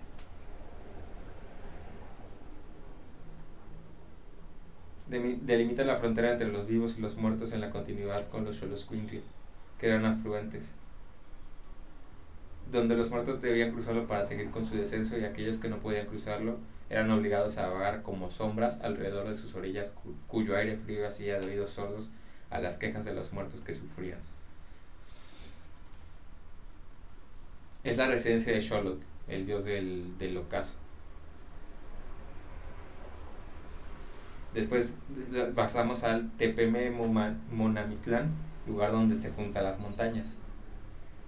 Delimita 5.07 5.85
la 5.85 5.97
frontera 5.97 6.31
entre 6.31 6.51
los 6.51 6.65
vivos 6.67 6.95
y 6.97 7.01
los 7.01 7.15
muertos 7.15 7.53
en 7.53 7.61
la 7.61 7.69
continuidad 7.69 8.27
con 8.29 8.43
los 8.45 8.55
Xoloscuincle, 8.57 9.21
que 9.79 9.87
eran 9.87 10.05
afluentes, 10.05 10.73
donde 12.71 12.95
los 12.95 13.09
muertos 13.09 13.41
debían 13.41 13.71
cruzarlo 13.71 14.07
para 14.07 14.23
seguir 14.23 14.51
con 14.51 14.65
su 14.65 14.75
descenso 14.75 15.17
y 15.17 15.25
aquellos 15.25 15.57
que 15.59 15.69
no 15.69 15.79
podían 15.79 16.07
cruzarlo 16.07 16.57
eran 16.89 17.11
obligados 17.11 17.57
a 17.57 17.69
vagar 17.69 18.01
como 18.03 18.29
sombras 18.31 18.81
alrededor 18.81 19.27
de 19.27 19.35
sus 19.35 19.55
orillas 19.55 19.91
cu- 19.91 20.15
cuyo 20.27 20.55
aire 20.57 20.77
frío 20.77 21.07
hacía 21.07 21.39
de 21.39 21.47
oídos 21.47 21.71
sordos 21.71 22.11
a 22.49 22.59
las 22.59 22.77
quejas 22.77 23.05
de 23.05 23.13
los 23.13 23.33
muertos 23.33 23.61
que 23.61 23.73
sufrían. 23.73 24.19
Es 27.83 27.97
la 27.97 28.07
residencia 28.07 28.53
de 28.53 28.61
Xolotl, 28.61 29.03
el 29.27 29.45
dios 29.45 29.65
del, 29.65 30.17
del 30.17 30.37
ocaso. 30.37 30.75
Después 34.53 34.97
pasamos 35.55 36.03
al 36.03 36.31
Tepeme 36.37 36.91
Monamitlán, 37.51 38.31
lugar 38.67 38.91
donde 38.91 39.15
se 39.15 39.31
juntan 39.31 39.63
las 39.63 39.79
montañas. 39.79 40.38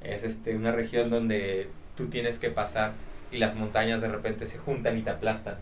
Es 0.01 0.23
este, 0.23 0.55
una 0.55 0.71
región 0.73 1.09
donde 1.09 1.75
tú 1.95 2.09
tienes 2.09 2.39
que 2.39 2.51
pasar 2.51 2.93
y 3.29 3.37
las 3.37 3.55
montañas 3.55 4.01
de 4.01 4.09
repente 4.09 4.45
se 4.45 4.57
juntan 4.57 4.97
y 4.97 5.03
te 5.03 5.11
aplastan. 5.11 5.59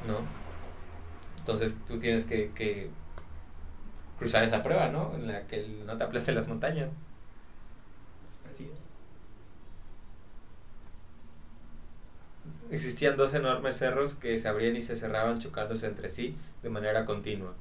¿No? 0.00 0.28
Entonces 1.38 1.78
tú 1.86 1.98
tienes 1.98 2.24
que, 2.26 2.52
que 2.52 2.90
cruzar 4.18 4.44
esa 4.44 4.62
prueba, 4.62 4.88
¿no? 4.90 5.14
En 5.14 5.26
la 5.26 5.46
que 5.46 5.66
no 5.86 5.96
te 5.96 6.04
aplasten 6.04 6.34
las 6.34 6.48
montañas. 6.48 6.98
Así 8.44 8.68
es. 8.74 8.94
Existían 12.70 13.16
dos 13.16 13.34
enormes 13.34 13.76
cerros 13.78 14.14
que 14.14 14.38
se 14.38 14.48
abrían 14.48 14.76
y 14.76 14.82
se 14.82 14.96
cerraban 14.96 15.38
chocándose 15.40 15.86
entre 15.86 16.08
sí 16.08 16.36
de 16.62 16.68
manera 16.70 17.04
continua, 17.04 17.54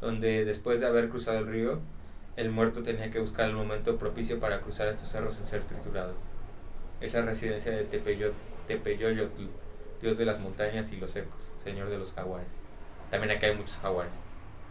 donde 0.00 0.44
después 0.44 0.80
de 0.80 0.86
haber 0.86 1.08
cruzado 1.10 1.38
el 1.38 1.46
río, 1.46 1.80
el 2.38 2.52
muerto 2.52 2.84
tenía 2.84 3.10
que 3.10 3.18
buscar 3.18 3.48
el 3.48 3.56
momento 3.56 3.98
propicio 3.98 4.38
para 4.38 4.60
cruzar 4.60 4.86
estos 4.86 5.08
cerros 5.08 5.34
sin 5.34 5.44
ser 5.44 5.64
triturado. 5.64 6.14
Es 7.00 7.12
la 7.12 7.22
residencia 7.22 7.72
de 7.72 7.82
Tepeyot, 7.82 8.32
Tepeyoyotl, 8.68 9.46
dios 10.00 10.16
de 10.16 10.24
las 10.24 10.38
montañas 10.38 10.92
y 10.92 10.98
los 10.98 11.16
ecos, 11.16 11.52
señor 11.64 11.90
de 11.90 11.98
los 11.98 12.12
jaguares. 12.12 12.56
También 13.10 13.36
acá 13.36 13.48
hay 13.48 13.56
muchos 13.56 13.78
jaguares 13.78 14.14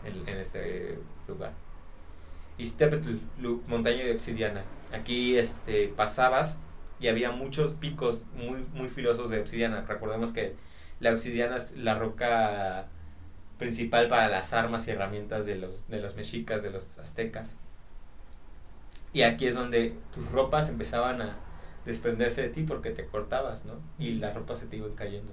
en, 0.05 0.30
en 0.30 0.38
este 0.38 0.97
lugar. 1.28 1.51
Iztepetl, 2.57 3.18
montaña 3.68 4.05
de 4.05 4.13
obsidiana. 4.13 4.63
Aquí 4.93 5.38
este, 5.38 5.89
pasabas 5.89 6.57
y 7.01 7.09
había 7.09 7.32
muchos 7.32 7.74
picos 7.74 8.26
muy, 8.34 8.65
muy 8.74 8.88
filosos 8.88 9.30
de 9.30 9.41
obsidiana. 9.41 9.82
Recordemos 9.82 10.32
que 10.32 10.55
la 11.01 11.11
obsidiana 11.11 11.57
es 11.57 11.76
la 11.76 11.99
roca 11.99 12.88
principal 13.58 14.08
para 14.08 14.28
las 14.30 14.53
armas 14.53 14.88
y 14.88 14.91
herramientas 14.91 15.45
de 15.45 15.55
los, 15.55 15.88
de 15.88 15.99
los 15.99 16.16
mexicas, 16.16 16.64
de 16.64 16.72
los 16.72 16.99
aztecas. 16.99 17.55
Y 19.14 19.24
aquí 19.24 19.47
es 19.47 19.55
donde 19.55 19.95
tus 20.14 20.30
ropas 20.32 20.70
empezaban 20.70 21.22
a 21.22 21.36
desprenderse 21.86 22.41
de 22.43 22.49
ti 22.49 22.64
porque 22.64 22.91
te 22.91 23.08
cortabas, 23.08 23.66
¿no? 23.66 23.74
Y 23.97 24.14
las 24.16 24.36
ropas 24.36 24.60
se 24.60 24.68
te 24.68 24.78
iban 24.78 24.93
cayendo. 24.93 25.32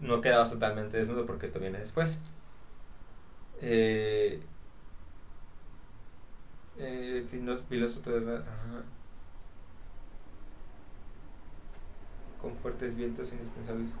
No 0.00 0.20
quedabas 0.20 0.50
totalmente 0.50 0.98
desnudo 0.98 1.26
porque 1.26 1.46
esto 1.46 1.60
viene 1.60 1.78
después. 1.78 2.18
Eh, 3.62 4.40
eh, 6.78 7.26
filósofo 7.68 8.10
de 8.10 8.20
la-. 8.20 8.42
Con 12.40 12.56
fuertes 12.56 12.96
vientos 12.96 13.32
indispensables. 13.32 13.92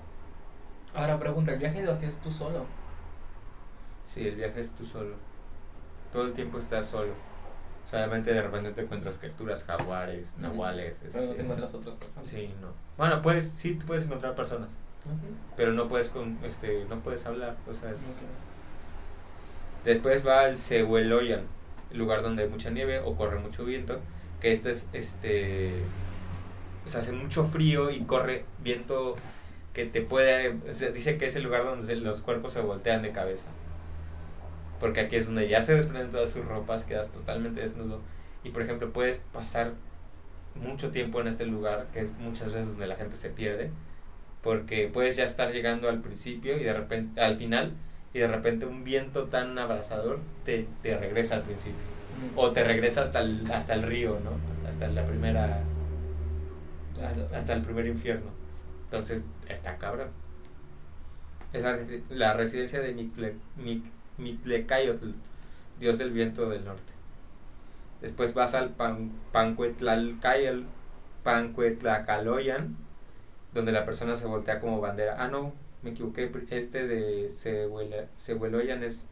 Ahora 0.94 1.18
pregunta, 1.18 1.52
¿el 1.52 1.58
viaje 1.58 1.82
lo 1.82 1.92
hacías 1.92 2.20
tú 2.20 2.32
solo? 2.32 2.66
Sí, 4.04 4.26
el 4.26 4.36
viaje 4.36 4.60
es 4.60 4.70
tú 4.72 4.84
solo. 4.84 5.14
Todo 6.12 6.24
el 6.24 6.32
tiempo 6.32 6.58
estás 6.58 6.86
solo. 6.86 7.12
Solamente 7.90 8.32
de 8.32 8.42
repente 8.42 8.70
te 8.70 8.82
encuentras 8.82 9.18
criaturas, 9.18 9.64
jaguares, 9.64 10.36
nahuales. 10.38 11.02
Pero 11.02 11.14
no 11.14 11.22
este, 11.22 11.36
te 11.36 11.42
encuentras 11.42 11.74
otras 11.74 11.96
personas. 11.96 12.28
Sí, 12.28 12.48
no. 12.60 12.68
Bueno, 12.96 13.20
puedes, 13.20 13.48
sí, 13.48 13.78
puedes 13.84 14.04
encontrar 14.04 14.36
personas, 14.36 14.70
¿Ah, 15.06 15.14
sí? 15.20 15.26
pero 15.56 15.72
no 15.72 15.88
puedes, 15.88 16.08
con, 16.08 16.38
este, 16.44 16.84
no 16.88 17.00
puedes 17.00 17.26
hablar. 17.26 17.56
O 17.68 17.74
sea, 17.74 17.90
es-. 17.90 18.00
Después 19.84 20.24
va 20.24 20.42
al 20.42 20.56
Cehueloyan, 20.56 21.42
el 21.90 21.98
lugar 21.98 22.22
donde 22.22 22.44
hay 22.44 22.48
mucha 22.48 22.70
nieve 22.70 23.00
o 23.00 23.16
corre 23.16 23.38
mucho 23.38 23.64
viento, 23.64 23.98
que 24.40 24.52
este 24.52 24.70
es, 24.70 24.88
este, 24.92 25.72
o 26.86 26.88
sea, 26.88 27.00
hace 27.00 27.12
mucho 27.12 27.44
frío 27.44 27.90
y 27.90 28.04
corre 28.04 28.44
viento 28.62 29.16
que 29.72 29.86
te 29.86 30.02
puede, 30.02 30.50
o 30.68 30.72
sea, 30.72 30.90
dice 30.90 31.18
que 31.18 31.26
es 31.26 31.36
el 31.36 31.44
lugar 31.44 31.64
donde 31.64 31.96
los 31.96 32.20
cuerpos 32.20 32.52
se 32.52 32.60
voltean 32.60 33.02
de 33.02 33.10
cabeza. 33.12 33.48
Porque 34.80 35.00
aquí 35.00 35.16
es 35.16 35.26
donde 35.26 35.48
ya 35.48 35.60
se 35.62 35.74
desprenden 35.74 36.10
todas 36.10 36.30
sus 36.30 36.44
ropas, 36.46 36.84
quedas 36.84 37.10
totalmente 37.12 37.60
desnudo. 37.60 38.00
Y 38.44 38.50
por 38.50 38.62
ejemplo, 38.62 38.92
puedes 38.92 39.18
pasar 39.18 39.74
mucho 40.54 40.90
tiempo 40.90 41.20
en 41.20 41.28
este 41.28 41.46
lugar, 41.46 41.88
que 41.92 42.00
es 42.00 42.12
muchas 42.18 42.52
veces 42.52 42.68
donde 42.68 42.86
la 42.86 42.96
gente 42.96 43.16
se 43.16 43.30
pierde, 43.30 43.70
porque 44.42 44.88
puedes 44.92 45.16
ya 45.16 45.24
estar 45.24 45.52
llegando 45.52 45.88
al 45.88 46.00
principio 46.00 46.56
y 46.58 46.64
de 46.64 46.72
repente, 46.72 47.20
al 47.20 47.36
final, 47.36 47.72
y 48.14 48.20
de 48.20 48.28
repente 48.28 48.66
un 48.66 48.84
viento 48.84 49.26
tan 49.28 49.58
abrasador 49.58 50.20
te, 50.44 50.66
te 50.82 50.96
regresa 50.98 51.36
al 51.36 51.42
principio. 51.42 51.78
O 52.36 52.52
te 52.52 52.64
regresa 52.64 53.02
hasta 53.02 53.20
el, 53.20 53.50
hasta 53.52 53.74
el 53.74 53.82
río, 53.82 54.18
¿no? 54.20 54.32
Hasta 54.68 54.88
la 54.88 55.04
primera. 55.06 55.62
Hasta- 57.34 57.52
el 57.54 57.62
primer 57.62 57.86
infierno. 57.86 58.30
Entonces, 58.84 59.24
está 59.48 59.76
cabrón. 59.78 60.08
Es 61.52 61.62
la, 61.62 61.78
la 62.10 62.32
residencia 62.34 62.80
de 62.80 62.92
Mitle, 62.92 63.34
Mic- 63.56 63.90
Mitlecayotl, 64.20 65.10
dios 65.78 65.98
del 65.98 66.12
viento 66.12 66.48
del 66.48 66.64
norte. 66.64 66.92
Después 68.00 68.34
vas 68.34 68.54
al 68.54 68.70
Pan, 68.70 69.12
Pancuetlalcayal, 69.32 70.66
Pancuetlacaloyan, 71.22 72.76
donde 73.52 73.72
la 73.72 73.84
persona 73.84 74.16
se 74.16 74.26
voltea 74.26 74.60
como 74.60 74.80
bandera. 74.80 75.16
Ah, 75.18 75.28
no, 75.28 75.52
me 75.82 75.90
equivoqué. 75.90 76.30
Este 76.50 76.86
de 76.86 77.30
Cehueloyan 77.30 78.82
es 78.82 79.08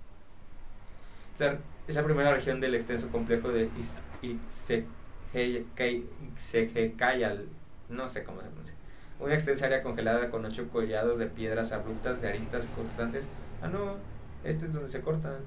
la, 1.39 1.59
es 1.87 1.95
la 1.95 2.05
primera 2.05 2.33
región 2.33 2.61
del 2.61 2.75
extenso 2.75 3.09
complejo 3.09 3.51
de 3.51 3.71
Ixecayal. 5.33 7.49
No 7.91 8.09
sé 8.09 8.25
cómo 8.25 8.41
se 8.41 8.47
pronuncia. 8.47 8.75
Una 9.21 9.35
extensa 9.35 9.67
área 9.67 9.83
congelada 9.83 10.31
con 10.31 10.45
ocho 10.45 10.69
collados 10.69 11.19
de 11.19 11.27
piedras 11.27 11.73
abruptas, 11.73 12.23
de 12.23 12.29
aristas 12.29 12.67
cortantes. 12.67 13.29
Ah, 13.61 13.69
no, 13.69 13.97
este 14.49 14.67
es 14.67 14.73
donde 14.73 14.89
se 14.89 15.01
cortan. 15.01 15.39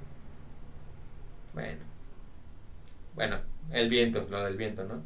Bueno. 1.54 1.82
Bueno, 3.16 3.38
el 3.72 3.90
viento, 3.90 4.26
lo 4.30 4.44
del 4.44 4.58
viento, 4.58 4.84
¿no? 4.86 5.02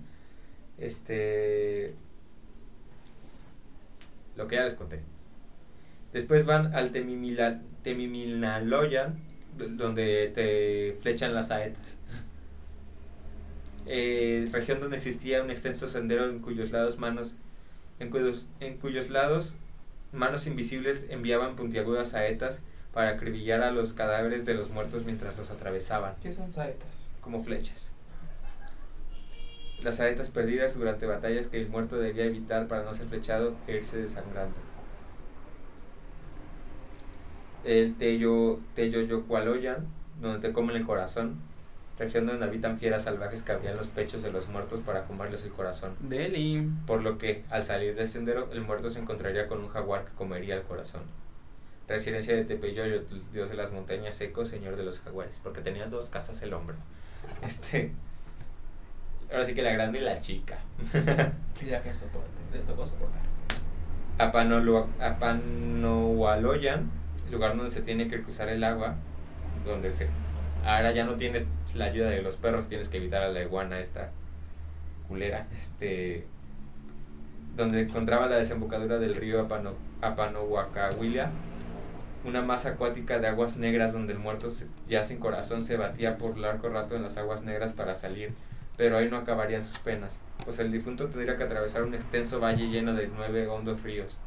Este. 0.77 1.95
Lo 4.35 4.47
que 4.47 4.55
ya 4.55 4.63
les 4.65 4.73
conté. 4.73 5.01
Después 6.13 6.45
van 6.45 6.73
al 6.75 6.91
Temimila- 6.91 7.61
Temimilnaloyan, 7.83 9.17
do- 9.57 9.67
donde 9.69 10.31
te 10.33 10.97
flechan 11.01 11.33
las 11.33 11.47
saetas. 11.49 11.97
Eh, 13.87 14.47
región 14.51 14.79
donde 14.79 14.97
existía 14.97 15.43
un 15.43 15.51
extenso 15.51 15.87
sendero 15.87 16.27
en 16.29 16.39
cuyos 16.39 16.71
lados 16.71 16.97
manos, 16.97 17.35
en 17.99 18.09
cuyos, 18.09 18.47
en 18.59 18.77
cuyos 18.77 19.09
lados 19.09 19.55
manos 20.11 20.47
invisibles 20.47 21.05
enviaban 21.09 21.55
puntiagudas 21.55 22.09
saetas 22.09 22.61
para 22.95 23.09
acribillar 23.09 23.61
a 23.61 23.71
los 23.71 23.91
cadáveres 23.91 24.45
de 24.45 24.53
los 24.53 24.69
muertos 24.69 25.03
mientras 25.03 25.35
los 25.37 25.51
atravesaban, 25.51 26.15
¿Qué 26.23 26.31
son 26.31 26.49
saetas? 26.49 27.11
como 27.19 27.43
flechas. 27.43 27.91
las 29.83 29.99
aletas 29.99 30.29
perdidas 30.29 30.75
durante 30.79 31.05
batallas 31.05 31.47
que 31.47 31.59
el 31.59 31.67
muerto 31.67 31.97
debía 31.97 32.23
evitar 32.23 32.69
para 32.69 32.83
no 32.83 32.93
ser 32.93 33.07
flechado 33.07 33.53
e 33.67 33.75
irse 33.75 33.97
desangrando. 33.97 34.55
El 37.65 37.95
Teyo, 37.95 38.59
Teyoyocualoyan, 38.75 39.85
donde 40.21 40.47
te 40.47 40.53
comen 40.53 40.77
el 40.77 40.85
corazón, 40.85 41.35
región 41.99 42.25
donde 42.25 42.45
habitan 42.45 42.79
fieras 42.79 43.03
salvajes 43.03 43.43
que 43.43 43.51
abrían 43.51 43.75
los 43.75 43.87
pechos 43.87 44.23
de 44.23 44.31
los 44.31 44.47
muertos 44.47 44.79
para 44.79 45.03
comerles 45.03 45.43
el 45.43 45.51
corazón. 45.51 45.95
Delhi. 45.99 46.65
Por 46.87 47.01
lo 47.03 47.17
que, 47.17 47.43
al 47.49 47.65
salir 47.65 47.93
del 47.95 48.07
sendero, 48.07 48.49
el 48.53 48.61
muerto 48.61 48.89
se 48.89 48.99
encontraría 49.01 49.47
con 49.47 49.59
un 49.59 49.67
jaguar 49.67 50.05
que 50.05 50.13
comería 50.13 50.55
el 50.55 50.63
corazón. 50.63 51.01
Residencia 51.87 52.35
de 52.35 52.45
Tepeyoyo, 52.45 53.03
dios 53.31 53.49
de 53.49 53.55
las 53.55 53.71
montañas 53.71 54.15
secos, 54.15 54.47
señor 54.47 54.75
de 54.75 54.83
los 54.83 55.01
jaguares, 55.01 55.39
porque 55.43 55.61
tenía 55.61 55.85
dos 55.85 56.09
casas 56.09 56.41
el 56.41 56.53
hombre. 56.53 56.75
Este. 57.43 57.91
Ahora 59.31 59.43
sí 59.43 59.53
que 59.53 59.61
la 59.61 59.71
grande 59.71 59.99
y 59.99 60.01
la 60.01 60.19
chica. 60.19 60.57
Y 61.61 61.67
ya 61.67 61.81
que 61.81 61.93
soporte, 61.93 62.41
les 62.51 62.65
tocó 62.65 62.85
soportar. 62.85 63.21
Apanohualoyan, 64.17 66.91
lugar 67.31 67.55
donde 67.55 67.71
se 67.71 67.81
tiene 67.81 68.09
que 68.09 68.21
cruzar 68.21 68.49
el 68.49 68.61
agua, 68.65 68.95
donde 69.65 69.93
se... 69.93 70.09
Ahora 70.65 70.91
ya 70.91 71.05
no 71.05 71.15
tienes 71.15 71.53
la 71.73 71.85
ayuda 71.85 72.09
de 72.09 72.21
los 72.21 72.35
perros, 72.35 72.67
tienes 72.67 72.89
que 72.89 72.97
evitar 72.97 73.23
a 73.23 73.29
la 73.29 73.41
iguana 73.41 73.79
esta 73.79 74.11
culera, 75.07 75.47
este... 75.55 76.27
Donde 77.55 77.83
encontraba 77.83 78.27
la 78.27 78.35
desembocadura 78.35 78.99
del 78.99 79.15
río 79.15 79.39
Apano, 79.39 79.75
Apanohuacahuila, 80.01 81.31
una 82.25 82.41
masa 82.41 82.69
acuática 82.69 83.19
de 83.19 83.27
aguas 83.27 83.57
negras 83.57 83.93
donde 83.93 84.13
el 84.13 84.19
muerto 84.19 84.49
se- 84.49 84.67
ya 84.89 85.03
sin 85.03 85.19
corazón 85.19 85.63
se 85.63 85.77
batía 85.77 86.17
por 86.17 86.37
largo 86.37 86.69
rato 86.69 86.95
en 86.95 87.03
las 87.03 87.17
aguas 87.17 87.43
negras 87.43 87.73
para 87.73 87.93
salir, 87.93 88.33
pero 88.77 88.97
ahí 88.97 89.09
no 89.09 89.17
acabarían 89.17 89.63
sus 89.63 89.79
penas, 89.79 90.19
pues 90.43 90.59
el 90.59 90.71
difunto 90.71 91.07
tendría 91.07 91.37
que 91.37 91.43
atravesar 91.43 91.83
un 91.83 91.93
extenso 91.93 92.39
valle 92.39 92.67
lleno 92.67 92.93
de 92.93 93.07
nueve 93.07 93.47
hondos 93.47 93.83
ríos, 93.83 94.17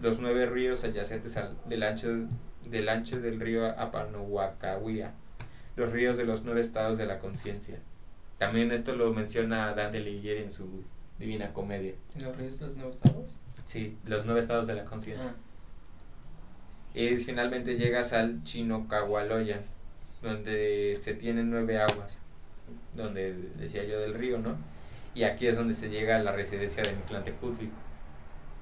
los 0.00 0.18
nueve 0.18 0.46
ríos 0.46 0.82
adyacentes 0.84 1.36
al, 1.36 1.56
del, 1.66 1.82
ancho, 1.82 2.08
del 2.68 2.88
ancho 2.88 3.20
del 3.20 3.38
río 3.38 3.66
Apanohuacahuia, 3.78 5.12
los 5.76 5.90
ríos 5.92 6.16
de 6.16 6.24
los 6.24 6.42
nueve 6.44 6.60
estados 6.60 6.98
de 6.98 7.06
la 7.06 7.18
conciencia. 7.18 7.78
También 8.38 8.72
esto 8.72 8.94
lo 8.96 9.12
menciona 9.12 9.72
Dante 9.74 9.98
Alighieri 9.98 10.42
en 10.42 10.50
su 10.50 10.82
Divina 11.18 11.52
Comedia. 11.52 11.94
¿Los 12.18 12.36
reyes 12.36 12.58
de 12.58 12.66
los 12.66 12.76
nuevos 12.76 12.94
estados? 12.96 13.36
Sí, 13.64 13.96
los 14.06 14.24
nueve 14.24 14.40
estados 14.40 14.66
de 14.66 14.74
la 14.74 14.84
conciencia. 14.84 15.30
Ah. 15.32 15.36
Y 16.94 17.16
finalmente 17.16 17.76
llegas 17.76 18.12
al 18.12 18.44
Chinocahualoyan, 18.44 19.60
donde 20.20 20.96
se 21.00 21.14
tienen 21.14 21.50
nueve 21.50 21.80
aguas, 21.80 22.20
donde 22.94 23.32
decía 23.56 23.84
yo 23.84 23.98
del 23.98 24.14
río, 24.14 24.38
¿no? 24.38 24.56
Y 25.14 25.24
aquí 25.24 25.46
es 25.46 25.56
donde 25.56 25.74
se 25.74 25.90
llega 25.90 26.16
a 26.16 26.22
la 26.22 26.32
residencia 26.32 26.82
de 26.82 26.92
Mictlantecutli. 26.92 27.70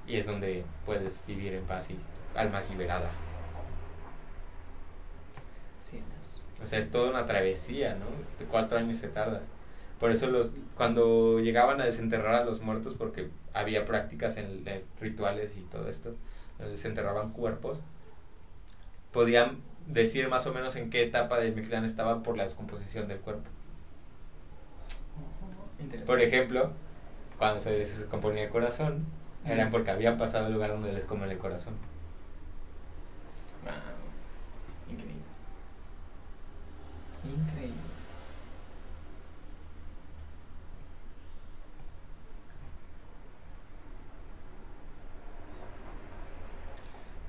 Y 0.07 0.17
es 0.17 0.27
donde 0.27 0.65
puedes 0.87 1.25
vivir 1.27 1.55
en 1.55 1.65
paz 1.65 1.91
y 1.91 1.97
almas 2.37 2.69
liberada. 2.71 3.11
O 6.63 6.67
sea, 6.67 6.79
es 6.79 6.91
toda 6.91 7.11
una 7.11 7.27
travesía, 7.27 7.95
¿no? 7.95 8.07
De 8.39 8.45
cuatro 8.45 8.79
años 8.79 8.99
se 8.99 9.09
tardas. 9.09 9.43
Por 9.99 10.13
eso 10.13 10.27
los 10.27 10.53
cuando 10.77 11.41
llegaban 11.41 11.81
a 11.81 11.85
desenterrar 11.85 12.35
a 12.35 12.45
los 12.45 12.61
muertos, 12.61 12.95
porque 12.97 13.29
había 13.53 13.85
prácticas 13.85 14.37
en, 14.37 14.67
en 14.67 14.83
rituales 15.01 15.57
y 15.57 15.63
todo 15.63 15.89
esto, 15.89 16.15
donde 16.59 16.73
desenterraban 16.73 17.33
cuerpos, 17.33 17.81
podían 19.13 19.59
decir 19.87 20.29
más 20.29 20.47
o 20.47 20.55
menos 20.55 20.77
en 20.77 20.91
qué 20.91 21.03
etapa 21.03 21.39
del 21.39 21.55
Mictlán 21.55 21.85
estaban 21.85 22.23
por 22.23 22.37
la 22.37 22.45
descomposición 22.45 23.09
del 23.09 23.19
cuerpo. 23.19 23.49
Por 26.07 26.21
ejemplo, 26.21 26.71
cuando 27.39 27.61
se 27.61 27.71
descomponía 27.71 28.45
el 28.45 28.51
corazón, 28.51 29.05
eran 29.45 29.71
porque 29.71 29.91
habían 29.91 30.19
pasado 30.19 30.47
el 30.47 30.53
lugar 30.53 30.71
donde 30.71 30.93
les 30.93 31.05
comen 31.05 31.31
el 31.31 31.39
corazón. 31.39 31.75
Wow. 33.65 33.73
Increíble. 34.91 35.23
Increíble. 37.25 37.75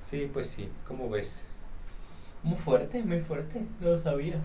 Sí, 0.02 0.28
pues 0.30 0.50
sí, 0.50 0.70
¿cómo 0.86 1.08
ves? 1.08 1.51
Muy 2.42 2.56
fuerte, 2.56 3.02
muy 3.02 3.20
fuerte. 3.20 3.62
No 3.80 3.88
lo 3.90 3.98
sabía. 3.98 4.36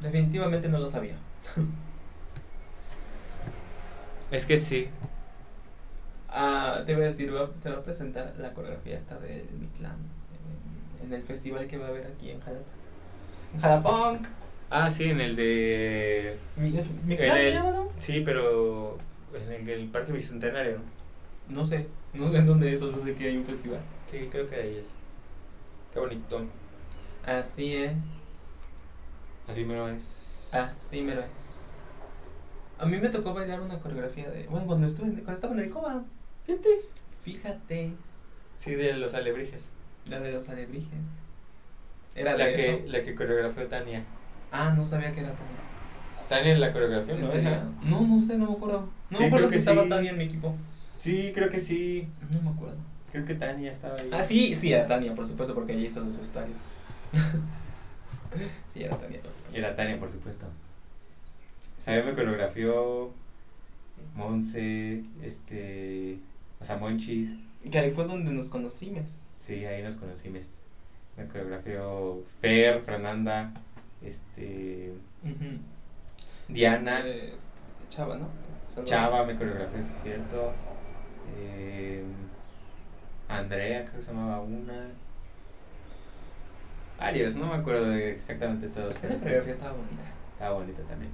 Definitivamente 0.00 0.68
no 0.68 0.78
lo 0.78 0.88
sabía. 0.88 1.14
Es 4.30 4.46
que 4.46 4.58
sí, 4.58 4.88
Ah, 6.28 6.82
te 6.86 6.94
voy 6.94 7.04
a 7.04 7.06
decir, 7.08 7.34
va- 7.34 7.50
se 7.54 7.70
va 7.70 7.78
a 7.78 7.82
presentar 7.82 8.32
la 8.38 8.52
coreografía 8.54 8.96
esta 8.96 9.18
del 9.18 9.46
Mictlán 9.60 9.96
en, 11.02 11.06
en 11.06 11.12
el 11.14 11.22
festival 11.22 11.66
que 11.66 11.76
va 11.76 11.86
a 11.86 11.88
haber 11.90 12.06
aquí 12.06 12.30
en 12.30 12.40
Jalapa. 12.40 12.64
En 13.54 13.60
Jalapunk. 13.60 14.26
Ah, 14.70 14.90
sí, 14.90 15.04
en 15.10 15.20
el 15.20 15.36
de... 15.36 16.36
Mi- 16.56 16.70
¿Mictlán 17.04 17.36
se 17.36 17.52
llama, 17.52 17.70
no? 17.72 17.88
Sí, 17.98 18.22
pero 18.24 18.96
en 19.34 19.52
el, 19.52 19.68
el 19.68 19.88
Parque 19.88 20.12
Bicentenario. 20.12 20.78
No 21.50 21.66
sé, 21.66 21.86
no 22.14 22.30
sé 22.30 22.38
en 22.38 22.46
dónde 22.46 22.72
es, 22.72 22.80
solo 22.80 22.96
sé 22.96 23.14
que 23.14 23.28
hay 23.28 23.36
un 23.36 23.44
festival. 23.44 23.80
Sí, 24.10 24.28
creo 24.30 24.48
que 24.48 24.56
ahí 24.56 24.76
es. 24.80 24.94
Qué 25.92 26.00
bonito. 26.00 26.46
Así 27.24 27.74
es, 27.76 28.62
Así 29.48 29.64
me 29.64 29.74
lo 29.76 29.88
es. 29.88 30.50
así 30.54 31.02
me 31.02 31.14
lo 31.14 31.22
es. 31.22 31.84
A 32.78 32.86
mí 32.86 32.98
me 32.98 33.08
tocó 33.10 33.32
bailar 33.34 33.60
una 33.60 33.78
coreografía 33.78 34.28
de. 34.30 34.46
Bueno, 34.48 34.66
cuando 34.66 34.86
estuve 34.86 35.06
en- 35.08 35.14
cuando 35.16 35.32
estaba 35.34 35.54
en 35.54 35.60
el 35.60 35.70
COBA. 35.70 36.02
Fíjate. 36.46 36.68
Fíjate, 37.20 37.92
Sí, 38.56 38.74
de 38.74 38.94
los 38.94 39.14
alebrijes. 39.14 39.68
la 40.10 40.18
de 40.20 40.32
los 40.32 40.48
alebrijes. 40.48 40.98
Era 42.14 42.36
La 42.36 42.46
de 42.46 42.56
que, 42.56 42.70
eso. 42.74 42.82
la 42.86 43.02
que 43.04 43.14
coreografió 43.14 43.66
Tania. 43.68 44.04
Ah, 44.50 44.74
no 44.76 44.84
sabía 44.84 45.12
que 45.12 45.20
era 45.20 45.30
Tania. 45.32 45.56
Tania 46.28 46.58
la 46.58 46.72
coreografía, 46.72 47.14
¿En 47.14 47.20
¿no? 47.22 47.32
Esa. 47.32 47.64
No, 47.82 48.00
no 48.02 48.20
sé, 48.20 48.36
no 48.36 48.46
me 48.50 48.56
acuerdo. 48.56 48.88
No 49.10 49.18
Sí, 49.18 49.22
me 49.22 49.26
acuerdo 49.28 49.46
si 49.48 49.52
que 49.52 49.58
estaba 49.58 49.82
sí. 49.84 49.88
Tania 49.88 50.10
en 50.10 50.18
mi 50.18 50.24
equipo. 50.24 50.54
Sí, 50.98 51.30
creo 51.34 51.48
que 51.50 51.60
sí. 51.60 52.08
No 52.30 52.40
me 52.42 52.50
acuerdo. 52.50 52.76
Creo 53.12 53.26
que 53.26 53.34
Tania 53.34 53.70
estaba 53.70 53.94
ahí. 54.00 54.10
Ah, 54.10 54.22
sí, 54.22 54.54
sí, 54.56 54.72
era 54.72 54.86
Tania, 54.86 55.14
por 55.14 55.26
supuesto, 55.26 55.54
porque 55.54 55.72
allí 55.72 55.84
están 55.84 56.06
los 56.06 56.16
vestuarios. 56.16 56.62
sí, 58.72 58.82
era 58.82 58.96
Tania, 58.96 59.20
por 59.20 59.32
supuesto. 59.32 59.58
Era 59.58 59.76
Tania, 59.76 60.00
por 60.00 60.10
supuesto. 60.10 60.46
A 61.86 61.90
mí 61.90 62.02
me 62.04 62.14
coreografió 62.14 63.10
Monse, 64.14 65.04
este... 65.22 66.18
O 66.58 66.64
sea, 66.64 66.78
Monchis. 66.78 67.34
Que 67.70 67.78
ahí 67.78 67.90
fue 67.90 68.06
donde 68.06 68.32
nos 68.32 68.48
conocimos. 68.48 69.24
Sí, 69.36 69.64
ahí 69.66 69.82
nos 69.82 69.96
conocimos. 69.96 70.46
Me 71.18 71.26
coreografió 71.26 72.22
Fer, 72.40 72.80
Fernanda, 72.80 73.52
este... 74.00 74.92
Diana. 76.48 77.00
Este, 77.00 77.34
Chava, 77.90 78.16
¿no? 78.16 78.28
Chava 78.84 79.24
me 79.24 79.36
coreografió, 79.36 79.82
sí 79.82 79.90
es 79.94 80.02
cierto. 80.02 80.52
Eh, 81.36 82.02
Andrea, 83.38 83.84
creo 83.84 83.96
que 83.96 84.02
se 84.02 84.12
llamaba 84.12 84.40
una. 84.40 84.86
Varios, 86.98 87.34
no 87.34 87.46
me 87.46 87.54
acuerdo 87.54 87.86
de 87.90 88.12
exactamente 88.12 88.68
todos. 88.68 88.94
Esa 89.02 89.16
coreografía 89.18 89.52
estaba 89.52 89.72
bonita. 89.72 90.02
Estaba 90.34 90.54
bonita 90.54 90.82
también. 90.82 91.10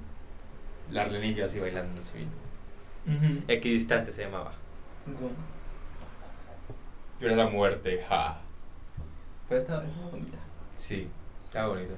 La 0.91 1.01
Arlene 1.03 1.27
y 1.27 1.35
yo 1.35 1.45
así 1.45 1.59
bailando 1.59 2.01
así 2.01 2.17
bien. 2.19 2.29
Ujú. 3.17 3.43
Equidistante 3.47 4.11
se 4.11 4.23
llamaba. 4.25 4.51
Gu- 5.07 5.31
Yo 7.19 7.27
era 7.27 7.35
la 7.35 7.47
muerte, 7.47 8.03
ja. 8.07 8.39
Pero 9.47 9.59
estaba, 9.59 9.83
estaba 9.85 10.09
bonita. 10.09 10.37
Sí, 10.75 11.07
estaba 11.45 11.67
bonito. 11.69 11.93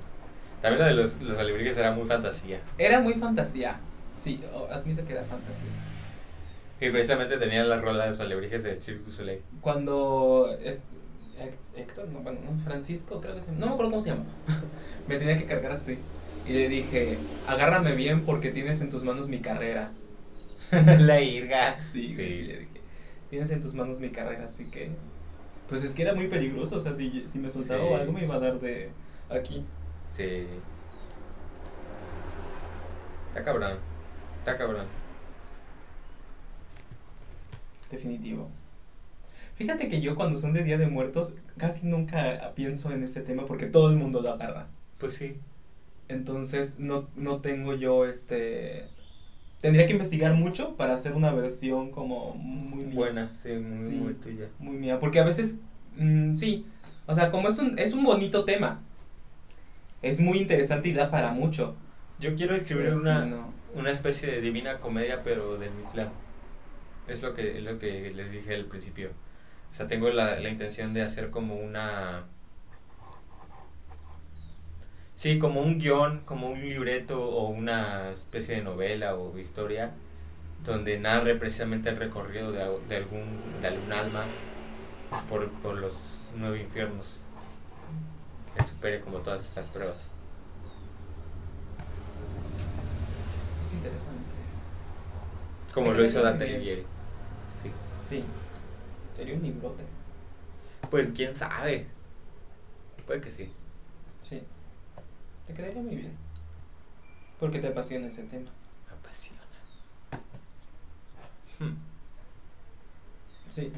También 0.61 0.79
la 0.79 0.87
de 0.87 0.93
los, 0.93 1.21
los 1.21 1.37
alebrijes 1.37 1.75
era 1.77 1.91
muy 1.91 2.05
fantasía. 2.05 2.59
Era 2.77 2.99
muy 2.99 3.15
fantasía. 3.15 3.77
Sí, 4.17 4.41
admito 4.71 5.03
que 5.05 5.13
era 5.13 5.23
fantasía. 5.23 5.69
Y 6.81 6.89
precisamente 6.89 7.37
tenía 7.37 7.63
la 7.63 7.79
rola 7.79 8.11
de 8.11 8.23
alebrijes 8.23 8.63
de 8.63 8.75
Cirque 8.75 9.03
du 9.05 9.11
Soleil. 9.11 9.41
Cuando 9.61 10.57
es, 10.63 10.83
Héctor, 11.75 12.07
no, 12.09 12.19
bueno, 12.21 12.39
no, 12.43 12.59
Francisco, 12.63 13.21
creo 13.21 13.35
que 13.35 13.41
se 13.41 13.51
no 13.51 13.67
me 13.67 13.71
acuerdo 13.73 13.91
cómo 13.91 14.01
se 14.01 14.09
llama. 14.09 14.25
me 15.07 15.17
tenía 15.17 15.37
que 15.37 15.45
cargar 15.45 15.73
así. 15.73 15.99
Y 16.47 16.53
le 16.53 16.67
dije, 16.69 17.17
agárrame 17.47 17.93
bien 17.93 18.25
porque 18.25 18.49
tienes 18.49 18.81
en 18.81 18.89
tus 18.89 19.03
manos 19.03 19.27
mi 19.29 19.39
carrera. 19.41 19.91
la 20.99 21.21
irga. 21.21 21.77
Sí, 21.93 22.07
Sí. 22.07 22.15
sí, 22.15 22.41
le 22.43 22.59
dije, 22.61 22.81
tienes 23.29 23.51
en 23.51 23.61
tus 23.61 23.75
manos 23.75 23.99
mi 23.99 24.09
carrera, 24.09 24.45
así 24.45 24.69
que... 24.71 24.89
Pues 25.69 25.83
es 25.83 25.93
que 25.93 26.01
era 26.01 26.13
muy 26.15 26.27
peligroso, 26.27 26.75
o 26.77 26.79
sea, 26.79 26.93
si, 26.93 27.25
si 27.27 27.39
me 27.39 27.49
soltaba 27.49 27.87
Sí. 27.87 27.93
algo 27.93 28.11
me 28.11 28.23
iba 28.23 28.35
a 28.35 28.39
dar 28.39 28.59
de 28.59 28.89
aquí. 29.29 29.63
Sí. 30.07 30.47
Está 33.29 33.43
cabrón. 33.43 33.77
Está 34.39 34.57
cabrón. 34.57 34.85
Definitivo. 37.91 38.49
Fíjate 39.55 39.89
que 39.89 40.01
yo 40.01 40.15
cuando 40.15 40.37
son 40.37 40.53
de 40.53 40.63
Día 40.63 40.77
de 40.77 40.87
Muertos 40.87 41.33
casi 41.57 41.85
nunca 41.85 42.53
pienso 42.55 42.91
en 42.91 43.03
ese 43.03 43.21
tema 43.21 43.45
porque 43.45 43.67
todo 43.67 43.89
el 43.89 43.95
mundo 43.95 44.21
lo 44.21 44.31
agarra. 44.31 44.67
Pues 44.97 45.13
sí. 45.15 45.35
Entonces 46.07 46.79
no, 46.79 47.07
no 47.15 47.41
tengo 47.41 47.75
yo 47.75 48.05
este 48.05 48.85
tendría 49.61 49.85
que 49.85 49.93
investigar 49.93 50.33
mucho 50.33 50.75
para 50.75 50.93
hacer 50.93 51.13
una 51.13 51.31
versión 51.31 51.91
como 51.91 52.33
muy 52.33 52.85
mía. 52.85 52.95
Buena, 52.95 53.31
sí, 53.35 53.49
muy, 53.53 53.89
Sí. 53.89 53.95
muy 53.95 54.13
tuya. 54.15 54.47
Muy 54.57 54.75
mía, 54.77 54.99
porque 54.99 55.19
a 55.19 55.23
veces, 55.23 55.55
mm, 55.97 56.35
sí, 56.35 56.65
o 57.05 57.13
sea, 57.13 57.29
como 57.29 57.47
es 57.47 57.59
un, 57.59 57.77
es 57.77 57.93
un 57.93 58.03
bonito 58.03 58.43
tema, 58.43 58.79
es 60.01 60.19
muy 60.19 60.39
interesante 60.39 60.89
y 60.89 60.93
da 60.93 61.11
para 61.11 61.31
mucho. 61.31 61.75
Yo 62.19 62.35
quiero 62.35 62.55
escribir 62.55 62.85
pero 62.85 62.95
sí, 62.95 63.01
una, 63.03 63.25
no. 63.25 63.53
una 63.75 63.91
especie 63.91 64.29
de 64.31 64.41
divina 64.41 64.79
comedia, 64.79 65.21
pero 65.23 65.55
del 65.57 65.71
Mictlán. 65.73 66.09
Es 67.07 67.21
lo 67.21 67.33
que, 67.33 67.57
es 67.57 67.63
lo 67.63 67.79
que 67.79 68.11
les 68.11 68.31
dije 68.31 68.55
al 68.55 68.65
principio. 68.65 69.11
O 69.71 69.73
sea, 69.73 69.87
tengo 69.87 70.09
la, 70.09 70.39
la 70.39 70.49
intención 70.49 70.93
de 70.93 71.01
hacer 71.01 71.29
como 71.29 71.55
una... 71.55 72.23
Sí, 75.15 75.37
como 75.37 75.61
un 75.61 75.77
guion, 75.77 76.21
como 76.25 76.49
un 76.49 76.61
libreto 76.61 77.23
o 77.23 77.47
una 77.49 78.09
especie 78.11 78.55
de 78.55 78.63
novela 78.63 79.15
o 79.15 79.37
historia 79.37 79.91
donde 80.65 80.99
narre 80.99 81.35
precisamente 81.35 81.89
el 81.89 81.97
recorrido 81.97 82.51
de, 82.51 82.59
de 82.87 82.95
algún, 82.97 83.39
de 83.61 83.67
algún 83.67 83.91
alma 83.91 84.25
por, 85.29 85.49
por 85.61 85.77
los 85.77 86.29
nueve 86.35 86.61
infiernos 86.61 87.21
que 88.55 88.63
supere 88.63 89.01
como 89.01 89.19
todas 89.19 89.43
estas 89.43 89.69
pruebas. 89.69 90.09
Es 93.65 93.73
interesante. 93.73 94.20
Como 95.73 95.93
lo 95.93 96.03
hizo 96.03 96.21
Dante. 96.21 96.43
Alighieri. 96.45 96.85
Sí. 97.61 97.71
Sí, 98.07 98.23
sería 99.15 99.35
un 99.35 99.43
librote. 99.43 99.83
Pues 100.89 101.13
quién 101.13 101.35
sabe. 101.35 101.87
Puede 103.05 103.21
que 103.21 103.31
sí. 103.31 103.49
Sí, 104.19 104.41
te 105.47 105.53
quedaría 105.53 105.81
muy 105.81 105.95
bien. 105.95 106.17
Porque 107.39 107.59
te 107.59 107.67
apasiona 107.69 108.07
ese 108.07 108.23
tema. 108.23 108.51
Me 108.87 108.95
apasiona. 108.97 109.41
Hmm. 111.59 111.75
Sí, 113.49 113.71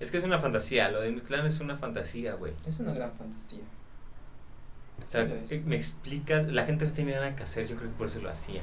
Es 0.00 0.10
que 0.10 0.18
es 0.18 0.24
una 0.24 0.38
fantasía. 0.38 0.90
Lo 0.90 1.00
de 1.00 1.10
mi 1.10 1.20
clan 1.20 1.46
es 1.46 1.60
una 1.60 1.76
fantasía, 1.76 2.34
güey. 2.34 2.52
es 2.66 2.78
una 2.80 2.92
gran 2.92 3.12
fantasía. 3.12 3.60
O 5.04 5.08
sea, 5.08 5.26
Sí 5.44 5.56
eh, 5.56 5.62
me 5.66 5.76
explicas. 5.76 6.46
La 6.46 6.64
gente 6.66 6.84
no 6.84 6.92
tenía 6.92 7.16
nada 7.16 7.34
que 7.34 7.42
hacer. 7.42 7.66
Yo 7.66 7.76
creo 7.76 7.90
que 7.90 7.96
por 7.96 8.06
eso 8.06 8.20
lo 8.20 8.30
hacía. 8.30 8.62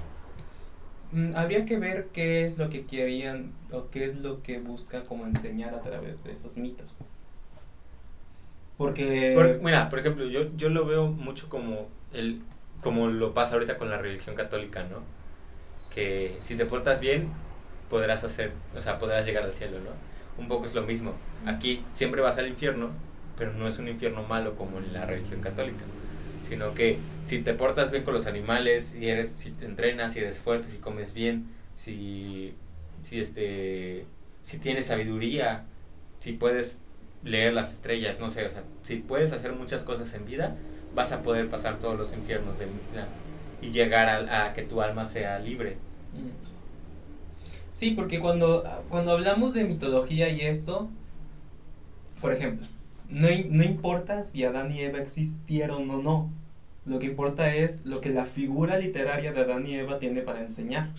Mm, 1.15 1.35
habría 1.35 1.65
que 1.65 1.77
ver 1.77 2.09
qué 2.13 2.45
es 2.45 2.57
lo 2.59 2.69
que 2.69 2.85
querían 2.85 3.53
o 3.71 3.89
qué 3.89 4.05
es 4.05 4.15
lo 4.17 4.43
que 4.43 4.59
busca 4.59 5.03
como 5.05 5.25
enseñar 5.25 5.73
a 5.73 5.81
través 5.81 6.23
de 6.23 6.31
esos 6.33 6.57
mitos. 6.57 7.01
Porque... 8.77 9.33
Por- 9.33 9.61
mira, 9.61 9.89
por 9.89 9.99
ejemplo, 9.99 10.25
yo, 10.25 10.55
yo 10.55 10.69
lo 10.69 10.85
veo 10.85 11.07
mucho 11.07 11.49
como 11.49 11.89
el 12.11 12.41
como 12.81 13.07
lo 13.07 13.33
pasa 13.33 13.53
ahorita 13.55 13.77
con 13.77 13.89
la 13.89 13.97
religión 13.97 14.35
católica, 14.35 14.83
¿no? 14.83 15.03
Que 15.89 16.39
si 16.41 16.55
te 16.57 16.65
portas 16.65 16.99
bien, 17.01 17.33
podrás 17.89 18.23
hacer, 18.23 18.53
o 18.75 18.81
sea, 18.81 18.99
podrás 18.99 19.25
llegar 19.25 19.43
al 19.43 19.53
cielo, 19.53 19.79
¿no? 19.81 19.91
Un 20.37 20.47
poco 20.47 20.65
es 20.67 20.75
lo 20.75 20.83
mismo. 20.83 21.19
Aquí 21.45 21.87
siempre 21.93 22.21
vas 22.21 22.37
al 22.37 22.47
infierno, 22.47 22.95
pero 23.35 23.53
no 23.53 23.67
es 23.67 23.79
un 23.79 23.87
infierno 23.89 24.23
malo 24.23 24.55
como 24.55 24.79
en 24.79 24.93
la 24.93 25.05
religión 25.05 25.41
católica, 25.41 25.85
sino 26.47 26.73
que 26.73 27.03
si 27.21 27.39
te 27.43 27.53
portas 27.53 27.91
bien 27.91 28.03
con 28.03 28.13
los 28.13 28.27
animales, 28.27 28.89
si 28.89 29.09
eres 29.09 29.33
si 29.33 29.51
te 29.51 29.65
entrenas, 29.65 30.13
si 30.13 30.19
eres 30.19 30.39
fuerte, 30.39 30.69
si 30.69 30.77
comes 30.79 31.13
bien, 31.13 31.51
si 31.73 32.55
si 33.01 33.19
este 33.19 34.07
si 34.43 34.59
tienes 34.59 34.87
sabiduría, 34.87 35.67
si 36.19 36.33
puedes 36.33 36.83
leer 37.23 37.53
las 37.53 37.73
estrellas, 37.73 38.19
no 38.19 38.29
sé, 38.29 38.45
o 38.45 38.49
sea, 38.49 38.63
si 38.83 38.97
puedes 38.97 39.31
hacer 39.31 39.53
muchas 39.53 39.83
cosas 39.83 40.13
en 40.13 40.25
vida, 40.25 40.57
vas 40.91 41.11
a 41.11 41.23
poder 41.23 41.49
pasar 41.49 41.79
todos 41.79 41.97
los 41.97 42.13
infiernos 42.13 42.57
Mictlán 42.67 43.09
y 43.61 43.71
llegar 43.71 44.09
a, 44.09 44.45
a 44.47 44.53
que 44.53 44.63
tu 44.63 44.81
alma 44.81 45.05
sea 45.05 45.39
libre. 45.39 45.77
Sí, 47.73 47.91
porque 47.91 48.19
cuando, 48.19 48.63
cuando 48.89 49.11
hablamos 49.11 49.53
de 49.53 49.65
mitología 49.65 50.29
y 50.29 50.41
esto, 50.41 50.89
por 52.21 52.33
ejemplo, 52.33 52.67
no, 53.09 53.27
no 53.49 53.63
importa 53.63 54.23
si 54.23 54.43
Adán 54.43 54.71
y 54.71 54.81
Eva 54.81 54.99
existieron 54.99 55.89
o 55.89 56.01
no. 56.01 56.31
Lo 56.85 56.99
que 56.99 57.07
importa 57.07 57.53
es 57.53 57.85
lo 57.85 58.01
que 58.01 58.09
la 58.09 58.25
figura 58.25 58.77
literaria 58.77 59.31
de 59.33 59.41
Adán 59.41 59.65
y 59.65 59.75
Eva 59.75 59.99
tiene 59.99 60.21
para 60.21 60.41
enseñar. 60.41 60.89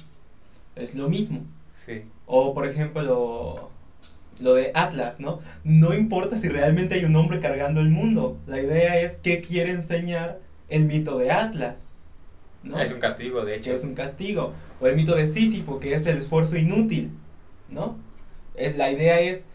Es 0.75 0.95
lo 0.95 1.09
mismo. 1.09 1.41
Sí. 1.85 2.03
O 2.27 2.55
por 2.55 2.67
ejemplo 2.67 3.03
lo, 3.03 3.71
lo 4.41 4.55
de 4.55 4.73
Atlas, 4.75 5.21
¿no? 5.21 5.41
No 5.65 5.95
importa 5.95 6.37
si 6.37 6.49
realmente 6.49 6.97
hay 6.97 7.05
un 7.05 7.17
hombre 7.17 7.41
cargando 7.41 7.81
el 7.81 7.91
mundo. 7.91 8.37
La 8.47 8.61
idea 8.61 9.01
es 9.01 9.19
qué 9.19 9.41
quiere 9.41 9.71
enseñar 9.71 10.41
el 10.69 10.85
mito 10.85 11.19
de 11.19 11.31
Atlas. 11.31 11.87
¿no? 12.63 12.81
Es 12.81 12.93
un 12.93 13.01
castigo, 13.01 13.45
de 13.45 13.57
hecho. 13.57 13.73
es 13.73 13.85
un 13.85 13.95
castigo. 13.95 14.53
O 14.81 14.87
el 14.87 14.97
mito 14.97 15.15
de 15.15 15.27
Sísifo, 15.27 15.79
que 15.79 15.95
es 15.95 16.07
el 16.07 16.19
esfuerzo 16.19 16.57
inútil, 16.57 17.11
¿no? 17.71 17.97
Es, 18.55 18.77
la 18.77 18.91
idea 18.91 19.21
es, 19.21 19.47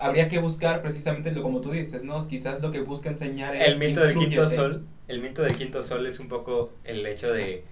habría 0.00 0.28
que 0.28 0.38
buscar 0.38 0.82
precisamente 0.82 1.32
lo 1.32 1.42
como 1.42 1.60
tú 1.60 1.70
dices, 1.70 2.04
¿no? 2.04 2.26
Quizás 2.26 2.60
lo 2.62 2.70
que 2.70 2.80
busca 2.80 3.08
enseñar 3.08 3.54
es... 3.54 3.68
El 3.68 3.78
mito 3.78 4.00
del 4.00 4.14
quinto 4.14 4.48
sol, 4.48 4.86
el 5.08 5.20
mito 5.20 5.42
del 5.42 5.56
quinto 5.56 5.82
sol 5.82 6.06
es 6.06 6.18
un 6.20 6.28
poco 6.28 6.72
el 6.84 7.06
hecho 7.06 7.32
de 7.32 7.64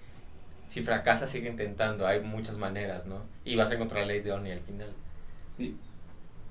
si 0.66 0.82
fracasas 0.82 1.30
sigue 1.30 1.48
intentando, 1.48 2.06
hay 2.06 2.20
muchas 2.20 2.56
maneras, 2.56 3.06
¿no? 3.06 3.20
Y 3.44 3.56
vas 3.56 3.70
a 3.70 3.74
encontrar 3.74 4.02
la 4.02 4.06
ley 4.08 4.20
de 4.20 4.32
Oni 4.32 4.52
al 4.52 4.60
final. 4.60 4.88
Sí. 5.56 5.76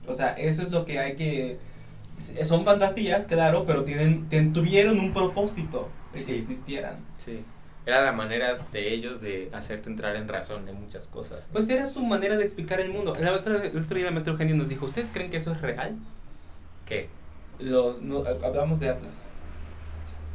O 0.07 0.13
sea, 0.13 0.33
eso 0.33 0.61
es 0.61 0.71
lo 0.71 0.85
que 0.85 0.99
hay 0.99 1.15
que... 1.15 1.57
Son 2.43 2.63
fantasías, 2.65 3.25
claro, 3.25 3.65
pero 3.65 3.83
tienen, 3.83 4.53
tuvieron 4.53 4.99
un 4.99 5.11
propósito 5.13 5.89
de 6.13 6.23
que 6.23 6.37
existieran. 6.37 6.97
Sí. 7.17 7.43
Era 7.85 8.01
la 8.01 8.11
manera 8.11 8.59
de 8.71 8.93
ellos 8.93 9.21
de 9.21 9.49
hacerte 9.53 9.89
entrar 9.89 10.15
en 10.15 10.27
razón 10.27 10.67
en 10.69 10.75
muchas 10.79 11.07
cosas. 11.07 11.47
¿no? 11.47 11.53
Pues 11.53 11.67
era 11.69 11.85
su 11.85 12.01
manera 12.03 12.37
de 12.37 12.43
explicar 12.43 12.79
el 12.79 12.89
mundo. 12.89 13.15
La 13.19 13.33
otra, 13.33 13.65
el 13.65 13.77
otro 13.77 13.97
día 13.97 14.07
el 14.07 14.13
maestro 14.13 14.33
Eugenio 14.33 14.55
nos 14.55 14.69
dijo, 14.69 14.85
¿ustedes 14.85 15.09
creen 15.11 15.31
que 15.31 15.37
eso 15.37 15.51
es 15.51 15.61
real? 15.61 15.95
¿Qué? 16.85 17.09
los, 17.61 18.01
no, 18.01 18.23
hablamos 18.43 18.79
de 18.79 18.89
Atlas. 18.89 19.23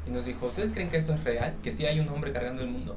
Y 0.07 0.11
nos 0.11 0.25
dijo, 0.25 0.47
¿ustedes 0.47 0.73
creen 0.73 0.89
que 0.89 0.99
eso 0.99 1.13
es 1.15 1.25
real? 1.25 1.55
Que 1.63 1.73
sí 1.73 1.85
hay 1.87 2.01
un 2.01 2.09
hombre 2.09 2.33
cargando 2.33 2.63
el 2.63 2.69
mundo. 2.69 2.97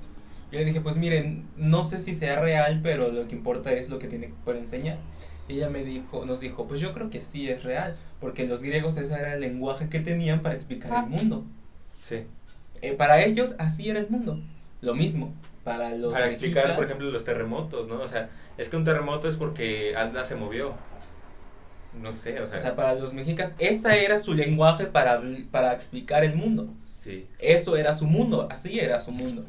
Yo 0.52 0.60
le 0.60 0.66
dije, 0.66 0.82
pues 0.82 0.98
miren, 0.98 1.48
no 1.58 1.84
sé 1.84 2.00
si 2.00 2.16
sea 2.16 2.40
real, 2.40 2.80
pero 2.82 3.12
lo 3.12 3.28
que 3.28 3.36
importa 3.36 3.72
es 3.74 3.90
lo 3.90 4.00
que 4.00 4.08
tiene 4.08 4.34
por 4.46 4.56
enseñar. 4.56 4.98
Y 5.48 5.54
ella 5.54 5.70
me 5.70 5.84
dijo, 5.84 6.26
nos 6.26 6.40
dijo, 6.40 6.68
pues 6.68 6.80
yo 6.80 6.94
creo 6.94 7.10
que 7.10 7.22
sí 7.22 7.50
es 7.50 7.64
real, 7.64 7.96
porque 8.20 8.46
los 8.46 8.62
griegos 8.62 8.98
ese 8.98 9.14
era 9.14 9.34
el 9.34 9.42
lenguaje 9.42 9.90
que 9.90 10.00
tenían 10.00 10.42
para 10.42 10.56
explicar 10.56 11.04
el 11.04 11.10
mundo. 11.10 11.44
Sí. 11.92 12.26
Eh, 12.82 12.94
para 12.94 13.24
ellos 13.24 13.56
así 13.60 13.90
era 13.90 14.00
el 14.00 14.10
mundo. 14.10 14.40
Lo 14.82 14.96
mismo, 14.96 15.34
para 15.64 15.94
los 15.96 16.14
Para 16.14 16.28
explicar, 16.28 16.76
por 16.76 16.86
ejemplo, 16.86 17.10
los 17.12 17.26
terremotos, 17.26 17.88
¿no? 17.88 18.00
O 18.00 18.08
sea, 18.08 18.30
es 18.58 18.70
que 18.70 18.78
un 18.78 18.86
terremoto 18.86 19.28
es 19.28 19.36
porque 19.36 19.96
Atlas 19.96 20.28
se 20.28 20.36
movió. 20.36 20.74
No 22.02 22.14
sé, 22.14 22.40
o 22.40 22.48
sea, 22.48 22.56
o 22.56 22.60
sea, 22.60 22.76
para 22.76 22.96
los 22.96 23.14
mexicas, 23.14 23.52
esa 23.58 23.96
era 23.96 24.18
su 24.18 24.34
lenguaje 24.34 24.86
para, 24.86 25.22
para 25.52 25.74
explicar 25.74 26.24
el 26.24 26.36
mundo. 26.36 26.70
sí. 26.90 27.28
Eso 27.40 27.76
era 27.76 27.94
su 27.94 28.06
mundo, 28.06 28.48
así 28.50 28.80
era 28.80 29.02
su 29.02 29.12
mundo. 29.12 29.44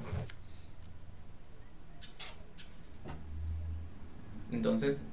Entonces, 4.53 5.05
¿e- 5.05 5.10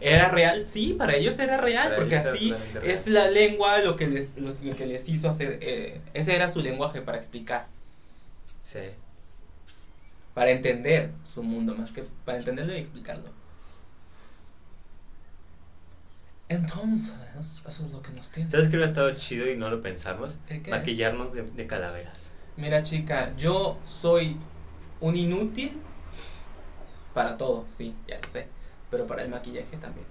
¿era 0.00 0.28
real? 0.30 0.64
Sí, 0.66 0.94
para 0.94 1.14
ellos 1.16 1.38
era 1.38 1.56
real, 1.58 1.84
Para 1.90 1.96
porque 1.96 2.16
así 2.16 2.54
es 2.84 3.06
la 3.06 3.28
lengua 3.30 3.78
lo 3.80 3.96
que 3.96 4.06
les, 4.06 4.36
los- 4.36 4.62
lo 4.62 4.74
que 4.76 4.86
les 4.86 5.08
hizo 5.08 5.28
hacer. 5.28 5.58
eh, 5.62 6.00
ese 6.14 6.34
era 6.34 6.48
su 6.48 6.60
lenguaje 6.62 7.00
para 7.02 7.18
explicar, 7.18 7.66
Sí. 8.60 8.80
para 10.34 10.50
entender 10.50 11.10
su 11.24 11.42
mundo, 11.42 11.74
más 11.74 11.92
que 11.92 12.04
para 12.24 12.38
entenderlo 12.38 12.72
y 12.74 12.78
explicarlo. 12.78 13.30
Entonces, 16.48 17.14
eso 17.66 17.86
es 17.86 17.92
lo 17.92 18.02
que 18.02 18.10
nos 18.10 18.30
tiene. 18.30 18.50
¿Sabes 18.50 18.68
qué 18.68 18.76
hubiera 18.76 18.90
estado 18.90 19.12
chido 19.14 19.48
y 19.48 19.56
no 19.56 19.70
lo 19.70 19.80
pensamos? 19.82 20.38
Maquillarnos 20.68 21.32
de, 21.32 21.42
de 21.42 21.66
calaveras. 21.66 22.34
Mira, 22.56 22.82
chica, 22.82 23.32
yo 23.36 23.78
soy 23.84 24.36
un 25.00 25.16
inútil 25.16 25.80
para 27.14 27.36
todo, 27.36 27.64
sí, 27.68 27.94
ya 28.08 28.18
lo 28.20 28.26
sé. 28.28 28.46
Pero 28.90 29.06
para 29.06 29.22
el 29.22 29.30
maquillaje 29.30 29.76
también. 29.76 30.06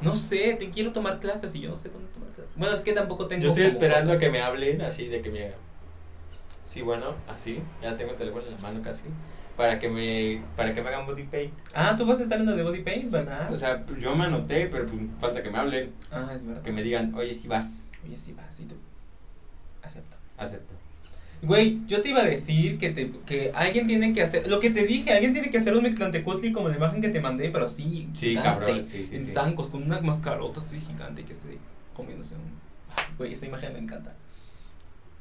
No 0.00 0.14
sé, 0.16 0.56
te 0.58 0.70
quiero 0.70 0.92
tomar 0.92 1.20
clases 1.20 1.54
y 1.54 1.60
yo 1.60 1.70
no 1.70 1.76
sé 1.76 1.88
dónde 1.88 2.08
tomar 2.12 2.30
clases. 2.30 2.54
Bueno, 2.56 2.74
es 2.74 2.82
que 2.82 2.92
tampoco 2.92 3.26
tengo. 3.26 3.42
Yo 3.42 3.48
estoy 3.48 3.64
esperando 3.64 4.12
a 4.12 4.18
que 4.18 4.28
me 4.28 4.42
hablen 4.42 4.82
así 4.82 5.06
de 5.06 5.22
que 5.22 5.30
me 5.30 5.52
Sí, 6.64 6.82
bueno, 6.82 7.16
así. 7.26 7.62
Ya 7.80 7.96
tengo 7.96 8.12
el 8.12 8.18
teléfono 8.18 8.44
en 8.44 8.52
la 8.52 8.58
mano 8.58 8.82
casi. 8.82 9.04
Para 9.56 9.78
que 9.78 9.88
me, 9.88 10.44
para 10.54 10.74
que 10.74 10.82
me 10.82 10.88
hagan 10.90 11.06
body 11.06 11.22
paint. 11.22 11.54
Ah, 11.72 11.94
tú 11.96 12.04
vas 12.04 12.20
a 12.20 12.24
estar 12.24 12.38
en 12.38 12.44
la 12.44 12.52
de 12.52 12.62
body 12.62 12.82
paint, 12.82 13.10
¿verdad? 13.10 13.50
O 13.50 13.56
sea, 13.56 13.86
yo 13.98 14.14
me 14.14 14.26
anoté, 14.26 14.66
pero 14.66 14.84
pues 14.86 15.00
falta 15.18 15.42
que 15.42 15.50
me 15.50 15.58
hablen. 15.58 15.94
ah, 16.10 16.30
es 16.34 16.44
verdad. 16.44 16.62
Que 16.62 16.72
me 16.72 16.82
digan, 16.82 17.14
oye, 17.14 17.32
si 17.32 17.48
vas. 17.48 17.86
Oye, 18.04 18.18
sí, 18.18 18.34
vas, 18.34 18.60
y 18.60 18.64
tú. 18.66 18.74
Acepto. 19.82 20.18
Acepto. 20.36 20.74
Güey, 21.42 21.82
yo 21.86 22.00
te 22.02 22.08
iba 22.08 22.20
a 22.20 22.24
decir 22.24 22.78
que, 22.78 22.90
te, 22.90 23.10
que 23.26 23.52
alguien 23.54 23.86
tiene 23.86 24.12
que 24.12 24.22
hacer. 24.22 24.48
Lo 24.48 24.58
que 24.58 24.70
te 24.70 24.84
dije, 24.86 25.12
alguien 25.12 25.32
tiene 25.32 25.50
que 25.50 25.58
hacer 25.58 25.76
un 25.76 25.82
Mictlantecutli 25.82 26.52
como 26.52 26.68
la 26.68 26.76
imagen 26.76 27.00
que 27.00 27.10
te 27.10 27.20
mandé, 27.20 27.50
pero 27.50 27.66
así. 27.66 28.08
Sí, 28.14 28.28
gigante, 28.30 28.64
cabrón, 28.64 28.86
sí, 28.86 29.04
sí, 29.04 29.16
En 29.16 29.26
sí. 29.26 29.32
zancos, 29.32 29.68
con 29.68 29.82
una 29.82 30.00
mascarota 30.00 30.60
así 30.60 30.80
gigante 30.80 31.24
que 31.24 31.32
esté 31.34 31.58
comiéndose 31.94 32.34
un. 32.34 32.60
Güey, 33.18 33.34
esa 33.34 33.46
imagen 33.46 33.72
me 33.74 33.78
encanta. 33.80 34.14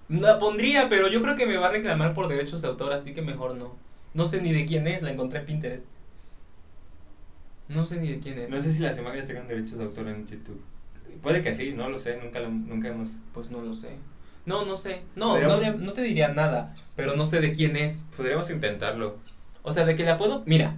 La 0.10 0.38
pondría, 0.40 0.88
pero 0.90 1.10
yo 1.10 1.22
creo 1.22 1.36
que 1.36 1.46
me 1.46 1.58
va 1.58 1.68
a 1.68 1.72
reclamar 1.72 2.14
por 2.14 2.28
derechos 2.28 2.62
de 2.62 2.68
autor, 2.70 2.94
así 2.94 3.14
que 3.14 3.22
mejor 3.22 3.56
no. 3.56 3.76
No 4.14 4.26
sé 4.26 4.42
ni 4.42 4.54
de 4.54 4.66
quién 4.66 4.88
es, 4.88 5.02
la 5.02 5.12
encontré 5.12 5.40
en 5.40 5.46
Pinterest. 5.46 5.86
No 7.68 7.86
sé 7.86 8.00
ni 8.00 8.10
de 8.12 8.20
quién 8.20 8.40
es. 8.40 8.50
No 8.50 8.62
sé 8.62 8.72
si 8.72 8.80
las 8.80 8.98
imágenes 8.98 9.26
tengan 9.26 9.48
derechos 9.48 9.78
de 9.80 9.86
autor 9.86 10.08
en 10.08 10.28
YouTube. 10.28 10.62
Puede 11.22 11.42
que 11.42 11.54
sí, 11.54 11.74
no 11.76 11.90
lo 11.90 11.98
sé, 11.98 12.18
nunca, 12.24 12.40
lo- 12.40 12.50
nunca 12.50 12.90
hemos... 12.90 13.18
Pues 13.34 13.50
no 13.50 13.62
lo 13.62 13.74
sé. 13.74 13.90
No, 14.46 14.66
no 14.66 14.78
sé. 14.78 15.02
No, 15.16 15.40
no, 15.40 15.58
le- 15.60 15.74
no 15.74 15.94
te 15.94 16.02
diría 16.02 16.30
nada, 16.30 16.76
pero 16.96 17.16
no 17.16 17.26
sé 17.26 17.42
de 17.42 17.52
quién 17.52 17.76
es. 17.76 18.06
Podríamos 18.16 18.50
intentarlo. 18.52 19.18
O 19.64 19.72
sea, 19.74 19.86
de 19.86 19.96
que 19.96 20.04
la 20.04 20.18
puedo. 20.18 20.44
Mira, 20.46 20.78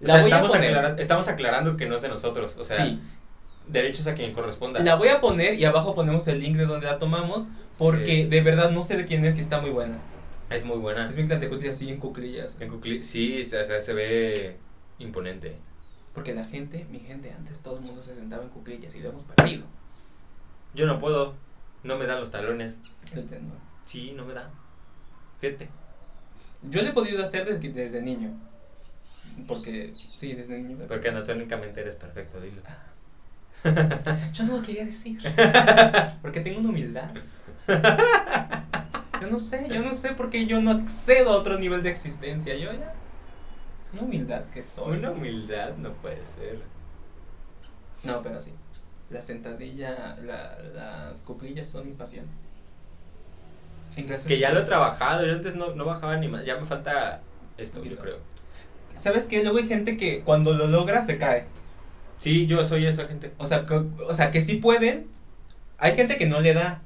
O 0.00 0.06
la 0.06 0.14
sea, 0.14 0.22
voy 0.22 0.30
a 0.30 0.36
estamos, 0.36 0.52
poner. 0.56 0.70
aclara- 0.76 0.96
estamos 1.00 1.28
aclarando 1.28 1.76
que 1.76 1.86
no 1.86 1.96
es 1.96 2.02
de 2.02 2.08
nosotros, 2.08 2.56
o 2.56 2.64
sea, 2.64 2.84
sí, 2.84 3.00
derechos 3.66 4.06
a 4.06 4.14
quien 4.14 4.32
corresponda. 4.32 4.80
la 4.80 4.94
voy 4.94 5.08
a 5.08 5.20
poner 5.20 5.54
y 5.54 5.64
abajo 5.64 5.94
ponemos 5.94 6.26
el 6.28 6.38
link 6.40 6.56
de 6.56 6.66
donde 6.66 6.86
la 6.86 6.98
tomamos, 7.00 7.48
porque 7.76 8.26
de 8.26 8.40
verdad 8.40 8.70
no 8.70 8.82
sé 8.84 8.96
de 8.96 9.04
quién 9.04 9.24
es 9.24 9.36
y 9.36 9.40
está 9.40 9.60
muy 9.60 9.70
buena. 9.70 9.98
Es 10.50 10.64
muy 10.64 10.78
buena. 10.78 11.08
Es 11.08 11.16
mi 11.16 11.26
Clantecuhtli 11.26 11.68
así 11.68 11.90
en 11.90 11.98
cuclillas. 11.98 12.56
En 12.60 12.70
Cucli- 12.70 13.02
sí, 13.02 13.42
o 13.42 13.44
sea, 13.44 13.80
se 13.80 13.92
ve 13.92 14.56
imponente. 14.98 15.56
Porque 16.14 16.32
la 16.34 16.44
gente, 16.46 16.86
mi 16.90 17.00
gente, 17.00 17.32
antes 17.36 17.60
todo 17.62 17.76
el 17.76 17.82
mundo 17.82 18.00
se 18.00 18.14
sentaba 18.14 18.42
en 18.44 18.48
cuclillas 18.48 18.94
y 18.94 19.00
lo 19.00 19.10
hemos 19.10 19.24
perdido. 19.24 19.64
Yo 20.74 20.86
no 20.86 20.98
puedo, 20.98 21.34
no 21.88 21.96
me 21.96 22.06
dan 22.06 22.20
los 22.20 22.30
talones. 22.30 22.80
El. 23.12 23.26
Sí, 23.86 24.12
no 24.14 24.24
me 24.24 24.34
dan. 24.34 24.50
Fíjate. 25.40 25.68
Yo 26.62 26.82
lo 26.82 26.88
he 26.88 26.92
podido 26.92 27.24
hacer 27.24 27.46
desde, 27.46 27.72
desde 27.72 28.02
niño. 28.02 28.30
Porque, 29.46 29.94
sí, 30.16 30.34
desde 30.34 30.58
niño. 30.58 30.84
Porque 30.86 31.08
anatómicamente 31.08 31.80
eres 31.80 31.94
perfecto, 31.94 32.40
dilo. 32.40 32.60
Yo 34.34 34.44
no 34.44 34.58
lo 34.58 34.62
quería 34.62 34.84
decir. 34.84 35.18
Porque 36.22 36.40
tengo 36.40 36.60
una 36.60 36.68
humildad. 36.68 37.10
Yo 39.20 39.28
no 39.28 39.40
sé, 39.40 39.66
yo 39.68 39.82
no 39.82 39.92
sé 39.92 40.12
por 40.12 40.30
qué 40.30 40.46
yo 40.46 40.60
no 40.60 40.70
accedo 40.70 41.32
a 41.32 41.36
otro 41.36 41.58
nivel 41.58 41.82
de 41.82 41.90
existencia. 41.90 42.54
Yo 42.54 42.72
ya. 42.72 42.94
Una 43.92 44.02
humildad 44.02 44.44
que 44.44 44.62
soy. 44.62 44.98
Una 44.98 45.10
humildad 45.10 45.76
no 45.76 45.92
puede 45.94 46.22
ser. 46.22 46.60
No, 48.04 48.22
pero 48.22 48.40
sí. 48.40 48.52
La 49.10 49.22
sentadilla, 49.22 50.16
la- 50.22 50.58
las 50.74 51.22
cuclillas 51.22 51.68
son 51.68 51.86
mi 51.86 51.92
pasión. 51.94 52.26
En 53.96 54.06
clases. 54.06 54.26
Que 54.26 54.38
ya 54.38 54.52
lo 54.52 54.60
he 54.60 54.64
trabajado, 54.64 55.26
yo 55.26 55.32
antes 55.32 55.54
no, 55.54 55.74
no 55.74 55.84
bajaba 55.84 56.16
ni 56.16 56.28
más, 56.28 56.44
ya 56.44 56.56
me 56.56 56.66
falta 56.66 57.20
esto, 57.56 57.82
yo 57.84 57.96
creo. 57.96 58.18
¿Sabes 59.00 59.26
qué? 59.26 59.42
Luego 59.42 59.58
hay 59.58 59.66
gente 59.66 59.96
que 59.96 60.20
cuando 60.20 60.52
lo 60.54 60.66
logra 60.66 61.02
se 61.02 61.18
cae. 61.18 61.46
Sí, 62.20 62.46
yo 62.46 62.64
soy 62.64 62.84
esa 62.86 63.06
gente. 63.06 63.32
O 63.38 63.46
sea, 63.46 63.64
que, 63.64 63.74
o 63.74 64.12
sea, 64.14 64.30
que 64.30 64.42
sí 64.42 64.56
pueden. 64.56 65.06
Hay 65.78 65.94
gente 65.94 66.16
que 66.16 66.26
no 66.26 66.40
le 66.40 66.52
da. 66.52 66.82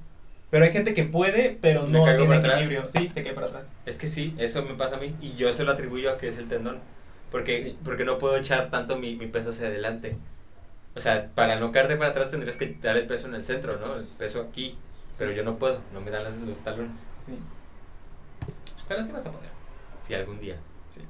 Pero 0.51 0.67
hay 0.67 0.71
gente 0.73 0.93
que 0.93 1.05
puede, 1.05 1.57
pero 1.63 1.87
Me 1.87 1.99
no 1.99 2.05
tiene 2.05 2.37
equilibrio. 2.37 2.87
Sí, 2.87 3.09
se 3.13 3.23
cae 3.23 3.33
para 3.33 3.47
atrás. 3.47 3.73
Es 3.87 3.97
que 3.97 4.07
sí, 4.07 4.35
eso 4.39 4.63
me 4.63 4.75
pasa 4.75 4.97
a 4.97 5.01
mí 5.01 5.17
y 5.23 5.33
yo 5.33 5.51
se 5.55 5.65
lo 5.65 5.73
atribuyo 5.73 6.11
a 6.13 6.19
que 6.19 6.29
es 6.29 6.37
el 6.37 6.47
tendón. 6.49 6.79
Porque, 7.31 7.57
Sí. 7.57 7.79
porque 7.83 8.05
no 8.05 8.19
puedo 8.19 8.37
echar 8.37 8.71
tanto 8.71 8.97
mi, 8.99 9.17
mi 9.17 9.27
peso 9.27 9.49
hacia 9.51 9.69
adelante. 9.69 10.17
O 10.95 11.01
sea, 11.01 11.31
para 11.35 11.57
no 11.59 11.73
caerte 11.73 11.97
para 11.97 12.11
atrás 12.11 12.29
tendrías 12.31 12.57
que 12.57 12.77
dar 12.81 12.97
el 12.97 13.07
peso 13.07 13.27
en 13.29 13.35
el 13.35 13.45
centro, 13.45 13.79
¿no? 13.79 13.97
El 13.97 14.05
peso 14.07 14.43
aquí. 14.43 14.77
Pero 15.19 15.33
yo 15.33 15.43
no 15.45 15.59
puedo, 15.59 15.81
no 15.93 16.01
me 16.01 16.11
dan 16.11 16.25
las- 16.25 16.37
los 16.37 16.59
talones. 16.59 17.07
Sí. 17.25 17.39
Pero 18.89 19.03
sí 19.03 19.13
vas 19.13 19.25
a 19.27 19.31
poner. 19.33 19.51
Sí, 20.01 20.15
algún 20.15 20.41
día. 20.41 20.57
Sí. 20.95 21.01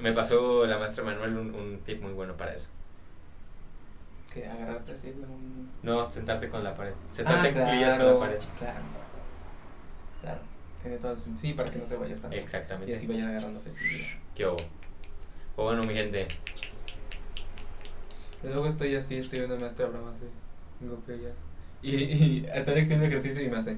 Me 0.00 0.12
pasó 0.12 0.64
la 0.66 0.78
maestra 0.78 1.04
Manuel 1.04 1.36
un, 1.36 1.54
un 1.54 1.78
tip 1.84 2.02
muy 2.02 2.12
bueno 2.12 2.36
para 2.36 2.54
eso. 2.54 2.68
Que 4.32 4.46
agarrarte 4.46 4.92
así 4.92 5.08
un. 5.10 5.70
No, 5.82 6.10
sentarte 6.10 6.48
con 6.48 6.62
la 6.64 6.74
pared. 6.74 6.92
Sentarte 7.10 7.48
Ah, 7.48 7.50
en 7.50 7.58
cuclillas 7.64 7.94
con 7.98 8.06
la 8.06 8.18
pared. 8.18 8.38
Claro. 8.58 8.80
Claro. 10.22 10.40
Tiene 10.82 10.96
todo 10.98 11.12
el 11.12 11.18
Sí, 11.38 11.52
para 11.52 11.70
que 11.70 11.78
no 11.78 11.84
te 11.84 11.96
vayas 11.96 12.20
para 12.20 12.28
atrás. 12.28 12.40
Y 12.40 12.44
Exactamente. 12.44 12.94
así 12.94 13.06
vayas 13.06 13.26
agarrando 13.26 13.60
flexibilidad. 13.60 14.08
¿Qué 14.34 14.46
hubo? 14.46 14.56
Pues 14.56 14.68
bueno, 15.56 15.82
mi 15.82 15.94
gente. 15.94 16.26
Luego 18.42 18.66
estoy 18.66 18.94
así, 18.96 19.16
estoy 19.16 19.40
viendo 19.40 19.56
a 19.56 19.60
maestra 19.60 19.86
broma 19.86 20.12
así. 20.12 20.24
Tengo 20.78 21.02
que 21.04 21.14
ellas. 21.14 21.32
Y, 21.82 21.96
y 21.96 22.46
extiende 22.46 23.06
el 23.06 23.12
ejercicio 23.12 23.42
y 23.42 23.48
me 23.48 23.56
hace. 23.58 23.76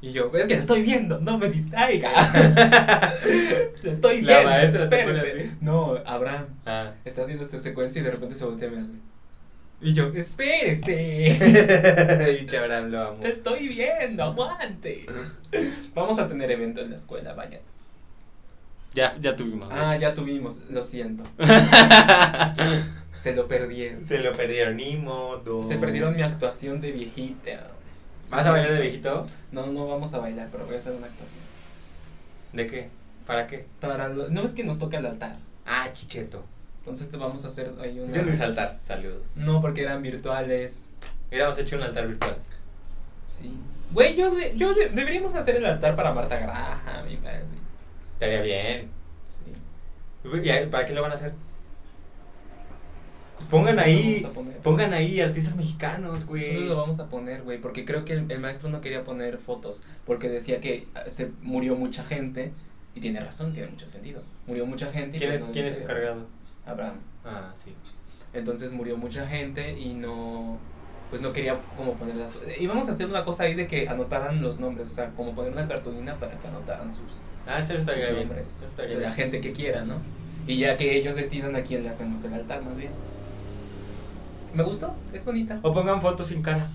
Y 0.00 0.12
yo, 0.12 0.30
es 0.34 0.46
que 0.46 0.54
lo 0.54 0.60
estoy 0.60 0.82
viendo, 0.82 1.20
no 1.20 1.38
me 1.38 1.48
distraiga. 1.48 2.12
lo 3.82 3.90
estoy 3.90 4.22
La 4.22 4.28
viendo. 4.34 4.50
maestra 4.50 4.88
te 4.88 5.00
espérese". 5.00 5.40
así. 5.40 5.50
No, 5.60 5.96
Abraham. 6.04 6.46
Ah. 6.66 6.92
Está 7.04 7.22
haciendo 7.22 7.44
su 7.44 7.58
secuencia 7.60 8.00
y 8.00 8.04
de 8.04 8.10
repente 8.10 8.34
se 8.34 8.44
voltea 8.44 8.68
y 8.68 8.70
me 8.72 8.80
hace. 8.80 8.92
Y 9.80 9.94
yo, 9.94 10.08
espérese. 10.14 12.38
y 12.42 12.46
Chabram 12.46 12.90
lo 12.90 13.02
amo. 13.08 13.18
Estoy 13.24 13.68
viendo, 13.68 14.22
aguante. 14.24 15.06
Vamos 15.94 16.18
a 16.18 16.26
tener 16.28 16.50
evento 16.50 16.80
en 16.80 16.90
la 16.90 16.96
escuela, 16.96 17.34
vayan. 17.34 17.60
Ya, 18.94 19.16
ya 19.20 19.34
tuvimos. 19.36 19.68
Ah, 19.70 19.96
ya 19.96 20.14
tuvimos, 20.14 20.60
lo 20.70 20.82
siento. 20.84 21.22
Se 23.22 23.36
lo 23.36 23.46
perdieron. 23.46 24.02
Se 24.02 24.18
lo 24.18 24.32
perdieron, 24.32 24.76
ni 24.76 24.96
modo. 24.96 25.62
Se 25.62 25.76
perdieron 25.76 26.16
mi 26.16 26.22
actuación 26.22 26.80
de 26.80 26.90
viejita. 26.90 27.68
¿Vas 28.28 28.44
a 28.46 28.50
bailar 28.50 28.72
de 28.74 28.80
viejito? 28.80 29.26
No, 29.52 29.66
no 29.68 29.86
vamos 29.86 30.12
a 30.12 30.18
bailar, 30.18 30.48
pero 30.50 30.64
voy 30.66 30.74
a 30.74 30.78
hacer 30.78 30.92
una 30.92 31.06
actuación. 31.06 31.40
¿De 32.52 32.66
qué? 32.66 32.88
¿Para 33.24 33.46
qué? 33.46 33.64
Para 33.80 34.08
lo- 34.08 34.28
¿No 34.28 34.42
ves 34.42 34.52
que 34.54 34.64
nos 34.64 34.80
toca 34.80 34.98
el 34.98 35.06
altar? 35.06 35.36
Ah, 35.64 35.90
chicheto. 35.92 36.44
Entonces 36.80 37.10
te 37.10 37.16
vamos 37.16 37.44
a 37.44 37.46
hacer 37.46 37.70
ahí 37.80 38.00
una... 38.00 38.12
Yo 38.12 38.22
no 38.24 38.32
hice 38.32 38.42
altar, 38.42 38.78
saludos. 38.80 39.36
No, 39.36 39.60
porque 39.60 39.82
eran 39.82 40.02
virtuales. 40.02 40.84
Hubiéramos 41.28 41.56
hecho 41.58 41.76
un 41.76 41.82
altar 41.84 42.08
virtual. 42.08 42.36
Sí. 43.38 43.54
Güey, 43.92 44.16
yo, 44.16 44.34
de- 44.34 44.56
yo 44.56 44.74
de- 44.74 44.88
deberíamos 44.88 45.32
hacer 45.34 45.54
el 45.54 45.64
altar 45.66 45.94
para 45.94 46.12
Marta 46.12 46.38
Graham 46.40 47.08
y 47.08 47.14
para... 47.18 47.40
Estaría 48.14 48.42
bien. 48.42 48.88
Sí. 50.24 50.38
¿Y 50.38 50.66
para 50.66 50.86
qué 50.86 50.92
lo 50.92 51.02
van 51.02 51.12
a 51.12 51.14
hacer? 51.14 51.32
Pongan 53.50 53.78
ahí, 53.78 54.26
pongan 54.62 54.92
ahí 54.92 55.20
artistas 55.20 55.56
mexicanos, 55.56 56.26
güey. 56.26 56.54
Solo 56.54 56.66
lo 56.66 56.76
vamos 56.76 56.98
a 57.00 57.08
poner, 57.08 57.42
güey, 57.42 57.60
porque 57.60 57.84
creo 57.84 58.04
que 58.04 58.14
el, 58.14 58.30
el 58.30 58.38
maestro 58.40 58.68
no 58.70 58.80
quería 58.80 59.04
poner 59.04 59.38
fotos, 59.38 59.82
porque 60.06 60.28
decía 60.28 60.60
que 60.60 60.86
ah, 60.94 61.02
se 61.08 61.30
murió 61.42 61.74
mucha 61.76 62.02
gente, 62.04 62.52
y 62.94 63.00
tiene 63.00 63.20
razón, 63.20 63.52
tiene 63.52 63.68
mucho 63.68 63.86
sentido. 63.86 64.22
Murió 64.46 64.66
mucha 64.66 64.86
gente 64.90 65.16
y 65.16 65.20
¿Quién 65.20 65.30
pues 65.30 65.40
es, 65.40 65.46
no 65.46 65.52
quién 65.52 65.66
es 65.66 65.76
encargado? 65.78 66.26
Abraham. 66.66 66.96
Ah, 67.24 67.52
sí. 67.54 67.72
Entonces 68.34 68.72
murió 68.72 68.96
mucha 68.96 69.26
gente 69.26 69.78
y 69.78 69.94
no, 69.94 70.58
pues 71.10 71.20
no 71.20 71.32
quería 71.32 71.60
como 71.76 71.94
poner 71.94 72.16
las... 72.16 72.38
Íbamos 72.58 72.88
a 72.88 72.92
hacer 72.92 73.06
una 73.06 73.24
cosa 73.24 73.44
ahí 73.44 73.54
de 73.54 73.66
que 73.66 73.88
anotaran 73.88 74.42
los 74.42 74.58
nombres, 74.60 74.88
o 74.88 74.94
sea, 74.94 75.10
como 75.10 75.34
poner 75.34 75.52
una 75.52 75.68
cartulina 75.68 76.18
para 76.18 76.38
que 76.38 76.48
anotaran 76.48 76.90
sus, 76.92 77.22
Ah, 77.46 77.58
eso 77.58 77.74
estaría 77.74 78.06
sus 78.06 78.16
bien. 78.16 78.28
nombres. 78.28 78.56
Eso 78.56 78.66
estaría 78.66 78.94
la 78.94 79.00
bien. 79.00 79.12
gente 79.14 79.40
que 79.40 79.52
quiera, 79.52 79.84
¿no? 79.84 79.96
Y 80.46 80.58
ya 80.58 80.76
que 80.76 80.96
ellos 80.96 81.14
decidan 81.16 81.54
a 81.56 81.62
quién 81.62 81.82
le 81.82 81.88
hacemos 81.88 82.22
el 82.24 82.34
altar, 82.34 82.62
más 82.62 82.76
bien. 82.76 82.90
Me 84.54 84.62
gustó, 84.62 84.94
es 85.12 85.24
bonita. 85.24 85.58
O 85.62 85.72
pongan 85.72 86.00
fotos 86.00 86.26
sin 86.26 86.42
cara. 86.42 86.66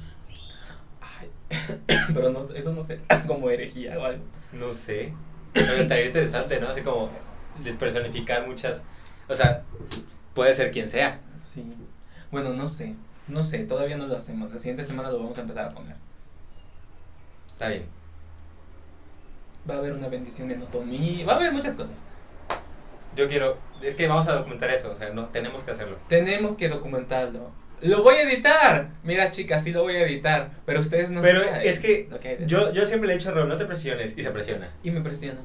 Ay, 1.01 1.30
pero 2.13 2.32
no, 2.32 2.41
eso 2.41 2.73
no 2.73 2.84
sé, 2.84 2.99
como 3.28 3.49
herejía 3.49 3.97
o 3.99 4.05
algo. 4.05 4.23
No 4.53 4.69
sé. 4.69 5.13
Pero 5.53 5.73
estaría 5.73 6.05
interesante, 6.05 6.59
¿no? 6.59 6.69
Así 6.69 6.82
como 6.82 7.09
despersonificar 7.63 8.47
muchas. 8.47 8.84
O 9.28 9.36
sea, 9.36 9.63
puede 10.34 10.55
ser 10.55 10.71
quien 10.71 10.89
sea. 10.89 11.19
Sí. 11.41 11.63
Bueno, 12.32 12.53
no 12.53 12.67
sé, 12.67 12.95
no 13.28 13.43
sé, 13.43 13.59
todavía 13.59 13.97
no 13.97 14.07
lo 14.07 14.15
hacemos. 14.15 14.51
La 14.51 14.57
siguiente 14.57 14.84
semana 14.84 15.11
lo 15.11 15.19
vamos 15.19 15.38
a 15.38 15.41
empezar 15.41 15.65
a 15.65 15.69
poner. 15.69 15.95
Está 17.47 17.69
bien. 17.69 17.86
Va 19.69 19.75
a 19.75 19.78
haber 19.80 19.93
una 19.93 20.07
bendición 20.07 20.49
en 20.51 20.61
Otomí, 20.61 21.23
va 21.23 21.34
a 21.34 21.36
haber 21.38 21.51
muchas 21.51 21.73
cosas. 21.73 22.03
Yo 23.15 23.28
quiero. 23.28 23.57
Es 23.82 23.95
que 23.95 24.07
vamos 24.07 24.28
a 24.28 24.36
documentar 24.36 24.69
eso. 24.69 24.91
O 24.91 24.95
sea, 24.95 25.09
no, 25.09 25.25
tenemos 25.30 25.63
que 25.63 25.71
hacerlo. 25.71 25.97
Tenemos 26.07 26.55
que 26.55 26.69
documentarlo. 26.69 27.51
Lo 27.82 28.01
voy 28.03 28.15
a 28.15 28.23
editar. 28.23 28.89
Mira, 29.03 29.30
chicas, 29.30 29.63
sí 29.63 29.71
lo 29.71 29.84
voy 29.84 29.95
a 29.95 30.01
editar. 30.07 30.49
Pero 30.65 30.80
ustedes 30.80 31.09
no 31.11 31.21
Pero 31.21 31.43
saben 31.43 31.61
es 31.63 31.80
que. 31.80 32.09
Yo, 32.47 32.73
yo 32.73 32.86
siempre 32.86 33.07
le 33.07 33.13
he 33.13 33.17
dicho 33.17 33.30
a 33.30 33.34
Rob, 33.34 33.47
no 33.47 33.57
te 33.57 33.65
presiones. 33.65 34.17
Y 34.17 34.23
se 34.23 34.32
presiona. 34.32 34.69
Y 34.84 34.91
me 34.91 35.01
presiona. 35.01 35.39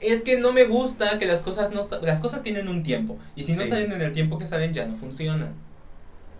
Es 0.00 0.22
que 0.22 0.38
no 0.38 0.52
me 0.52 0.64
gusta 0.64 1.18
que 1.18 1.24
las 1.24 1.40
cosas 1.40 1.70
no 1.72 1.82
sa- 1.82 2.00
las 2.02 2.20
cosas 2.20 2.42
tienen 2.42 2.68
un 2.68 2.82
tiempo 2.82 3.18
y 3.34 3.44
si 3.44 3.54
no 3.54 3.62
Sí. 3.64 3.70
salen 3.70 3.92
en 3.92 4.02
el 4.02 4.12
tiempo 4.12 4.38
que 4.38 4.44
salen 4.46 4.74
ya 4.74 4.84
no 4.84 4.94
funcionan. 4.94 5.54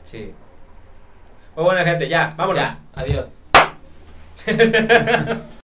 Sí. 0.03 0.33
Pues 1.55 1.65
bueno, 1.65 1.83
gente, 1.83 2.07
ya, 2.07 2.35
vámonos. 2.37 2.61
Ya, 2.63 2.79
adiós. 2.95 3.39